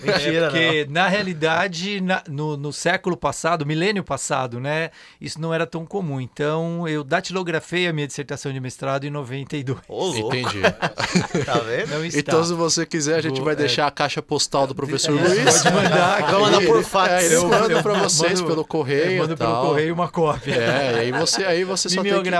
É 0.05 0.13
Mentira, 0.13 0.47
porque, 0.51 0.87
na 0.91 1.09
realidade, 1.09 2.01
na- 2.01 2.23
no, 2.29 2.57
no 2.57 2.73
século 2.73 3.17
passado, 3.17 3.65
milênio 3.67 4.05
passado, 4.05 4.61
né, 4.61 4.91
isso 5.21 5.41
não 5.41 5.53
era 5.53 5.67
tão 5.67 5.85
comum. 5.87 6.21
Então, 6.21 6.87
eu 6.87 7.03
datilografei 7.03 7.87
a 7.89 7.93
minha 7.93 8.07
dissertação 8.07 8.53
de 8.53 8.61
mestrado 8.61 9.05
em 9.05 9.11
92. 9.11 9.79
não. 9.89 9.97
Ô, 9.97 10.07
louco. 10.07 10.35
Entendi. 10.37 10.61
Tá 11.45 11.59
vendo? 11.59 11.91
Não 11.91 12.05
está. 12.05 12.19
Então, 12.21 12.45
se 12.45 12.53
você 12.55 12.85
quiser, 12.87 13.17
a 13.17 13.21
gente 13.23 13.37
Vou- 13.37 13.45
vai 13.45 13.55
é. 13.55 13.57
deixar 13.57 13.87
a 13.87 13.91
caixa 13.91 14.21
postal 14.23 14.67
do 14.67 14.75
professor 14.75 15.17
É, 15.19 15.23
Luiz. 15.29 15.63
pode 15.63 15.75
mandar. 15.75 16.23
Vamos 16.31 16.51
mandar 16.51 16.67
por 16.67 16.83
fax. 16.85 17.13
É, 17.25 17.35
Eu- 17.37 17.49
manda 17.49 17.73
eu 17.73 17.83
pra 17.83 17.95
vocês 17.95 18.41
mando- 18.41 18.53
pelo 18.53 18.65
correio. 18.65 19.11
Eu 19.13 19.19
mando 19.23 19.35
e 19.35 19.37
pelo 19.37 19.61
correio 19.63 19.95
uma 19.95 20.09
cópia. 20.09 20.55
É, 20.55 20.93
e 20.95 20.99
aí 21.01 21.13
você, 21.13 21.45
aí 21.45 21.65
você 21.65 21.89
só 21.89 22.03
tem 22.03 22.13
que. 22.23 22.31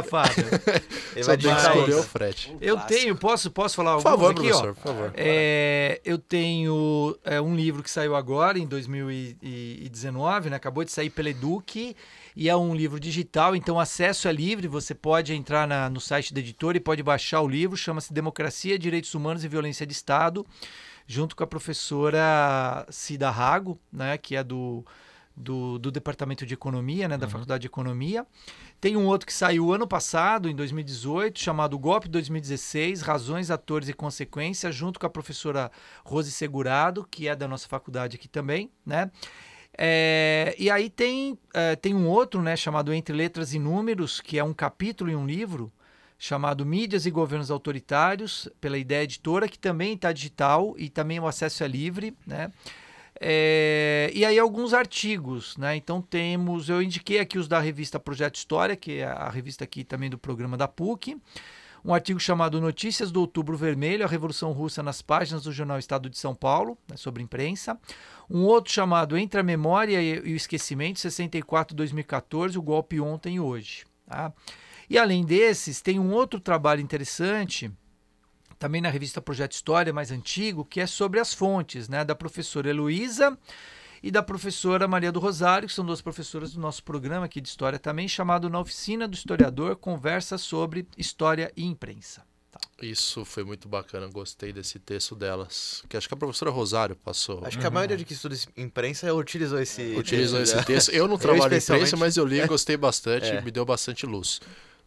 Ele 1.15 1.25
vai 1.25 1.37
tem 1.37 1.49
que 1.49 1.55
digitar 1.55 1.77
escolher 1.77 1.95
o 1.95 2.03
frete. 2.03 2.57
Eu 2.61 2.77
tenho, 2.81 3.17
posso, 3.17 3.51
posso 3.51 3.77
falar 3.77 3.97
Por 4.01 4.09
alguns 4.09 4.11
favor, 4.11 4.31
aqui, 4.33 4.41
professor, 4.43 4.69
ó. 4.71 4.75
por 4.75 4.83
favor. 4.83 5.13
É, 5.17 6.01
eu 6.05 6.19
tenho 6.19 7.17
é, 7.25 7.41
um 7.41 7.55
livro 7.57 7.83
que 7.83 7.91
saiu 7.91 8.15
agora, 8.17 8.59
em 8.59 8.67
2019, 8.67 10.51
né? 10.51 10.57
acabou 10.57 10.85
de 10.85 10.91
sair 10.93 11.11
pela 11.11 11.31
Eduque, 11.31 11.97
e 12.37 12.49
é 12.49 12.57
um 12.57 12.75
livro 12.75 12.99
digital, 12.99 13.55
então 13.55 13.77
o 13.77 13.81
acesso 13.81 14.27
é 14.27 14.33
livre, 14.33 14.67
você 14.67 14.95
pode 14.95 15.33
entrar 15.33 15.67
na- 15.69 15.89
no 15.89 16.01
site 16.01 16.35
da 16.35 16.41
editora 16.41 16.77
e 16.77 16.81
pode 16.81 17.03
baixar 17.03 17.41
o 17.41 17.49
livro, 17.49 17.77
chama-se 17.77 18.13
Democracia, 18.13 18.79
Direitos 18.79 19.15
Humanos 19.15 19.45
e 19.45 19.49
Violência 19.49 19.87
de 19.87 19.93
Estado, 19.93 20.45
junto 21.07 21.37
com 21.37 21.45
a 21.45 21.47
professora 21.47 22.87
Cida 22.91 23.31
Rago, 23.31 23.79
né? 23.93 24.19
que 24.19 24.35
é 24.35 24.43
do, 24.43 24.85
do, 25.37 25.79
do 25.79 25.91
Departamento 25.91 26.47
de 26.47 26.55
Economia, 26.55 27.09
né? 27.09 27.19
da 27.19 27.29
Faculdade 27.29 27.63
de 27.63 27.67
Economia. 27.67 28.27
Tem 28.81 28.97
um 28.97 29.07
outro 29.07 29.27
que 29.27 29.33
saiu 29.33 29.73
ano 29.73 29.87
passado, 29.87 30.49
em 30.49 30.55
2018, 30.55 31.41
chamado 31.41 31.79
Golpe 31.79 32.09
2016, 32.09 33.03
Razões, 33.03 33.51
Atores 33.51 33.89
e 33.89 33.93
Consequências, 33.93 34.75
junto 34.75 35.01
com 35.01 35.07
a 35.07 35.11
professora 35.11 35.71
Rose 36.05 36.31
Segurado, 36.31 37.07
que 37.11 37.27
é 37.27 37.35
da 37.35 37.49
nossa 37.49 37.69
faculdade 37.69 38.17
aqui 38.17 38.29
também, 38.29 38.71
né? 38.87 39.11
É, 39.77 40.55
e 40.57 40.71
aí 40.71 40.89
tem, 40.89 41.37
é, 41.53 41.75
tem 41.75 41.95
um 41.95 42.07
outro, 42.09 42.41
né, 42.41 42.57
chamado 42.57 42.93
Entre 42.95 43.15
Letras 43.15 43.55
e 43.55 43.59
Números, 43.59 44.21
que 44.21 44.39
é 44.39 44.45
um 44.45 44.55
capítulo 44.55 45.11
em 45.11 45.17
um 45.17 45.27
livro, 45.27 45.73
chamado 46.17 46.65
Mídias 46.65 47.07
e 47.07 47.11
Governos 47.11 47.51
Autoritários, 47.51 48.49
pela 48.61 48.79
Ideia 48.79 49.03
Editora, 49.03 49.49
que 49.49 49.59
também 49.59 49.95
está 49.95 50.13
digital 50.13 50.75
e 50.79 50.89
também 50.89 51.19
o 51.19 51.27
acesso 51.27 51.65
é 51.65 51.69
livre, 51.69 52.17
né? 52.25 52.53
É, 53.27 54.11
e 54.13 54.23
aí 54.23 54.39
alguns 54.39 54.75
artigos, 54.75 55.57
né? 55.57 55.75
Então 55.75 56.03
temos, 56.03 56.69
eu 56.69 56.83
indiquei 56.83 57.19
aqui 57.19 57.39
os 57.39 57.49
da 57.49 57.59
revista 57.59 57.99
Projeto 57.99 58.35
História, 58.35 58.77
que 58.77 58.99
é 58.99 59.07
a 59.07 59.31
revista 59.31 59.65
aqui 59.65 59.83
também 59.83 60.11
do 60.11 60.19
programa 60.19 60.59
da 60.59 60.69
PUC. 60.69 61.17
Um 61.83 61.95
artigo 61.95 62.21
chamado 62.21 62.61
Notícias 62.61 63.11
do 63.11 63.21
Outubro 63.21 63.57
Vermelho, 63.57 64.05
a 64.05 64.09
Revolução 64.09 64.53
Russa 64.53 64.83
nas 64.83 65.01
páginas 65.01 65.45
do 65.45 65.53
jornal 65.53 65.79
Estado 65.79 66.11
de 66.11 66.19
São 66.19 66.35
Paulo, 66.35 66.77
né, 66.87 66.99
sobre 66.99 67.23
imprensa. 67.23 67.81
Um 68.29 68.43
outro 68.43 68.71
chamado 68.71 69.17
Entre 69.17 69.41
a 69.41 69.43
Memória 69.43 70.03
e, 70.03 70.17
e 70.17 70.35
o 70.35 70.37
Esquecimento, 70.37 70.99
64-2014, 70.99 72.57
o 72.57 72.63
golpe 72.63 73.01
ontem 73.01 73.37
e 73.37 73.41
hoje. 73.41 73.87
Tá? 74.07 74.35
E 74.89 74.99
além 74.99 75.25
desses, 75.25 75.81
tem 75.81 75.99
um 75.99 76.13
outro 76.13 76.39
trabalho 76.39 76.83
interessante 76.83 77.73
também 78.65 78.81
na 78.81 78.89
revista 78.89 79.21
Projeto 79.21 79.53
História, 79.53 79.93
mais 79.93 80.11
antigo, 80.11 80.65
que 80.65 80.81
é 80.81 80.87
sobre 80.87 81.21
as 81.21 81.35
fontes, 81.35 81.87
né, 81.87 82.03
da 82.03 82.15
professora 82.15 82.71
Heloísa 82.71 83.37
e 84.03 84.11
da 84.11 84.23
professora 84.23 84.89
Maria 84.89 85.13
do 85.13 85.21
Rosário, 85.21 85.69
que 85.69 85.75
são 85.75 85.85
duas 85.85 86.01
professoras 86.01 86.55
do 86.55 86.61
nosso 86.61 86.83
programa 86.83 87.27
aqui 87.27 87.43
de 87.43 87.49
História 87.51 87.79
também, 87.79 88.09
chamado 88.09 88.49
Na 88.49 88.59
Oficina 88.59 89.07
do 89.07 89.13
Historiador, 89.15 89.77
conversa 89.77 90.39
sobre 90.39 90.89
História 90.97 91.53
e 91.55 91.63
Imprensa. 91.63 92.23
Isso 92.81 93.23
foi 93.27 93.45
muito 93.45 93.69
bacana, 93.69 94.07
gostei 94.07 94.51
desse 94.51 94.79
texto 94.79 95.15
delas. 95.15 95.83
Que 95.87 95.99
acho 95.99 96.09
que 96.09 96.15
a 96.15 96.17
professora 96.17 96.51
Rosário 96.51 96.97
passou. 96.97 97.45
Acho 97.45 97.59
que 97.59 97.67
a 97.67 97.71
maioria 97.71 97.99
de 97.99 98.05
que 98.07 98.15
estuda 98.15 98.35
imprensa 98.57 99.13
utilizou 99.13 99.61
esse. 99.61 99.95
Utilizou 99.95 100.41
esse, 100.41 100.57
esse 100.57 100.65
texto. 100.65 100.89
Eu 100.89 101.07
não 101.07 101.19
trabalho 101.19 101.53
em 101.53 101.59
especialmente. 101.59 101.89
imprensa, 101.89 101.97
mas 101.99 102.17
eu 102.17 102.25
li 102.25 102.41
e 102.41 102.47
gostei 102.49 102.79
bastante, 102.79 103.27
É. 103.27 103.43
me 103.43 103.51
deu 103.51 103.67
bastante 103.67 104.07
luz. 104.07 104.41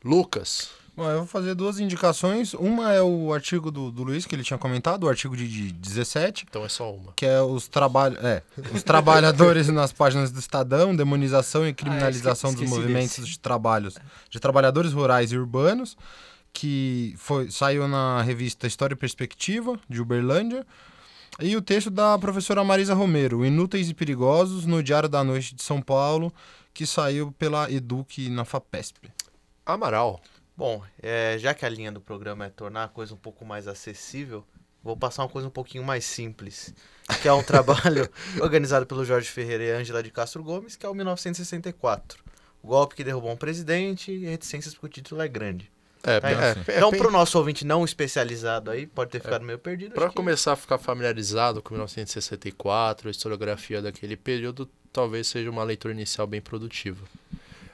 Lucas, 0.03 0.69
Bom, 0.97 1.07
eu 1.11 1.19
vou 1.19 1.27
fazer 1.27 1.53
duas 1.53 1.79
indicações. 1.79 2.55
Uma 2.55 2.91
é 2.91 3.01
o 3.03 3.31
artigo 3.31 3.69
do, 3.69 3.91
do 3.91 4.01
Luiz, 4.03 4.25
que 4.25 4.33
ele 4.33 4.43
tinha 4.43 4.57
comentado, 4.57 5.03
o 5.03 5.07
artigo 5.09 5.37
de, 5.37 5.47
de 5.47 5.71
17, 5.71 6.47
então 6.49 6.65
é 6.65 6.69
só 6.69 6.91
uma. 6.91 7.13
que 7.15 7.23
é 7.23 7.39
os, 7.39 7.67
trabalho, 7.67 8.17
é, 8.25 8.41
os 8.73 8.81
trabalhadores 8.81 9.67
nas 9.69 9.93
páginas 9.93 10.31
do 10.31 10.39
Estadão, 10.39 10.95
demonização 10.95 11.67
e 11.67 11.71
criminalização 11.73 12.49
esque- 12.49 12.63
dos 12.63 12.69
movimentos 12.71 13.17
desse. 13.17 13.29
de 13.29 13.39
trabalhos 13.39 13.95
de 14.29 14.39
trabalhadores 14.39 14.91
rurais 14.91 15.31
e 15.31 15.37
urbanos, 15.37 15.95
que 16.51 17.13
foi, 17.17 17.51
saiu 17.51 17.87
na 17.87 18.23
revista 18.23 18.65
História 18.65 18.95
e 18.95 18.97
Perspectiva, 18.97 19.79
de 19.87 20.01
Uberlândia. 20.01 20.65
E 21.39 21.55
o 21.55 21.61
texto 21.61 21.91
da 21.91 22.17
professora 22.17 22.63
Marisa 22.63 22.95
Romero, 22.95 23.45
Inúteis 23.45 23.87
e 23.87 23.93
Perigosos, 23.93 24.65
no 24.65 24.81
Diário 24.81 25.07
da 25.07 25.23
Noite 25.23 25.53
de 25.53 25.61
São 25.61 25.79
Paulo, 25.79 26.33
que 26.73 26.87
saiu 26.87 27.31
pela 27.33 27.71
Eduque 27.71 28.27
na 28.31 28.43
FAPESP. 28.43 29.11
Amaral. 29.63 30.19
Bom, 30.57 30.81
é, 31.01 31.37
já 31.37 31.53
que 31.53 31.65
a 31.65 31.69
linha 31.69 31.91
do 31.91 32.01
programa 32.01 32.45
é 32.45 32.49
tornar 32.49 32.85
a 32.85 32.87
coisa 32.87 33.13
um 33.13 33.17
pouco 33.17 33.45
mais 33.45 33.67
acessível, 33.67 34.43
vou 34.83 34.97
passar 34.97 35.21
uma 35.21 35.29
coisa 35.29 35.47
um 35.47 35.51
pouquinho 35.51 35.83
mais 35.83 36.03
simples, 36.03 36.73
que 37.21 37.27
é 37.27 37.33
um 37.33 37.43
trabalho 37.43 38.09
organizado 38.41 38.85
pelo 38.87 39.05
Jorge 39.05 39.29
Ferreira 39.29 39.63
e 39.63 39.71
Ângela 39.71 40.01
de 40.01 40.09
Castro 40.09 40.43
Gomes, 40.43 40.75
que 40.75 40.83
é 40.85 40.89
o 40.89 40.95
1964. 40.95 42.23
O 42.63 42.67
golpe 42.69 42.95
que 42.95 43.03
derrubou 43.03 43.31
um 43.31 43.37
presidente 43.37 44.11
e 44.11 44.25
reticências 44.25 44.73
porque 44.73 44.87
o 44.87 44.89
título 45.03 45.21
é 45.21 45.27
grande. 45.27 45.71
É, 46.03 46.19
Tá 46.19 46.29
é, 46.31 46.33
aí. 46.51 46.57
é, 46.67 46.77
então, 46.77 46.89
bem- 46.89 46.99
pro 46.99 47.11
nosso 47.11 47.37
ouvinte 47.37 47.63
não 47.65 47.85
especializado 47.85 48.71
aí, 48.71 48.87
pode 48.87 49.11
ter 49.11 49.21
ficado 49.21 49.43
meio 49.45 49.59
perdido. 49.59 49.93
Para 49.93 50.09
que- 50.09 50.15
começar 50.15 50.53
a 50.53 50.55
ficar 50.55 50.79
familiarizado 50.79 51.61
com 51.61 51.75
1964, 51.75 53.07
a 53.07 53.11
historiografia 53.11 53.79
daquele 53.81 54.17
período, 54.17 54.67
talvez 54.91 55.27
seja 55.27 55.51
uma 55.51 55.63
leitura 55.63 55.93
inicial 55.93 56.25
bem 56.25 56.41
produtiva. 56.41 57.05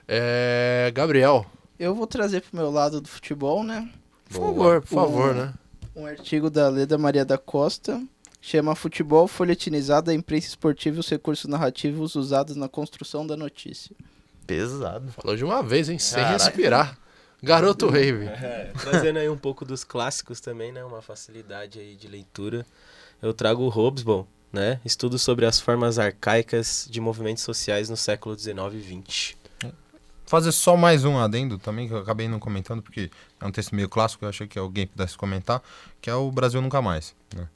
É, 0.07 0.91
Gabriel, 0.93 1.45
Eu 1.83 1.93
vou 1.95 2.07
trazer 2.07 2.41
pro 2.41 2.55
meu 2.55 2.71
lado 2.71 3.01
do 3.01 3.07
futebol, 3.07 3.63
né? 3.63 3.89
por 4.29 4.39
favor, 4.41 4.81
por 4.81 4.87
favor, 4.87 5.31
O- 5.31 5.33
né? 5.33 5.53
Um 5.95 6.05
artigo 6.07 6.49
da 6.49 6.69
Leda 6.69 6.97
Maria 6.97 7.23
da 7.23 7.37
Costa. 7.37 8.01
Chama 8.41 8.75
Futebol 8.75 9.27
Folhetinizado, 9.27 10.11
a 10.11 10.13
imprensa 10.13 10.47
esportiva 10.47 10.97
e 10.97 10.99
os 10.99 11.07
recursos 11.09 11.45
narrativos 11.45 12.15
usados 12.15 12.55
na 12.57 12.67
construção 12.67 13.25
da 13.25 13.37
notícia. 13.37 13.95
Pesado. 14.45 15.11
Falou 15.13 15.37
de 15.37 15.45
uma 15.45 15.61
vez, 15.63 15.87
hein? 15.89 15.97
Sem 15.99 16.21
Caraca. 16.21 16.43
respirar. 16.43 16.97
Garoto 17.41 17.87
Rave. 17.87 18.25
É, 18.25 18.71
trazendo 18.81 19.19
aí 19.19 19.29
um 19.29 19.37
pouco 19.37 19.63
dos 19.63 19.83
clássicos 19.83 20.39
também, 20.41 20.71
né? 20.71 20.83
Uma 20.83 21.01
facilidade 21.01 21.79
aí 21.79 21.95
de 21.95 22.07
leitura. 22.07 22.65
Eu 23.21 23.33
trago 23.33 23.63
o 23.63 23.69
Hobsbawm, 23.69 24.25
né? 24.51 24.79
Estudo 24.83 25.17
sobre 25.19 25.45
as 25.45 25.59
formas 25.59 25.97
arcaicas 25.99 26.87
de 26.89 26.99
movimentos 26.99 27.43
sociais 27.43 27.89
no 27.89 27.95
século 27.97 28.37
XIX 28.37 28.57
e 28.73 29.01
XX. 29.05 29.35
Fazer 30.33 30.51
só 30.51 30.75
mais 30.75 31.05
um 31.05 31.19
adendo 31.19 31.59
também, 31.59 31.87
que 31.87 31.93
eu 31.93 31.99
acabei 31.99 32.27
não 32.27 32.39
comentando, 32.39 32.81
porque 32.81 33.11
é 33.39 33.45
um 33.45 33.51
texto 33.51 33.75
meio 33.75 33.87
clássico, 33.87 34.25
eu 34.25 34.29
achei 34.29 34.47
que 34.47 34.57
alguém 34.57 34.87
pudesse 34.87 35.15
comentar, 35.15 35.61
que 36.01 36.09
é 36.09 36.15
o 36.15 36.31
Brasil 36.31 36.59
Nunca 36.59 36.81
Mais. 36.81 37.13
Né? 37.35 37.47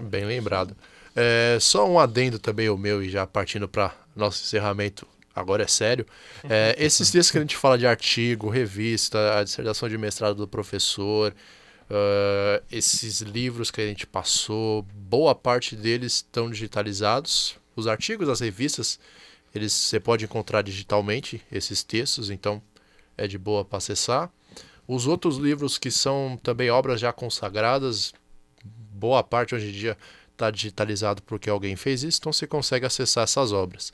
Bem 0.00 0.24
lembrado. 0.24 0.74
É, 1.14 1.58
só 1.60 1.86
um 1.86 1.98
adendo 1.98 2.38
também 2.38 2.70
o 2.70 2.78
meu, 2.78 3.02
e 3.02 3.10
já 3.10 3.26
partindo 3.26 3.68
para 3.68 3.94
nosso 4.16 4.42
encerramento, 4.42 5.06
agora 5.36 5.64
é 5.64 5.66
sério. 5.66 6.06
É, 6.48 6.74
esses 6.82 7.10
textos 7.10 7.30
que 7.30 7.36
a 7.36 7.42
gente 7.42 7.58
fala 7.58 7.76
de 7.76 7.86
artigo, 7.86 8.48
revista, 8.48 9.38
a 9.38 9.44
dissertação 9.44 9.86
de 9.86 9.98
mestrado 9.98 10.36
do 10.36 10.48
professor, 10.48 11.34
uh, 11.90 12.64
esses 12.72 13.20
livros 13.20 13.70
que 13.70 13.82
a 13.82 13.86
gente 13.86 14.06
passou, 14.06 14.80
boa 14.94 15.34
parte 15.34 15.76
deles 15.76 16.14
estão 16.14 16.48
digitalizados. 16.48 17.54
Os 17.76 17.86
artigos, 17.86 18.30
as 18.30 18.40
revistas, 18.40 18.98
eles 19.54 19.72
você 19.72 20.00
pode 20.00 20.24
encontrar 20.24 20.62
digitalmente 20.62 21.42
esses 21.50 21.82
textos, 21.82 22.30
então 22.30 22.62
é 23.16 23.26
de 23.26 23.38
boa 23.38 23.64
para 23.64 23.78
acessar. 23.78 24.30
Os 24.86 25.06
outros 25.06 25.36
livros 25.36 25.78
que 25.78 25.90
são 25.90 26.38
também 26.42 26.70
obras 26.70 27.00
já 27.00 27.12
consagradas, 27.12 28.12
boa 28.64 29.22
parte 29.22 29.54
hoje 29.54 29.68
em 29.68 29.72
dia 29.72 29.96
está 30.32 30.50
digitalizado 30.50 31.22
porque 31.22 31.48
alguém 31.48 31.76
fez 31.76 32.02
isso, 32.02 32.18
então 32.20 32.32
você 32.32 32.46
consegue 32.46 32.86
acessar 32.86 33.24
essas 33.24 33.52
obras. 33.52 33.92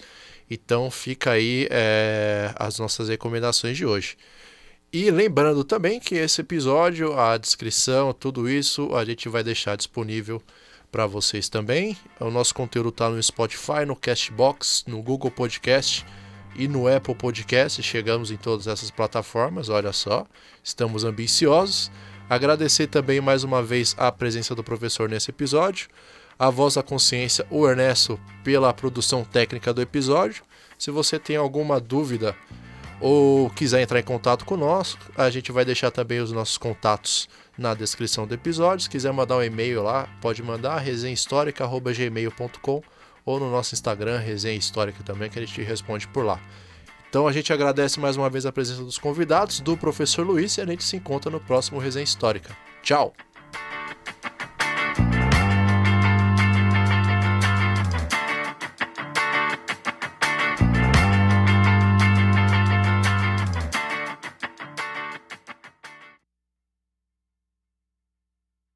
Então 0.50 0.90
fica 0.90 1.32
aí 1.32 1.68
é, 1.70 2.52
as 2.56 2.78
nossas 2.78 3.08
recomendações 3.08 3.76
de 3.76 3.84
hoje. 3.84 4.16
E 4.90 5.10
lembrando 5.10 5.62
também 5.64 6.00
que 6.00 6.14
esse 6.14 6.40
episódio, 6.40 7.18
a 7.18 7.36
descrição, 7.36 8.14
tudo 8.14 8.48
isso 8.48 8.94
a 8.96 9.04
gente 9.04 9.28
vai 9.28 9.44
deixar 9.44 9.76
disponível 9.76 10.42
para 10.90 11.06
vocês 11.06 11.48
também. 11.48 11.96
O 12.18 12.30
nosso 12.30 12.54
conteúdo 12.54 12.88
está 12.88 13.08
no 13.08 13.22
Spotify, 13.22 13.84
no 13.86 13.96
Castbox, 13.96 14.84
no 14.86 15.02
Google 15.02 15.30
Podcast 15.30 16.04
e 16.56 16.66
no 16.66 16.88
Apple 16.88 17.14
Podcast. 17.14 17.82
Chegamos 17.82 18.30
em 18.30 18.36
todas 18.36 18.66
essas 18.66 18.90
plataformas, 18.90 19.68
olha 19.68 19.92
só, 19.92 20.26
estamos 20.62 21.04
ambiciosos. 21.04 21.90
Agradecer 22.28 22.86
também 22.88 23.20
mais 23.20 23.44
uma 23.44 23.62
vez 23.62 23.94
a 23.96 24.12
presença 24.12 24.54
do 24.54 24.62
professor 24.62 25.08
nesse 25.08 25.30
episódio, 25.30 25.88
a 26.38 26.50
voz 26.50 26.74
da 26.74 26.82
consciência, 26.82 27.46
o 27.50 27.66
Ernesto, 27.66 28.20
pela 28.44 28.72
produção 28.72 29.24
técnica 29.24 29.72
do 29.72 29.80
episódio. 29.80 30.42
Se 30.78 30.90
você 30.90 31.18
tem 31.18 31.36
alguma 31.36 31.80
dúvida 31.80 32.36
ou 33.00 33.48
quiser 33.50 33.80
entrar 33.80 34.00
em 34.00 34.04
contato 34.04 34.44
conosco, 34.44 35.00
a 35.16 35.30
gente 35.30 35.50
vai 35.52 35.64
deixar 35.64 35.90
também 35.90 36.20
os 36.20 36.32
nossos 36.32 36.58
contatos 36.58 37.28
na 37.58 37.74
descrição 37.74 38.26
do 38.26 38.32
episódio. 38.34 38.84
Se 38.84 38.90
quiser 38.90 39.12
mandar 39.12 39.36
um 39.36 39.42
e-mail 39.42 39.82
lá, 39.82 40.08
pode 40.20 40.42
mandar 40.42 40.78
resenhahistórica.gmail.com 40.78 42.82
ou 43.24 43.40
no 43.40 43.50
nosso 43.50 43.74
Instagram, 43.74 44.18
Resenha 44.18 44.56
Histórica 44.56 45.02
também, 45.04 45.28
que 45.28 45.38
a 45.38 45.44
gente 45.44 45.60
responde 45.60 46.08
por 46.08 46.24
lá. 46.24 46.40
Então 47.10 47.26
a 47.26 47.32
gente 47.32 47.52
agradece 47.52 48.00
mais 48.00 48.16
uma 48.16 48.30
vez 48.30 48.46
a 48.46 48.52
presença 48.52 48.82
dos 48.82 48.98
convidados, 48.98 49.60
do 49.60 49.76
professor 49.76 50.26
Luiz, 50.26 50.56
e 50.56 50.60
a 50.60 50.66
gente 50.66 50.84
se 50.84 50.96
encontra 50.96 51.30
no 51.30 51.40
próximo 51.40 51.78
Resenha 51.78 52.04
Histórica. 52.04 52.56
Tchau! 52.82 53.14